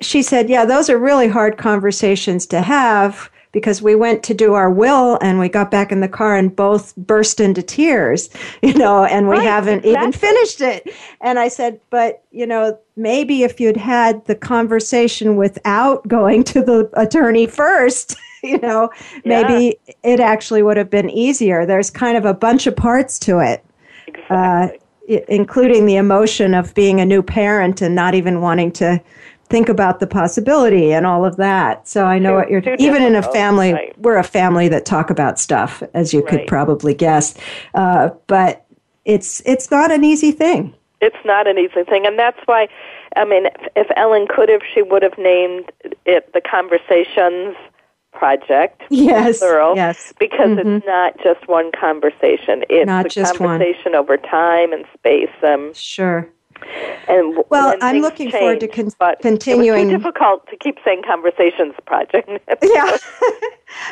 she 0.00 0.22
said, 0.22 0.48
Yeah, 0.48 0.64
those 0.64 0.88
are 0.88 0.96
really 0.96 1.26
hard 1.26 1.58
conversations 1.58 2.46
to 2.46 2.62
have 2.62 3.28
because 3.50 3.82
we 3.82 3.94
went 3.96 4.22
to 4.24 4.34
do 4.34 4.54
our 4.54 4.70
will 4.70 5.18
and 5.20 5.38
we 5.38 5.48
got 5.48 5.70
back 5.70 5.90
in 5.90 6.00
the 6.00 6.08
car 6.08 6.36
and 6.36 6.54
both 6.54 6.94
burst 6.96 7.40
into 7.40 7.62
tears, 7.62 8.30
you 8.62 8.74
know, 8.74 9.04
and 9.04 9.28
we 9.28 9.36
right, 9.36 9.42
haven't 9.42 9.84
exactly. 9.84 9.90
even 9.90 10.12
finished 10.12 10.60
it. 10.60 10.94
And 11.20 11.40
I 11.40 11.48
said, 11.48 11.80
But, 11.90 12.22
you 12.30 12.46
know, 12.46 12.78
maybe 12.96 13.42
if 13.42 13.58
you'd 13.60 13.76
had 13.76 14.24
the 14.26 14.36
conversation 14.36 15.34
without 15.34 16.06
going 16.06 16.44
to 16.44 16.62
the 16.62 16.88
attorney 16.94 17.46
first. 17.46 18.16
you 18.44 18.58
know, 18.58 18.90
yeah. 19.24 19.42
maybe 19.42 19.78
it 20.02 20.20
actually 20.20 20.62
would 20.62 20.76
have 20.76 20.90
been 20.90 21.08
easier. 21.08 21.64
There's 21.64 21.88
kind 21.88 22.18
of 22.18 22.26
a 22.26 22.34
bunch 22.34 22.66
of 22.66 22.76
parts 22.76 23.18
to 23.20 23.38
it. 23.38 23.64
Exactly. 24.06 24.36
Uh, 24.36 24.68
including 25.06 25.86
the 25.86 25.96
emotion 25.96 26.54
of 26.54 26.74
being 26.74 27.00
a 27.00 27.04
new 27.04 27.22
parent 27.22 27.82
and 27.82 27.94
not 27.94 28.14
even 28.14 28.40
wanting 28.40 28.72
to 28.72 29.02
think 29.48 29.68
about 29.68 30.00
the 30.00 30.06
possibility 30.06 30.92
and 30.92 31.06
all 31.06 31.24
of 31.24 31.36
that. 31.36 31.86
So 31.86 32.06
I 32.06 32.18
know 32.18 32.30
too, 32.30 32.36
what 32.36 32.50
you're 32.50 32.76
even 32.78 33.02
in 33.02 33.14
a 33.14 33.22
family. 33.22 33.72
right. 33.72 33.98
We're 33.98 34.16
a 34.16 34.24
family 34.24 34.68
that 34.68 34.86
talk 34.86 35.10
about 35.10 35.38
stuff, 35.38 35.82
as 35.92 36.14
you 36.14 36.22
could 36.22 36.46
probably 36.46 36.94
guess. 36.94 37.34
Uh, 37.74 38.10
but 38.26 38.64
it's 39.04 39.42
it's 39.44 39.70
not 39.70 39.90
an 39.90 40.04
easy 40.04 40.32
thing. 40.32 40.74
It's 41.00 41.16
not 41.24 41.46
an 41.46 41.58
easy 41.58 41.84
thing, 41.84 42.06
and 42.06 42.18
that's 42.18 42.40
why. 42.46 42.68
I 43.16 43.24
mean, 43.24 43.46
if, 43.46 43.68
if 43.76 43.86
Ellen 43.96 44.26
could 44.28 44.48
have, 44.48 44.62
she 44.72 44.82
would 44.82 45.02
have 45.02 45.16
named 45.18 45.70
it 46.04 46.32
the 46.32 46.40
Conversations 46.40 47.54
Project. 48.14 48.82
Yes, 48.90 49.38
Plural, 49.40 49.76
yes. 49.76 50.12
because 50.18 50.50
Mhm. 50.56 50.78
it's 50.78 50.86
not 50.86 51.18
just 51.22 51.46
one 51.48 51.70
conversation. 51.72 52.64
It's 52.70 52.86
Not 52.86 53.06
a 53.06 53.08
just 53.08 53.38
one. 53.40 53.48
conversation 53.58 53.94
over 53.94 54.16
time 54.16 54.72
and 54.72 54.84
space. 54.96 55.30
Um, 55.42 55.72
Sure. 55.74 56.28
And 57.08 57.44
Well, 57.50 57.74
I'm 57.80 58.00
looking 58.00 58.30
forward 58.30 58.60
to 58.60 58.68
con- 58.68 58.90
continuing- 59.20 59.90
It 59.90 59.92
was 59.92 60.02
difficult 60.02 60.46
to 60.48 60.56
keep 60.56 60.78
saying 60.84 61.02
Conversations 61.06 61.74
Project. 61.86 62.30
yeah. 62.62 62.96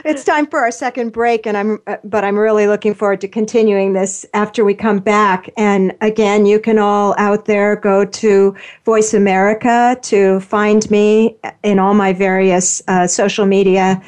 It's 0.05 0.23
time 0.25 0.47
for 0.47 0.61
our 0.61 0.71
second 0.71 1.11
break 1.11 1.45
and 1.45 1.57
i'm 1.57 1.81
uh, 1.89 1.97
but 2.05 2.23
i'm 2.23 2.39
really 2.39 2.69
looking 2.69 2.95
forward 2.95 3.21
to 3.23 3.27
continuing 3.27 3.95
this 3.95 4.25
after 4.33 4.65
we 4.65 4.75
come 4.75 5.01
back. 5.01 5.51
And 5.57 5.93
again 6.01 6.47
you 6.47 6.61
can 6.61 6.79
all 6.79 7.17
out 7.19 7.47
there 7.47 7.75
go 7.75 8.05
to 8.05 8.55
voice 8.85 9.13
america 9.13 9.99
to 10.03 10.39
find 10.39 10.89
me 10.89 11.37
in 11.65 11.81
all 11.81 11.95
my 11.95 12.13
various 12.13 12.81
uh, 12.87 13.09
social 13.09 13.45
media 13.45 14.01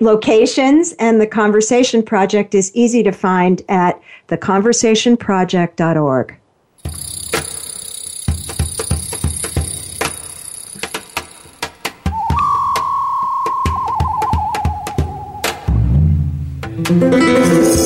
locations. 0.00 0.92
And 0.98 1.18
the 1.18 1.26
conversation 1.26 2.02
project 2.02 2.54
is 2.54 2.70
easy 2.74 3.02
to 3.02 3.12
find 3.12 3.62
at 3.70 3.98
theconversationproject.org 4.28 6.36
Thank 16.88 17.80
you. 17.80 17.85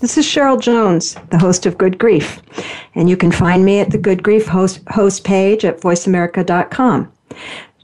This 0.00 0.16
is 0.16 0.24
Cheryl 0.26 0.60
Jones, 0.60 1.16
the 1.30 1.38
host 1.38 1.66
of 1.66 1.76
Good 1.76 1.98
Grief, 1.98 2.40
and 2.94 3.10
you 3.10 3.16
can 3.16 3.32
find 3.32 3.64
me 3.64 3.80
at 3.80 3.90
the 3.90 3.98
Good 3.98 4.22
Grief 4.22 4.46
host, 4.46 4.80
host 4.90 5.24
page 5.24 5.64
at 5.64 5.80
voiceamerica.com. 5.80 7.12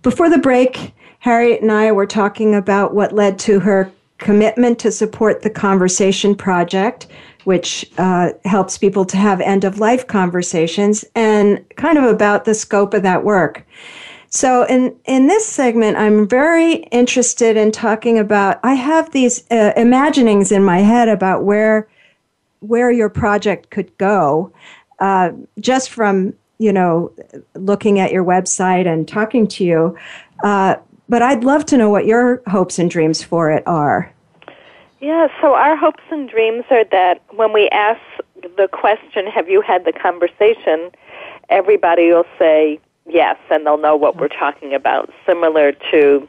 Before 0.03 0.31
the 0.31 0.39
break, 0.39 0.95
Harriet 1.19 1.61
and 1.61 1.73
I 1.73 1.91
were 1.91 2.07
talking 2.07 2.55
about 2.55 2.95
what 2.95 3.13
led 3.13 3.41
to 3.41 3.59
her 3.59 3.91
commitment 4.19 4.79
to 4.79 4.93
support 4.93 5.43
the 5.43 5.51
Conversation 5.51 6.37
Project, 6.37 7.09
which 7.43 7.85
uh, 7.99 8.31
helps 8.45 8.79
people 8.79 9.05
to 9.07 9.17
have 9.17 9.41
end 9.41 9.65
of 9.65 9.81
life 9.81 10.07
conversations, 10.07 11.05
and 11.17 11.65
kind 11.77 11.99
of 11.99 12.05
about 12.05 12.45
the 12.45 12.55
scope 12.55 12.95
of 12.95 13.03
that 13.03 13.25
work. 13.25 13.67
So 14.29 14.63
in 14.67 14.95
in 15.05 15.27
this 15.27 15.45
segment, 15.45 15.97
I'm 15.97 16.29
very 16.29 16.75
interested 16.93 17.57
in 17.57 17.73
talking 17.73 18.21
about. 18.21 18.61
I 18.63 18.75
have 18.75 19.11
these 19.11 19.45
uh, 19.51 19.73
imaginings 19.77 20.53
in 20.53 20.63
my 20.63 20.79
head 20.79 21.09
about 21.09 21.43
where 21.43 21.89
where 22.69 22.91
your 22.91 23.09
project 23.09 23.71
could 23.71 23.97
go, 23.99 24.53
uh, 25.01 25.31
just 25.61 25.91
from 25.91 26.35
you 26.59 26.73
know 26.73 27.13
looking 27.55 27.99
at 27.99 28.13
your 28.13 28.25
website 28.25 28.87
and 28.87 29.07
talking 29.09 29.47
to 29.49 29.65
you. 29.65 29.97
Uh, 30.43 30.77
but 31.09 31.23
I'd 31.23 31.45
love 31.45 31.67
to 31.67 31.77
know 31.77 31.91
what 31.91 32.07
your 32.07 32.43
hopes 32.47 32.79
and 32.79 32.91
dreams 32.91 33.23
for 33.23 33.51
it 33.51 33.63
are. 33.67 34.11
Yeah, 35.01 35.29
so 35.41 35.55
our 35.55 35.77
hopes 35.77 36.03
and 36.11 36.29
dreams 36.29 36.65
are 36.71 36.85
that 36.85 37.21
when 37.33 37.53
we 37.53 37.69
ask 37.69 38.01
the 38.57 38.69
question, 38.69 39.27
"Have 39.27 39.49
you 39.49 39.61
had 39.61 39.85
the 39.85 39.93
conversation?" 39.93 40.91
everybody 41.49 42.13
will 42.13 42.27
say 42.39 42.81
yes, 43.07 43.37
and 43.51 43.67
they'll 43.67 43.79
know 43.79 43.97
what 43.97 44.17
we're 44.17 44.29
talking 44.29 44.75
about. 44.75 45.11
Similar 45.27 45.73
to 45.91 46.29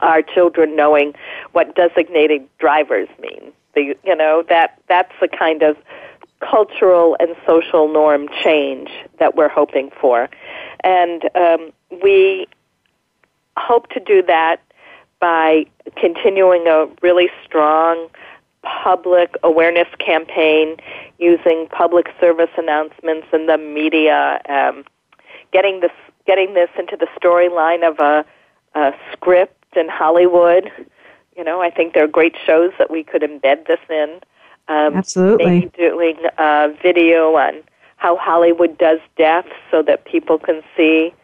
our 0.00 0.22
children 0.22 0.76
knowing 0.76 1.14
what 1.52 1.74
designated 1.74 2.46
drivers 2.58 3.08
mean. 3.20 3.52
The, 3.74 3.94
you 4.04 4.16
know 4.16 4.44
that 4.48 4.80
that's 4.88 5.12
the 5.20 5.28
kind 5.28 5.62
of 5.62 5.76
cultural 6.40 7.16
and 7.20 7.36
social 7.46 7.88
norm 7.88 8.28
change 8.42 8.90
that 9.18 9.36
we're 9.36 9.48
hoping 9.48 9.90
for, 10.00 10.28
and 10.84 11.22
um, 11.34 11.72
we 12.02 12.46
hope 13.56 13.88
to 13.90 14.00
do 14.00 14.22
that 14.22 14.60
by 15.20 15.64
continuing 15.96 16.66
a 16.66 16.88
really 17.00 17.28
strong 17.44 18.08
public 18.62 19.34
awareness 19.42 19.88
campaign 19.98 20.76
using 21.18 21.68
public 21.70 22.06
service 22.20 22.50
announcements 22.56 23.26
in 23.32 23.46
the 23.46 23.58
media, 23.58 24.40
um, 24.48 24.84
getting 25.52 25.80
this 25.80 25.92
getting 26.26 26.54
this 26.54 26.70
into 26.78 26.96
the 26.96 27.08
storyline 27.20 27.88
of 27.88 27.98
a, 27.98 28.24
a 28.78 28.92
script 29.12 29.76
in 29.76 29.88
Hollywood. 29.88 30.70
You 31.36 31.44
know, 31.44 31.62
I 31.62 31.70
think 31.70 31.94
there 31.94 32.04
are 32.04 32.08
great 32.08 32.36
shows 32.44 32.72
that 32.78 32.90
we 32.90 33.02
could 33.02 33.22
embed 33.22 33.66
this 33.66 33.80
in. 33.88 34.20
Um, 34.68 34.96
Absolutely. 34.96 35.44
Maybe 35.46 35.70
doing 35.76 36.16
a 36.38 36.72
video 36.82 37.34
on 37.34 37.62
how 37.96 38.16
Hollywood 38.16 38.78
does 38.78 38.98
death 39.16 39.46
so 39.70 39.82
that 39.82 40.04
people 40.04 40.38
can 40.38 40.62
see 40.76 41.14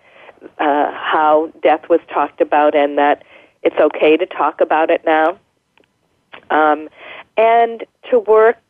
uh, 0.58 0.92
how 0.92 1.52
death 1.62 1.88
was 1.88 2.00
talked 2.08 2.40
about 2.40 2.74
and 2.74 2.96
that 2.98 3.24
it's 3.62 3.78
okay 3.78 4.16
to 4.16 4.26
talk 4.26 4.60
about 4.60 4.90
it 4.90 5.04
now. 5.04 5.38
Um, 6.50 6.88
and 7.36 7.84
to 8.10 8.18
work 8.18 8.62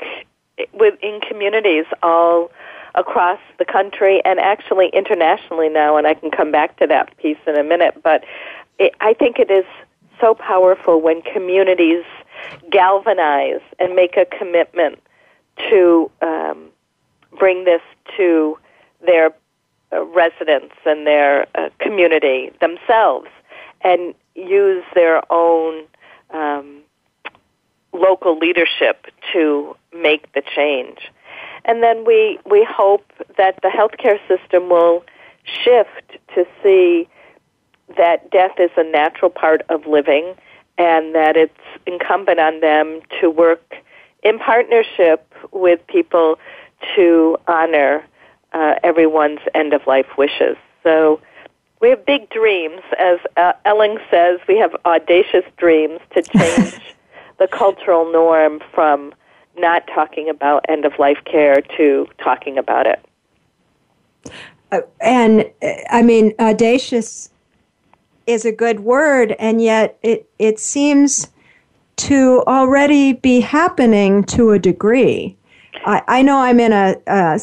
with 0.72 0.94
in 1.02 1.20
communities 1.20 1.84
all 2.02 2.50
across 2.94 3.38
the 3.58 3.64
country 3.64 4.22
and 4.24 4.40
actually 4.40 4.88
internationally 4.92 5.68
now, 5.68 5.96
and 5.96 6.06
I 6.06 6.14
can 6.14 6.30
come 6.30 6.50
back 6.50 6.78
to 6.78 6.86
that 6.86 7.16
piece 7.18 7.38
in 7.46 7.56
a 7.56 7.62
minute. 7.62 8.02
But 8.02 8.24
it, 8.78 8.94
I 9.00 9.14
think 9.14 9.38
it 9.38 9.50
is 9.50 9.64
so 10.20 10.34
powerful 10.34 11.00
when 11.00 11.22
communities 11.22 12.04
galvanize 12.70 13.60
and 13.78 13.94
make 13.94 14.16
a 14.16 14.24
commitment 14.24 14.98
to 15.70 16.10
um, 16.22 16.68
bring 17.38 17.64
this 17.64 17.82
to 18.16 18.58
their 19.04 19.30
uh, 19.92 20.04
residents 20.06 20.74
and 20.84 21.06
their 21.06 21.46
uh, 21.54 21.70
community 21.78 22.50
themselves 22.60 23.28
and 23.82 24.14
use 24.34 24.84
their 24.94 25.20
own 25.32 25.84
um, 26.30 26.80
local 27.92 28.38
leadership 28.38 29.06
to 29.32 29.76
make 29.94 30.32
the 30.34 30.42
change. 30.42 31.10
And 31.64 31.82
then 31.82 32.04
we, 32.04 32.38
we 32.48 32.66
hope 32.68 33.04
that 33.36 33.58
the 33.62 33.68
healthcare 33.68 34.18
system 34.28 34.68
will 34.68 35.04
shift 35.44 36.18
to 36.34 36.46
see 36.62 37.08
that 37.96 38.30
death 38.30 38.58
is 38.58 38.70
a 38.76 38.84
natural 38.84 39.30
part 39.30 39.62
of 39.68 39.86
living 39.86 40.34
and 40.76 41.14
that 41.14 41.36
it's 41.36 41.52
incumbent 41.86 42.38
on 42.38 42.60
them 42.60 43.00
to 43.20 43.30
work 43.30 43.74
in 44.22 44.38
partnership 44.38 45.32
with 45.52 45.84
people 45.86 46.38
to 46.94 47.36
honor 47.46 48.04
uh, 48.52 48.74
everyone's 48.82 49.40
end 49.54 49.72
of 49.72 49.86
life 49.86 50.06
wishes. 50.16 50.56
So 50.82 51.20
we 51.80 51.90
have 51.90 52.04
big 52.06 52.30
dreams. 52.30 52.80
As 52.98 53.18
uh, 53.36 53.52
Ellen 53.64 53.98
says, 54.10 54.40
we 54.48 54.56
have 54.58 54.74
audacious 54.84 55.44
dreams 55.56 56.00
to 56.14 56.22
change 56.36 56.80
the 57.38 57.48
cultural 57.48 58.10
norm 58.10 58.60
from 58.74 59.14
not 59.56 59.86
talking 59.92 60.28
about 60.28 60.64
end 60.68 60.84
of 60.84 60.92
life 60.98 61.18
care 61.24 61.60
to 61.76 62.06
talking 62.22 62.58
about 62.58 62.86
it. 62.86 63.04
Uh, 64.70 64.80
and 65.00 65.50
uh, 65.62 65.72
I 65.90 66.02
mean, 66.02 66.34
audacious 66.38 67.30
is 68.28 68.44
a 68.44 68.52
good 68.52 68.80
word, 68.80 69.34
and 69.38 69.60
yet 69.60 69.98
it, 70.02 70.28
it 70.38 70.60
seems 70.60 71.28
to 71.96 72.44
already 72.46 73.14
be 73.14 73.40
happening 73.40 74.22
to 74.22 74.52
a 74.52 74.58
degree. 74.58 75.36
I, 75.86 76.02
I 76.06 76.22
know 76.22 76.38
I'm 76.38 76.60
in 76.60 76.72
a, 76.72 76.94
a, 77.06 77.40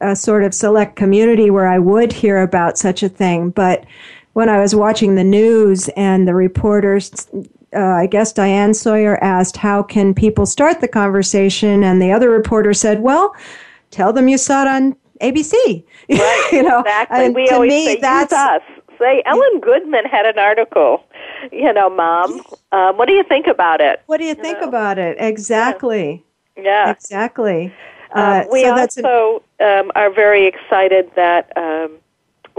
a 0.00 0.16
sort 0.16 0.42
of 0.42 0.52
select 0.52 0.96
community 0.96 1.48
where 1.48 1.68
I 1.68 1.78
would 1.78 2.12
hear 2.12 2.42
about 2.42 2.76
such 2.76 3.02
a 3.02 3.08
thing, 3.08 3.50
but 3.50 3.86
when 4.32 4.48
I 4.48 4.60
was 4.60 4.74
watching 4.74 5.14
the 5.14 5.24
news 5.24 5.88
and 5.90 6.28
the 6.28 6.34
reporters, 6.34 7.26
uh, 7.74 7.80
I 7.80 8.06
guess 8.06 8.32
Diane 8.32 8.74
Sawyer 8.74 9.22
asked, 9.22 9.56
How 9.56 9.82
can 9.82 10.12
people 10.12 10.44
start 10.44 10.80
the 10.80 10.88
conversation? 10.88 11.84
And 11.84 12.02
the 12.02 12.12
other 12.12 12.28
reporter 12.28 12.74
said, 12.74 13.00
Well, 13.00 13.34
tell 13.90 14.12
them 14.12 14.28
you 14.28 14.38
saw 14.38 14.62
it 14.62 14.68
on 14.68 14.96
ABC. 15.22 15.84
Right, 16.08 16.48
you 16.52 16.62
know, 16.62 16.80
exactly. 16.80 17.24
And 17.24 17.34
we 17.34 17.46
to 17.48 17.54
always 17.54 17.70
me, 17.70 17.84
say, 17.86 18.00
that's 18.00 18.32
us. 18.32 18.62
Say, 18.98 19.22
Ellen 19.26 19.60
Goodman 19.60 20.04
had 20.06 20.26
an 20.26 20.38
article. 20.38 21.04
You 21.52 21.72
know, 21.72 21.90
Mom, 21.90 22.40
um, 22.72 22.96
what 22.96 23.06
do 23.08 23.14
you 23.14 23.22
think 23.24 23.46
about 23.46 23.80
it? 23.80 24.02
What 24.06 24.18
do 24.18 24.24
you 24.24 24.34
think 24.34 24.58
about 24.62 24.98
it? 24.98 25.16
Exactly. 25.20 26.24
Yeah. 26.56 26.90
Exactly. 26.90 27.72
Um, 28.12 28.22
Uh, 28.24 28.44
we 28.50 28.62
so 28.62 28.74
that's 28.74 28.96
an- 28.96 29.04
also 29.04 29.42
um, 29.60 29.92
are 29.94 30.10
very 30.10 30.46
excited 30.46 31.10
that 31.16 31.52
um, 31.56 31.92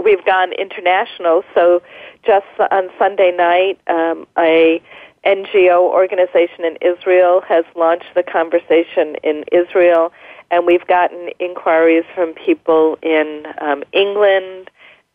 we've 0.02 0.24
gone 0.24 0.52
international. 0.52 1.42
So 1.54 1.82
just 2.24 2.46
on 2.70 2.90
Sunday 2.98 3.32
night, 3.32 3.80
um, 3.88 4.26
a 4.38 4.80
NGO 5.24 5.80
organization 5.80 6.64
in 6.64 6.76
Israel 6.80 7.40
has 7.48 7.64
launched 7.74 8.14
the 8.14 8.22
conversation 8.22 9.16
in 9.24 9.44
Israel, 9.50 10.12
and 10.50 10.66
we've 10.66 10.86
gotten 10.86 11.30
inquiries 11.40 12.04
from 12.14 12.34
people 12.34 12.96
in 13.02 13.44
um, 13.60 13.82
England, 13.92 14.70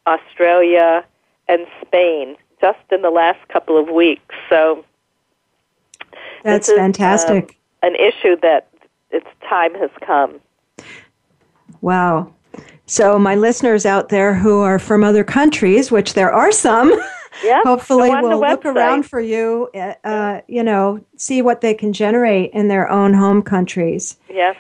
Australia, 0.05 1.05
and 1.47 1.65
Spain 1.85 2.35
just 2.61 2.79
in 2.91 3.01
the 3.01 3.09
last 3.09 3.45
couple 3.49 3.77
of 3.77 3.89
weeks. 3.89 4.35
So 4.49 4.83
That's 6.43 6.69
is, 6.69 6.77
fantastic. 6.77 7.57
um, 7.83 7.89
an 7.91 7.95
issue 7.95 8.37
that 8.41 8.69
its 9.11 9.27
time 9.47 9.75
has 9.75 9.91
come. 10.01 10.39
Wow. 11.81 12.33
So, 12.85 13.17
my 13.17 13.35
listeners 13.35 13.85
out 13.85 14.09
there 14.09 14.33
who 14.33 14.61
are 14.61 14.77
from 14.77 15.03
other 15.03 15.23
countries, 15.23 15.91
which 15.91 16.13
there 16.13 16.31
are 16.31 16.51
some, 16.51 16.93
Yeah, 17.43 17.61
hopefully 17.63 18.09
go 18.09 18.15
on 18.15 18.23
the 18.23 18.29
will 18.37 18.41
look 18.41 18.65
around 18.65 19.03
for 19.03 19.19
you, 19.19 19.69
uh, 19.73 19.93
uh, 20.03 20.41
you 20.47 20.63
know, 20.63 21.03
see 21.17 21.41
what 21.41 21.61
they 21.61 21.73
can 21.73 21.91
generate 21.91 22.51
in 22.51 22.67
their 22.67 22.89
own 22.89 23.13
home 23.13 23.41
countries. 23.41 24.17
Yes, 24.29 24.55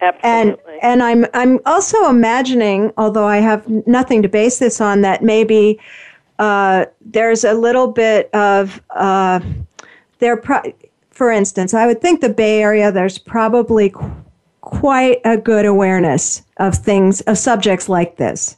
And 0.00 0.50
absolutely. 0.50 0.78
and 0.82 1.02
I'm 1.02 1.26
I'm 1.34 1.60
also 1.64 2.08
imagining, 2.08 2.92
although 2.98 3.26
I 3.26 3.38
have 3.38 3.66
nothing 3.86 4.22
to 4.22 4.28
base 4.28 4.58
this 4.58 4.80
on, 4.80 5.00
that 5.00 5.22
maybe 5.22 5.80
uh, 6.38 6.86
there's 7.00 7.44
a 7.44 7.54
little 7.54 7.88
bit 7.88 8.30
of 8.34 8.80
uh, 8.90 9.40
there. 10.18 10.36
Pro- 10.36 10.72
for 11.10 11.30
instance, 11.32 11.74
I 11.74 11.86
would 11.86 12.00
think 12.00 12.20
the 12.20 12.28
Bay 12.28 12.62
Area 12.62 12.92
there's 12.92 13.18
probably 13.18 13.90
qu- 13.90 14.10
quite 14.60 15.20
a 15.24 15.36
good 15.36 15.66
awareness 15.66 16.42
of 16.58 16.74
things 16.76 17.20
of 17.22 17.38
subjects 17.38 17.88
like 17.88 18.16
this. 18.16 18.56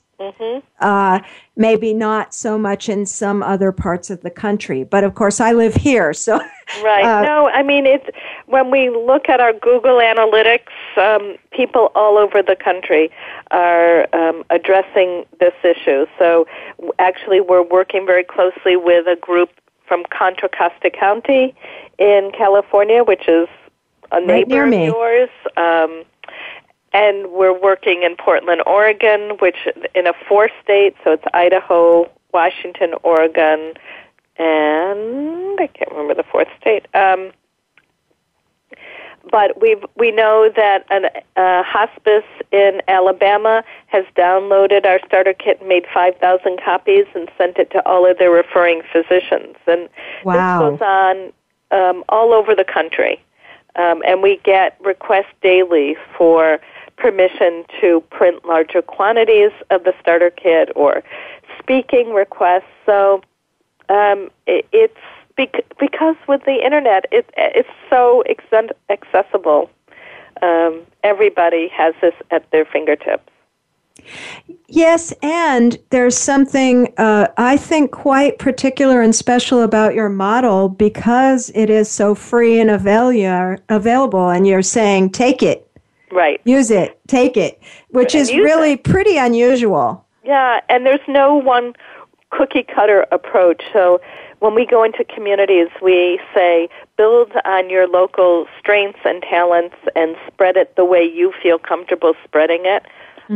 Uh, 0.80 1.20
maybe 1.56 1.92
not 1.94 2.34
so 2.34 2.58
much 2.58 2.88
in 2.88 3.04
some 3.06 3.42
other 3.42 3.72
parts 3.72 4.10
of 4.10 4.20
the 4.22 4.30
country, 4.30 4.84
but 4.84 5.04
of 5.04 5.14
course 5.14 5.40
I 5.40 5.52
live 5.52 5.74
here, 5.74 6.12
so 6.14 6.40
Right. 6.82 7.04
uh, 7.04 7.22
no, 7.22 7.48
I 7.48 7.62
mean 7.62 7.84
it's 7.86 8.06
when 8.46 8.70
we 8.70 8.88
look 8.90 9.28
at 9.28 9.40
our 9.40 9.52
Google 9.52 9.98
Analytics, 9.98 10.70
um, 10.96 11.36
people 11.52 11.90
all 11.94 12.16
over 12.18 12.42
the 12.42 12.56
country 12.56 13.10
are 13.50 14.14
um, 14.14 14.44
addressing 14.50 15.24
this 15.38 15.54
issue. 15.64 16.06
So 16.18 16.46
actually, 16.98 17.40
we're 17.40 17.62
working 17.62 18.06
very 18.06 18.24
closely 18.24 18.76
with 18.76 19.06
a 19.06 19.16
group 19.16 19.50
from 19.86 20.04
Contra 20.16 20.48
Costa 20.48 20.90
County 20.90 21.54
in 21.98 22.30
California, 22.36 23.02
which 23.02 23.28
is 23.28 23.48
a 24.12 24.20
neighbor 24.20 24.64
of 24.64 24.72
yours. 24.72 25.30
Um, 25.56 26.04
and 26.92 27.30
we're 27.30 27.58
working 27.58 28.02
in 28.02 28.16
Portland, 28.16 28.62
Oregon, 28.66 29.36
which 29.40 29.56
in 29.94 30.06
a 30.06 30.12
four 30.28 30.48
state, 30.62 30.96
so 31.04 31.12
it's 31.12 31.24
Idaho, 31.32 32.10
Washington, 32.32 32.94
Oregon, 33.02 33.74
and 34.38 35.60
I 35.60 35.68
can't 35.72 35.90
remember 35.90 36.14
the 36.14 36.24
fourth 36.24 36.48
state. 36.60 36.86
Um, 36.94 37.30
but 39.30 39.60
we 39.60 39.76
we 39.96 40.10
know 40.10 40.50
that 40.56 40.86
a 40.90 41.40
uh, 41.40 41.62
hospice 41.62 42.24
in 42.52 42.80
Alabama 42.88 43.62
has 43.86 44.04
downloaded 44.16 44.86
our 44.86 45.00
starter 45.06 45.34
kit, 45.34 45.60
and 45.60 45.68
made 45.68 45.86
five 45.92 46.16
thousand 46.16 46.60
copies, 46.64 47.06
and 47.14 47.30
sent 47.36 47.58
it 47.58 47.70
to 47.72 47.86
all 47.86 48.10
of 48.10 48.18
their 48.18 48.30
referring 48.30 48.82
physicians. 48.92 49.56
And 49.66 49.88
Wow. 50.24 50.70
this 50.70 50.78
goes 50.78 50.86
on 50.86 51.32
um, 51.70 52.04
all 52.08 52.32
over 52.32 52.54
the 52.54 52.64
country, 52.64 53.22
um, 53.76 54.02
and 54.06 54.22
we 54.22 54.38
get 54.44 54.76
requests 54.80 55.34
daily 55.42 55.96
for 56.16 56.60
permission 56.96 57.64
to 57.80 58.00
print 58.10 58.44
larger 58.44 58.82
quantities 58.82 59.52
of 59.70 59.84
the 59.84 59.94
starter 60.00 60.30
kit 60.30 60.70
or 60.76 61.02
speaking 61.58 62.12
requests. 62.12 62.64
So 62.86 63.22
um, 63.88 64.30
it, 64.46 64.66
it's 64.72 64.98
because 65.78 66.16
with 66.28 66.44
the 66.44 66.64
internet, 66.64 67.06
it, 67.10 67.28
it's 67.36 67.68
so 67.88 68.22
accessible. 68.88 69.70
Um, 70.42 70.82
everybody 71.02 71.68
has 71.68 71.94
this 72.00 72.14
at 72.30 72.50
their 72.50 72.64
fingertips. 72.64 73.30
Yes, 74.68 75.12
and 75.22 75.78
there's 75.90 76.16
something 76.16 76.92
uh, 76.96 77.26
I 77.36 77.56
think 77.56 77.90
quite 77.90 78.38
particular 78.38 79.02
and 79.02 79.14
special 79.14 79.62
about 79.62 79.94
your 79.94 80.08
model 80.08 80.68
because 80.68 81.50
it 81.54 81.68
is 81.68 81.90
so 81.90 82.14
free 82.14 82.60
and 82.60 82.70
avail- 82.70 83.58
available, 83.68 84.28
and 84.30 84.46
you're 84.46 84.62
saying, 84.62 85.10
take 85.10 85.42
it, 85.42 85.66
Right. 86.10 86.40
use 86.44 86.70
it, 86.70 86.98
take 87.08 87.36
it, 87.36 87.60
which 87.90 88.14
And 88.14 88.22
is 88.22 88.32
really 88.32 88.76
pretty 88.76 89.16
unusual. 89.16 90.04
Yeah, 90.24 90.60
and 90.68 90.86
there's 90.86 91.06
no 91.08 91.34
one 91.34 91.74
cookie 92.30 92.62
cutter 92.62 93.06
approach. 93.12 93.62
So 93.72 94.00
when 94.40 94.54
we 94.54 94.66
go 94.66 94.82
into 94.82 95.04
communities, 95.04 95.68
we 95.80 96.20
say 96.34 96.68
build 96.96 97.32
on 97.44 97.70
your 97.70 97.86
local 97.86 98.46
strengths 98.58 99.00
and 99.04 99.22
talents 99.22 99.76
and 99.94 100.16
spread 100.26 100.56
it 100.56 100.74
the 100.76 100.84
way 100.84 101.02
you 101.02 101.32
feel 101.42 101.58
comfortable 101.58 102.14
spreading 102.24 102.62
it. 102.64 102.84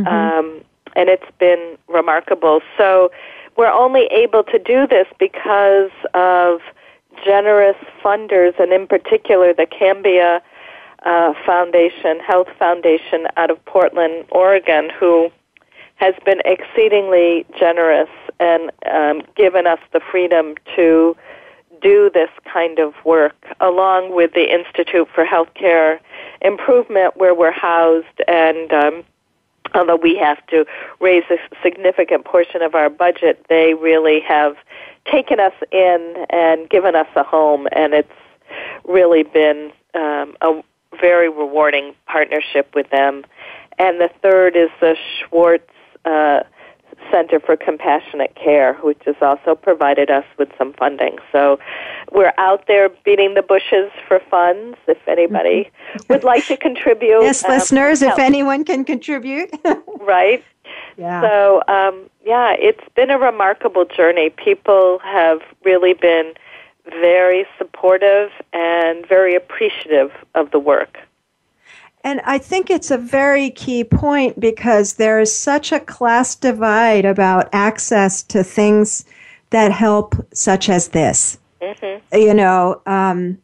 Um, 0.07 0.61
and 0.95 1.09
it's 1.09 1.31
been 1.39 1.77
remarkable. 1.87 2.61
So 2.77 3.11
we're 3.55 3.71
only 3.71 4.05
able 4.05 4.43
to 4.43 4.59
do 4.59 4.87
this 4.87 5.07
because 5.19 5.91
of 6.13 6.59
generous 7.23 7.77
funders, 8.03 8.59
and 8.59 8.73
in 8.73 8.87
particular 8.87 9.53
the 9.53 9.65
Cambia 9.65 10.41
uh, 11.05 11.33
Foundation, 11.45 12.19
Health 12.19 12.47
Foundation 12.57 13.27
out 13.37 13.51
of 13.51 13.63
Portland, 13.65 14.25
Oregon, 14.31 14.89
who 14.99 15.29
has 15.95 16.13
been 16.25 16.41
exceedingly 16.45 17.45
generous 17.57 18.09
and 18.39 18.71
um, 18.91 19.21
given 19.35 19.65
us 19.65 19.79
the 19.93 20.01
freedom 20.11 20.55
to 20.75 21.15
do 21.81 22.09
this 22.13 22.29
kind 22.51 22.79
of 22.79 22.93
work, 23.05 23.35
along 23.59 24.15
with 24.15 24.33
the 24.33 24.53
Institute 24.53 25.07
for 25.13 25.25
Healthcare 25.25 25.99
Improvement, 26.41 27.15
where 27.17 27.33
we're 27.33 27.51
housed. 27.51 28.21
And 28.27 28.71
um, 28.73 29.03
although 29.73 29.95
we 29.95 30.15
have 30.17 30.45
to 30.47 30.65
raise 30.99 31.23
a 31.29 31.37
significant 31.61 32.25
portion 32.25 32.61
of 32.61 32.75
our 32.75 32.89
budget, 32.89 33.45
they 33.49 33.73
really 33.73 34.19
have 34.21 34.55
taken 35.11 35.39
us 35.39 35.53
in 35.71 36.25
and 36.29 36.69
given 36.69 36.95
us 36.95 37.07
a 37.15 37.23
home, 37.23 37.67
and 37.71 37.93
it's 37.93 38.09
really 38.83 39.23
been 39.23 39.71
um, 39.93 40.35
a 40.41 40.61
very 40.99 41.29
rewarding 41.29 41.93
partnership 42.05 42.73
with 42.73 42.89
them. 42.89 43.23
And 43.77 43.99
the 43.99 44.09
third 44.21 44.55
is 44.55 44.69
the 44.79 44.95
Schwartz 45.19 45.69
uh, 46.05 46.43
Center 47.11 47.39
for 47.39 47.55
Compassionate 47.55 48.35
Care, 48.35 48.73
which 48.75 49.01
has 49.05 49.15
also 49.21 49.55
provided 49.55 50.09
us 50.09 50.25
with 50.37 50.49
some 50.57 50.73
funding. 50.73 51.17
So 51.31 51.59
we're 52.11 52.33
out 52.37 52.67
there 52.67 52.89
beating 53.03 53.33
the 53.33 53.41
bushes 53.41 53.91
for 54.07 54.19
funds. 54.29 54.77
If 54.87 54.97
anybody 55.07 55.69
would 56.09 56.23
like 56.23 56.45
to 56.47 56.57
contribute, 56.57 57.21
Yes, 57.21 57.43
um, 57.43 57.51
listeners, 57.51 58.01
if 58.01 58.17
anyone 58.17 58.63
can 58.63 58.85
contribute. 58.85 59.49
right. 59.99 60.43
yeah. 60.97 61.21
So, 61.21 61.61
um, 61.67 62.09
yeah, 62.25 62.55
it's 62.57 62.83
been 62.95 63.09
a 63.09 63.19
remarkable 63.19 63.85
journey. 63.85 64.29
People 64.29 64.99
have 65.03 65.41
really 65.63 65.93
been 65.93 66.33
very 66.85 67.45
supportive 67.57 68.31
and 68.53 69.05
very 69.07 69.35
appreciative 69.35 70.11
of 70.35 70.51
the 70.51 70.59
work. 70.59 70.97
And 72.05 72.21
I 72.23 72.37
think 72.37 72.69
it's 72.69 72.91
a 72.91 72.99
very 72.99 73.49
key 73.49 73.83
point 73.83 74.39
because 74.39 74.93
there 74.93 75.19
is 75.19 75.35
such 75.35 75.71
a 75.71 75.79
class 75.79 76.35
divide 76.35 77.03
about 77.03 77.49
access 77.51 78.21
to 78.23 78.43
things 78.43 79.05
that 79.49 79.71
help, 79.71 80.15
such 80.31 80.69
as 80.69 80.89
this. 80.89 81.39
You 82.13 82.35
know, 82.35 82.79
um, 82.85 83.39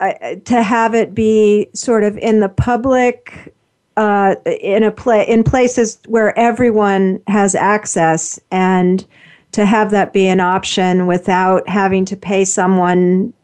I- 0.00 0.40
to 0.46 0.62
have 0.62 0.94
it 0.94 1.14
be 1.14 1.68
sort 1.74 2.02
of 2.02 2.16
in 2.16 2.40
the 2.40 2.48
public, 2.48 3.52
uh, 3.98 4.36
in 4.46 4.82
a 4.82 4.90
pla- 4.90 5.24
in 5.24 5.42
places 5.42 5.98
where 6.06 6.38
everyone 6.38 7.20
has 7.28 7.54
access, 7.54 8.40
and 8.50 9.04
to 9.52 9.66
have 9.66 9.90
that 9.90 10.14
be 10.14 10.26
an 10.28 10.40
option 10.40 11.06
without 11.06 11.68
having 11.68 12.06
to 12.06 12.16
pay 12.16 12.44
someone 12.44 13.34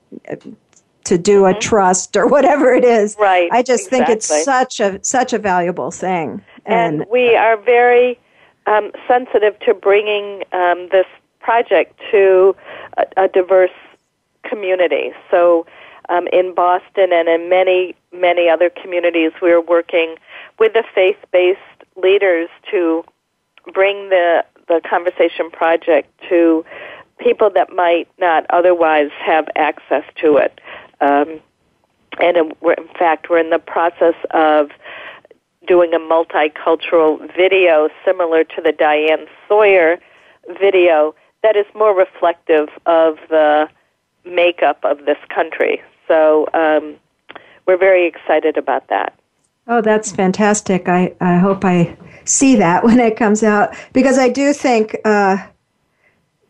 to 1.05 1.18
do 1.18 1.46
a 1.46 1.55
trust 1.55 2.16
or 2.16 2.26
whatever 2.34 2.72
it 2.72 2.84
is. 2.84 3.16
Right, 3.18 3.50
I 3.53 3.62
just 3.62 3.88
think 3.88 4.09
it's 4.09 4.26
such 4.44 4.80
a 4.80 5.03
such 5.03 5.32
a 5.32 5.38
valuable 5.38 5.90
thing. 5.90 6.42
and 6.66 7.05
we 7.11 7.34
are 7.36 7.57
very 7.57 8.18
um, 8.66 8.92
sensitive 9.09 9.59
to 9.61 9.74
bringing 9.74 10.44
um, 10.53 10.88
this 10.90 11.07
project 11.40 12.00
to 12.11 12.55
a, 12.96 13.24
a 13.24 13.28
diverse 13.28 13.70
community. 14.44 15.12
So, 15.30 15.66
um, 16.09 16.26
in 16.32 16.55
Boston 16.55 17.12
and 17.12 17.28
in 17.28 17.48
many 17.48 17.94
many 18.12 18.48
other 18.48 18.70
communities, 18.70 19.32
we 19.40 19.50
are 19.50 19.61
working 19.61 20.16
with 20.59 20.72
the 20.74 20.84
faith-based 20.94 21.61
leaders 21.96 22.48
to 22.70 23.05
bring 23.72 24.09
the 24.09 24.44
the 24.68 24.80
conversation 24.88 25.50
project 25.50 26.09
to 26.28 26.64
people 27.18 27.50
that 27.50 27.72
might 27.72 28.09
not 28.18 28.44
otherwise 28.50 29.11
have 29.18 29.48
access 29.57 30.05
to 30.16 30.36
it. 30.36 30.61
Um, 31.03 31.40
and 32.20 32.36
in, 32.36 32.53
we're, 32.61 32.74
in 32.74 32.88
fact, 32.98 33.28
we're 33.28 33.38
in 33.38 33.50
the 33.50 33.59
process 33.59 34.14
of 34.30 34.70
doing 35.66 35.92
a 35.94 35.98
multicultural 35.98 37.18
video 37.36 37.88
similar 38.05 38.44
to 38.44 38.62
the 38.62 38.72
Diane 38.72 39.26
Sawyer 39.48 39.98
video 40.61 41.14
that 41.42 41.57
is 41.57 41.66
more 41.74 41.94
reflective 41.94 42.68
of 42.86 43.18
the 43.28 43.68
makeup 44.24 44.78
of 44.84 45.05
this 45.05 45.18
country. 45.28 45.82
So 46.09 46.48
um, 46.55 46.96
we're 47.66 47.76
very 47.76 48.07
excited 48.07 48.57
about 48.57 48.88
that. 48.88 49.14
Oh, 49.66 49.80
that's 49.80 50.12
fantastic. 50.12 50.88
I, 50.88 51.14
I 51.20 51.38
hope 51.38 51.64
I 51.64 51.96
see 52.24 52.57
that 52.57 52.84
when 52.84 53.00
it 53.00 53.16
comes 53.16 53.42
out 53.42 53.74
because 53.92 54.18
I 54.18 54.28
do 54.28 54.53
think 54.53 54.96
uh, 55.05 55.38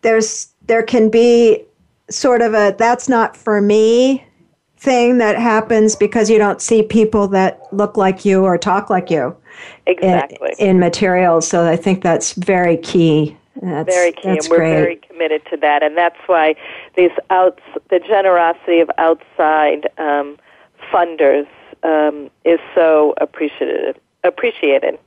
there's 0.03 0.49
there 0.67 0.83
can 0.83 1.11
be 1.11 1.65
sort 2.09 2.43
of 2.43 2.55
a 2.55 2.75
that's 2.79 3.09
not 3.09 3.37
for 3.37 3.61
me 3.61 4.25
thing 4.83 5.19
that 5.19 5.37
happens 5.39 5.95
because 5.95 6.29
you 6.29 6.39
don't 6.39 6.61
see 6.61 6.83
people 6.83 7.29
that 7.29 7.73
look 7.73 7.97
like 7.97 8.25
you 8.25 8.43
or 8.43 8.59
talk 8.59 8.91
like 8.91 9.11
you 9.11 9.37
Exactly. 9.87 10.55
in, 10.59 10.71
in 10.71 10.79
materials. 10.81 11.47
So 11.47 11.69
I 11.69 11.77
think 11.77 12.03
that's 12.03 12.33
very 12.33 12.77
key. 12.77 13.37
That's, 13.63 13.95
very 13.95 14.11
key, 14.11 14.23
That's 14.25 14.47
and 14.47 14.51
we're 14.51 14.57
great. 14.59 14.75
very 14.75 14.97
committed 14.97 15.43
to 15.51 15.57
that. 15.59 15.85
And 15.85 15.97
that's 15.97 16.17
why 16.27 16.57
these 16.97 17.13
outs, 17.31 17.63
the 17.91 18.01
generosity 18.01 18.81
of 18.81 18.91
outside 18.99 19.89
um, 19.99 20.37
funders 20.93 21.47
um, 21.85 22.29
is 22.45 22.59
so 22.75 23.15
appreciated. 23.21 24.01
Appreciated. 24.25 24.99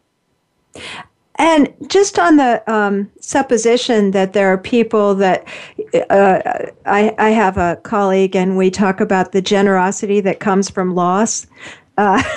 And 1.38 1.74
just 1.88 2.18
on 2.18 2.38
the 2.38 2.64
um, 2.72 3.12
supposition 3.20 4.12
that 4.12 4.34
there 4.34 4.48
are 4.54 4.58
people 4.58 5.16
that 5.16 5.46
uh, 6.10 6.42
I, 6.86 7.14
I 7.18 7.30
have 7.32 7.58
a 7.58 7.76
colleague 7.84 8.36
and 8.36 8.58
we 8.58 8.72
talk 8.72 9.02
about 9.02 9.32
the 9.34 9.42
generosity 9.42 10.22
that 10.22 10.40
comes 10.40 10.70
from 10.70 10.96
loss. 10.96 11.46
Uh, 11.98 12.22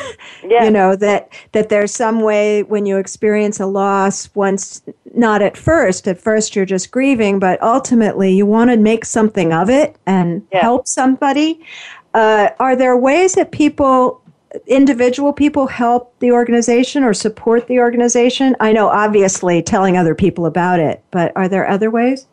Yes. 0.49 0.65
You 0.65 0.71
know 0.71 0.95
that 0.97 1.31
that 1.53 1.69
there's 1.69 1.93
some 1.93 2.21
way 2.21 2.63
when 2.63 2.87
you 2.87 2.97
experience 2.97 3.59
a 3.59 3.67
loss, 3.67 4.31
once 4.37 4.81
not 5.15 5.43
at 5.43 5.57
first. 5.57 6.07
At 6.07 6.19
first, 6.21 6.55
you're 6.55 6.65
just 6.65 6.91
grieving, 6.93 7.39
but 7.41 7.61
ultimately, 7.61 8.33
you 8.33 8.47
want 8.47 8.71
to 8.71 8.77
make 8.77 9.05
something 9.05 9.53
of 9.53 9.69
it 9.69 9.97
and 10.07 10.47
Yeah. 10.53 10.61
help 10.63 10.87
somebody. 10.87 11.61
Uh, 12.15 12.51
are 12.61 12.77
there 12.77 12.97
ways 12.97 13.35
that 13.35 13.51
people 13.51 14.23
individual 14.67 15.33
people 15.33 15.67
help 15.67 16.19
the 16.21 16.33
organization 16.33 17.03
or 17.03 17.15
support 17.15 17.67
the 17.67 17.79
organization? 17.79 18.57
I 18.61 18.73
know, 18.73 18.89
obviously, 18.89 19.63
telling 19.63 19.97
other 19.97 20.15
people 20.15 20.47
about 20.47 20.81
it, 20.81 21.03
but 21.11 21.33
are 21.37 21.49
there 21.49 21.69
other 21.69 21.91
ways? 21.91 22.27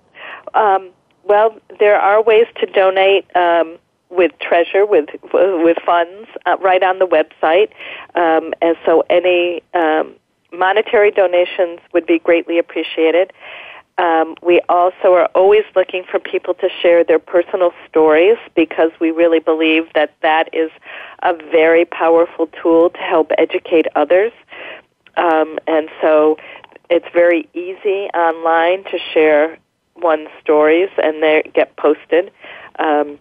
Um, 0.53 0.89
well, 1.23 1.57
there 1.79 1.99
are 1.99 2.21
ways 2.23 2.47
to 2.59 2.65
donate 2.67 3.25
um, 3.35 3.77
with 4.09 4.31
treasure, 4.39 4.85
with 4.85 5.09
with 5.33 5.77
funds, 5.85 6.29
uh, 6.45 6.57
right 6.61 6.83
on 6.83 6.99
the 6.99 7.07
website. 7.07 7.71
Um, 8.15 8.53
and 8.61 8.77
so, 8.85 9.03
any 9.09 9.61
um, 9.73 10.15
monetary 10.53 11.11
donations 11.11 11.79
would 11.93 12.05
be 12.05 12.19
greatly 12.19 12.59
appreciated. 12.59 13.33
Um, 13.97 14.35
we 14.41 14.61
also 14.67 15.13
are 15.13 15.29
always 15.35 15.63
looking 15.73 16.03
for 16.09 16.19
people 16.19 16.53
to 16.55 16.67
share 16.81 17.03
their 17.03 17.19
personal 17.19 17.71
stories 17.87 18.37
because 18.53 18.91
we 18.99 19.11
really 19.11 19.39
believe 19.39 19.87
that 19.95 20.13
that 20.21 20.49
is 20.53 20.69
a 21.25 21.33
very 21.51 21.85
powerful 21.85 22.47
tool 22.61 22.91
to 22.91 22.99
help 22.99 23.31
educate 23.37 23.87
others. 23.95 24.31
Um, 25.17 25.57
and 25.67 25.89
so 26.01 26.37
it's 26.89 27.07
very 27.13 27.49
easy 27.53 28.07
online 28.13 28.83
to 28.85 28.99
share 29.13 29.57
one's 29.95 30.29
stories 30.41 30.89
and 31.01 31.23
they 31.23 31.51
get 31.53 31.75
posted. 31.77 32.31
Um, 32.79 33.17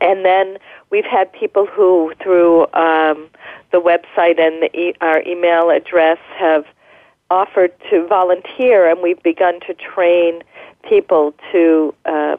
and 0.00 0.24
then 0.24 0.58
we've 0.90 1.04
had 1.04 1.32
people 1.32 1.66
who, 1.66 2.12
through 2.22 2.62
um, 2.74 3.28
the 3.70 3.80
website 3.80 4.40
and 4.40 4.62
the 4.62 4.70
e- 4.74 4.94
our 5.00 5.22
email 5.22 5.70
address, 5.70 6.18
have 6.36 6.64
offered 7.30 7.72
to 7.90 8.06
volunteer, 8.06 8.88
and 8.88 9.02
we've 9.02 9.22
begun 9.22 9.60
to 9.60 9.74
train 9.74 10.42
people 10.88 11.34
to 11.52 11.94
um, 12.06 12.38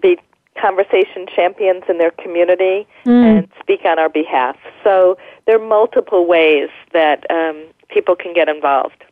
be 0.00 0.18
conversation 0.60 1.26
champions 1.34 1.84
in 1.88 1.98
their 1.98 2.10
community 2.12 2.86
and 3.04 3.48
speak 3.60 3.84
on 3.84 3.98
our 3.98 4.08
behalf. 4.08 4.56
So 4.82 5.16
there 5.46 5.60
are 5.60 5.66
multiple 5.66 6.26
ways 6.26 6.68
that 6.92 7.28
um, 7.30 7.64
people 7.88 8.16
can 8.16 8.34
get 8.34 8.48
involved. 8.48 9.04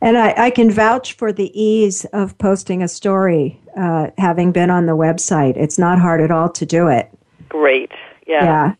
And 0.00 0.16
I, 0.16 0.34
I 0.36 0.50
can 0.50 0.70
vouch 0.70 1.14
for 1.14 1.32
the 1.32 1.50
ease 1.60 2.04
of 2.12 2.36
posting 2.38 2.82
a 2.82 2.88
story, 2.88 3.60
uh, 3.76 4.10
having 4.18 4.52
been 4.52 4.70
on 4.70 4.86
the 4.86 4.96
website. 4.96 5.56
It's 5.56 5.78
not 5.78 5.98
hard 5.98 6.20
at 6.20 6.30
all 6.30 6.48
to 6.50 6.64
do 6.66 6.88
it. 6.88 7.10
Great, 7.48 7.90
yeah. 8.26 8.44
Yeah. 8.44 8.74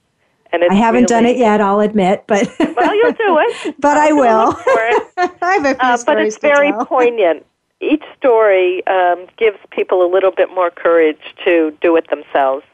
And 0.53 0.63
it's 0.63 0.71
I 0.71 0.77
haven't 0.77 1.09
done 1.09 1.27
it 1.27 1.37
yet, 1.37 1.61
I'll 1.61 1.81
admit, 1.81 2.25
but 2.29 2.49
Well, 2.61 2.95
you'll 2.95 3.13
do 3.13 3.39
it. 3.41 3.75
but 3.81 3.97
I 3.97 4.09
You'll 4.09 4.19
will. 4.19 4.47
look 4.51 4.59
for 4.61 4.73
it. 4.77 5.03
I 5.43 5.55
have 5.55 5.65
a 5.65 5.75
few 5.75 5.79
Uh, 5.81 5.99
but 6.07 6.21
it's 6.21 6.39
very 6.39 6.73
poignant. 6.85 7.45
Each 7.81 8.03
story 8.17 8.87
um, 8.87 9.27
gives 9.37 9.59
people 9.71 10.05
a 10.05 10.11
little 10.11 10.31
bit 10.31 10.51
more 10.51 10.71
courage 10.71 11.21
to 11.45 11.77
do 11.81 11.97
it 11.97 12.09
themselves. 12.09 12.65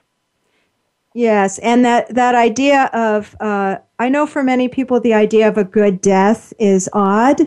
Yes, 1.15 1.59
and 1.59 1.85
that 1.85 2.15
that 2.15 2.35
idea 2.37 2.85
of 2.93 3.35
uh, 3.41 3.79
I 3.99 4.09
know 4.09 4.27
for 4.27 4.45
many 4.45 4.69
people 4.69 5.01
the 5.01 5.15
idea 5.15 5.49
of 5.49 5.59
a 5.59 5.65
good 5.65 6.01
death 6.01 6.53
is 6.59 6.89
odd, 6.93 7.41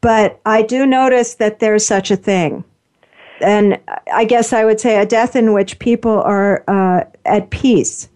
but 0.00 0.40
I 0.46 0.62
do 0.62 0.86
notice 0.86 1.34
that 1.34 1.58
there's 1.58 1.84
such 1.84 2.10
a 2.10 2.16
thing, 2.16 2.64
and 3.42 3.78
I 4.12 4.24
guess 4.24 4.54
I 4.54 4.64
would 4.64 4.80
say 4.80 4.98
a 4.98 5.04
death 5.04 5.36
in 5.36 5.52
which 5.52 5.78
people 5.80 6.22
are 6.22 6.64
uh, 6.66 7.04
at 7.26 7.50
peace 7.50 8.08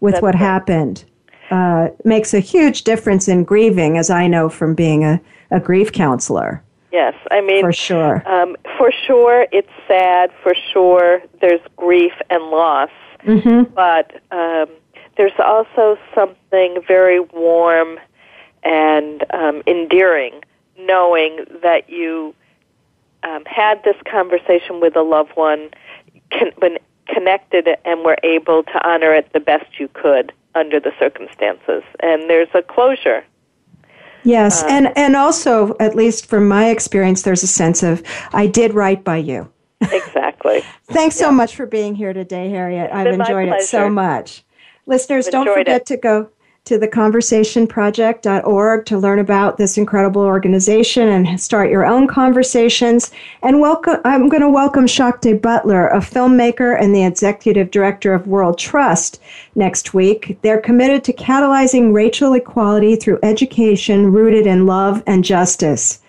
with 0.00 0.14
That's 0.14 0.22
what 0.22 0.34
right. 0.34 0.40
happened 0.40 1.04
uh, 1.50 1.88
makes 2.04 2.34
a 2.34 2.40
huge 2.40 2.82
difference 2.84 3.28
in 3.28 3.44
grieving, 3.44 3.96
as 3.96 4.10
I 4.10 4.26
know 4.26 4.48
from 4.48 4.74
being 4.74 5.04
a, 5.04 5.20
a 5.50 5.60
grief 5.60 5.92
counselor. 5.92 6.63
Yes, 6.94 7.14
I 7.32 7.40
mean, 7.40 7.60
For 7.60 7.72
sure. 7.72 8.22
Um, 8.24 8.56
for 8.78 8.92
sure, 8.92 9.48
it's 9.50 9.68
sad. 9.88 10.30
For 10.44 10.54
sure, 10.72 11.20
there's 11.40 11.60
grief 11.76 12.12
and 12.30 12.44
loss. 12.44 12.90
Mm-hmm. 13.24 13.74
But 13.74 14.22
um, 14.30 14.68
there's 15.16 15.32
also 15.40 15.98
something 16.14 16.78
very 16.86 17.18
warm 17.18 17.98
and 18.62 19.24
um, 19.34 19.64
endearing 19.66 20.40
knowing 20.78 21.44
that 21.62 21.90
you 21.90 22.32
um, 23.24 23.44
had 23.44 23.82
this 23.82 23.96
conversation 24.10 24.80
with 24.80 24.94
a 24.96 25.02
loved 25.02 25.32
one, 25.34 25.70
con- 26.30 26.52
been 26.60 26.78
connected, 27.06 27.68
and 27.84 28.04
were 28.04 28.18
able 28.22 28.62
to 28.62 28.88
honor 28.88 29.12
it 29.12 29.32
the 29.32 29.40
best 29.40 29.80
you 29.80 29.88
could 29.88 30.32
under 30.54 30.78
the 30.78 30.92
circumstances. 30.98 31.82
And 32.00 32.30
there's 32.30 32.48
a 32.54 32.62
closure. 32.62 33.24
Yes, 34.24 34.62
Uh, 34.62 34.66
and 34.70 34.92
and 34.96 35.16
also, 35.16 35.76
at 35.80 35.94
least 35.94 36.26
from 36.26 36.48
my 36.48 36.68
experience, 36.70 37.22
there's 37.22 37.42
a 37.42 37.46
sense 37.46 37.82
of 37.82 38.02
I 38.32 38.46
did 38.46 38.74
right 38.74 39.02
by 39.02 39.18
you. 39.18 39.50
Exactly. 39.80 40.62
Thanks 40.86 41.16
so 41.16 41.30
much 41.30 41.54
for 41.56 41.66
being 41.66 41.94
here 41.94 42.12
today, 42.12 42.48
Harriet. 42.50 42.90
I've 42.92 43.06
enjoyed 43.06 43.48
it 43.48 43.62
so 43.62 43.88
much. 43.90 44.42
Listeners, 44.86 45.26
don't 45.28 45.46
forget 45.46 45.82
it. 45.82 45.86
to 45.86 45.96
go 45.96 46.30
to 46.64 46.78
theconversationproject.org 46.78 48.86
to 48.86 48.96
learn 48.96 49.18
about 49.18 49.58
this 49.58 49.76
incredible 49.76 50.22
organization 50.22 51.08
and 51.08 51.38
start 51.38 51.68
your 51.68 51.84
own 51.84 52.06
conversations. 52.06 53.10
And 53.42 53.60
welcome 53.60 54.00
I'm 54.06 54.30
going 54.30 54.40
to 54.40 54.48
welcome 54.48 54.86
Shakti 54.86 55.34
Butler, 55.34 55.88
a 55.88 55.98
filmmaker 55.98 56.80
and 56.80 56.94
the 56.94 57.04
executive 57.04 57.70
director 57.70 58.14
of 58.14 58.26
World 58.26 58.58
Trust 58.58 59.20
next 59.54 59.92
week. 59.92 60.38
They're 60.40 60.58
committed 60.58 61.04
to 61.04 61.12
catalyzing 61.12 61.92
racial 61.92 62.32
equality 62.32 62.96
through 62.96 63.18
education 63.22 64.10
rooted 64.10 64.46
in 64.46 64.64
love 64.64 65.02
and 65.06 65.22
justice. 65.22 66.00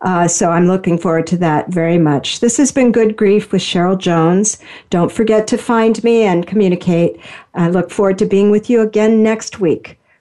Uh, 0.00 0.26
so 0.26 0.50
I'm 0.50 0.68
looking 0.68 0.96
forward 0.96 1.26
to 1.26 1.36
that 1.38 1.68
very 1.68 1.98
much. 1.98 2.40
This 2.40 2.56
has 2.56 2.72
been 2.72 2.92
Good 2.92 3.14
Grief 3.14 3.52
with 3.52 3.60
Cheryl 3.60 3.98
Jones. 3.98 4.56
Don't 4.88 5.12
forget 5.12 5.46
to 5.48 5.58
find 5.58 6.02
me 6.02 6.22
and 6.22 6.46
communicate. 6.46 7.20
I 7.52 7.68
look 7.68 7.90
forward 7.90 8.16
to 8.20 8.24
being 8.24 8.50
with 8.50 8.70
you 8.70 8.80
again 8.80 9.22
next 9.22 9.60
week 9.60 9.97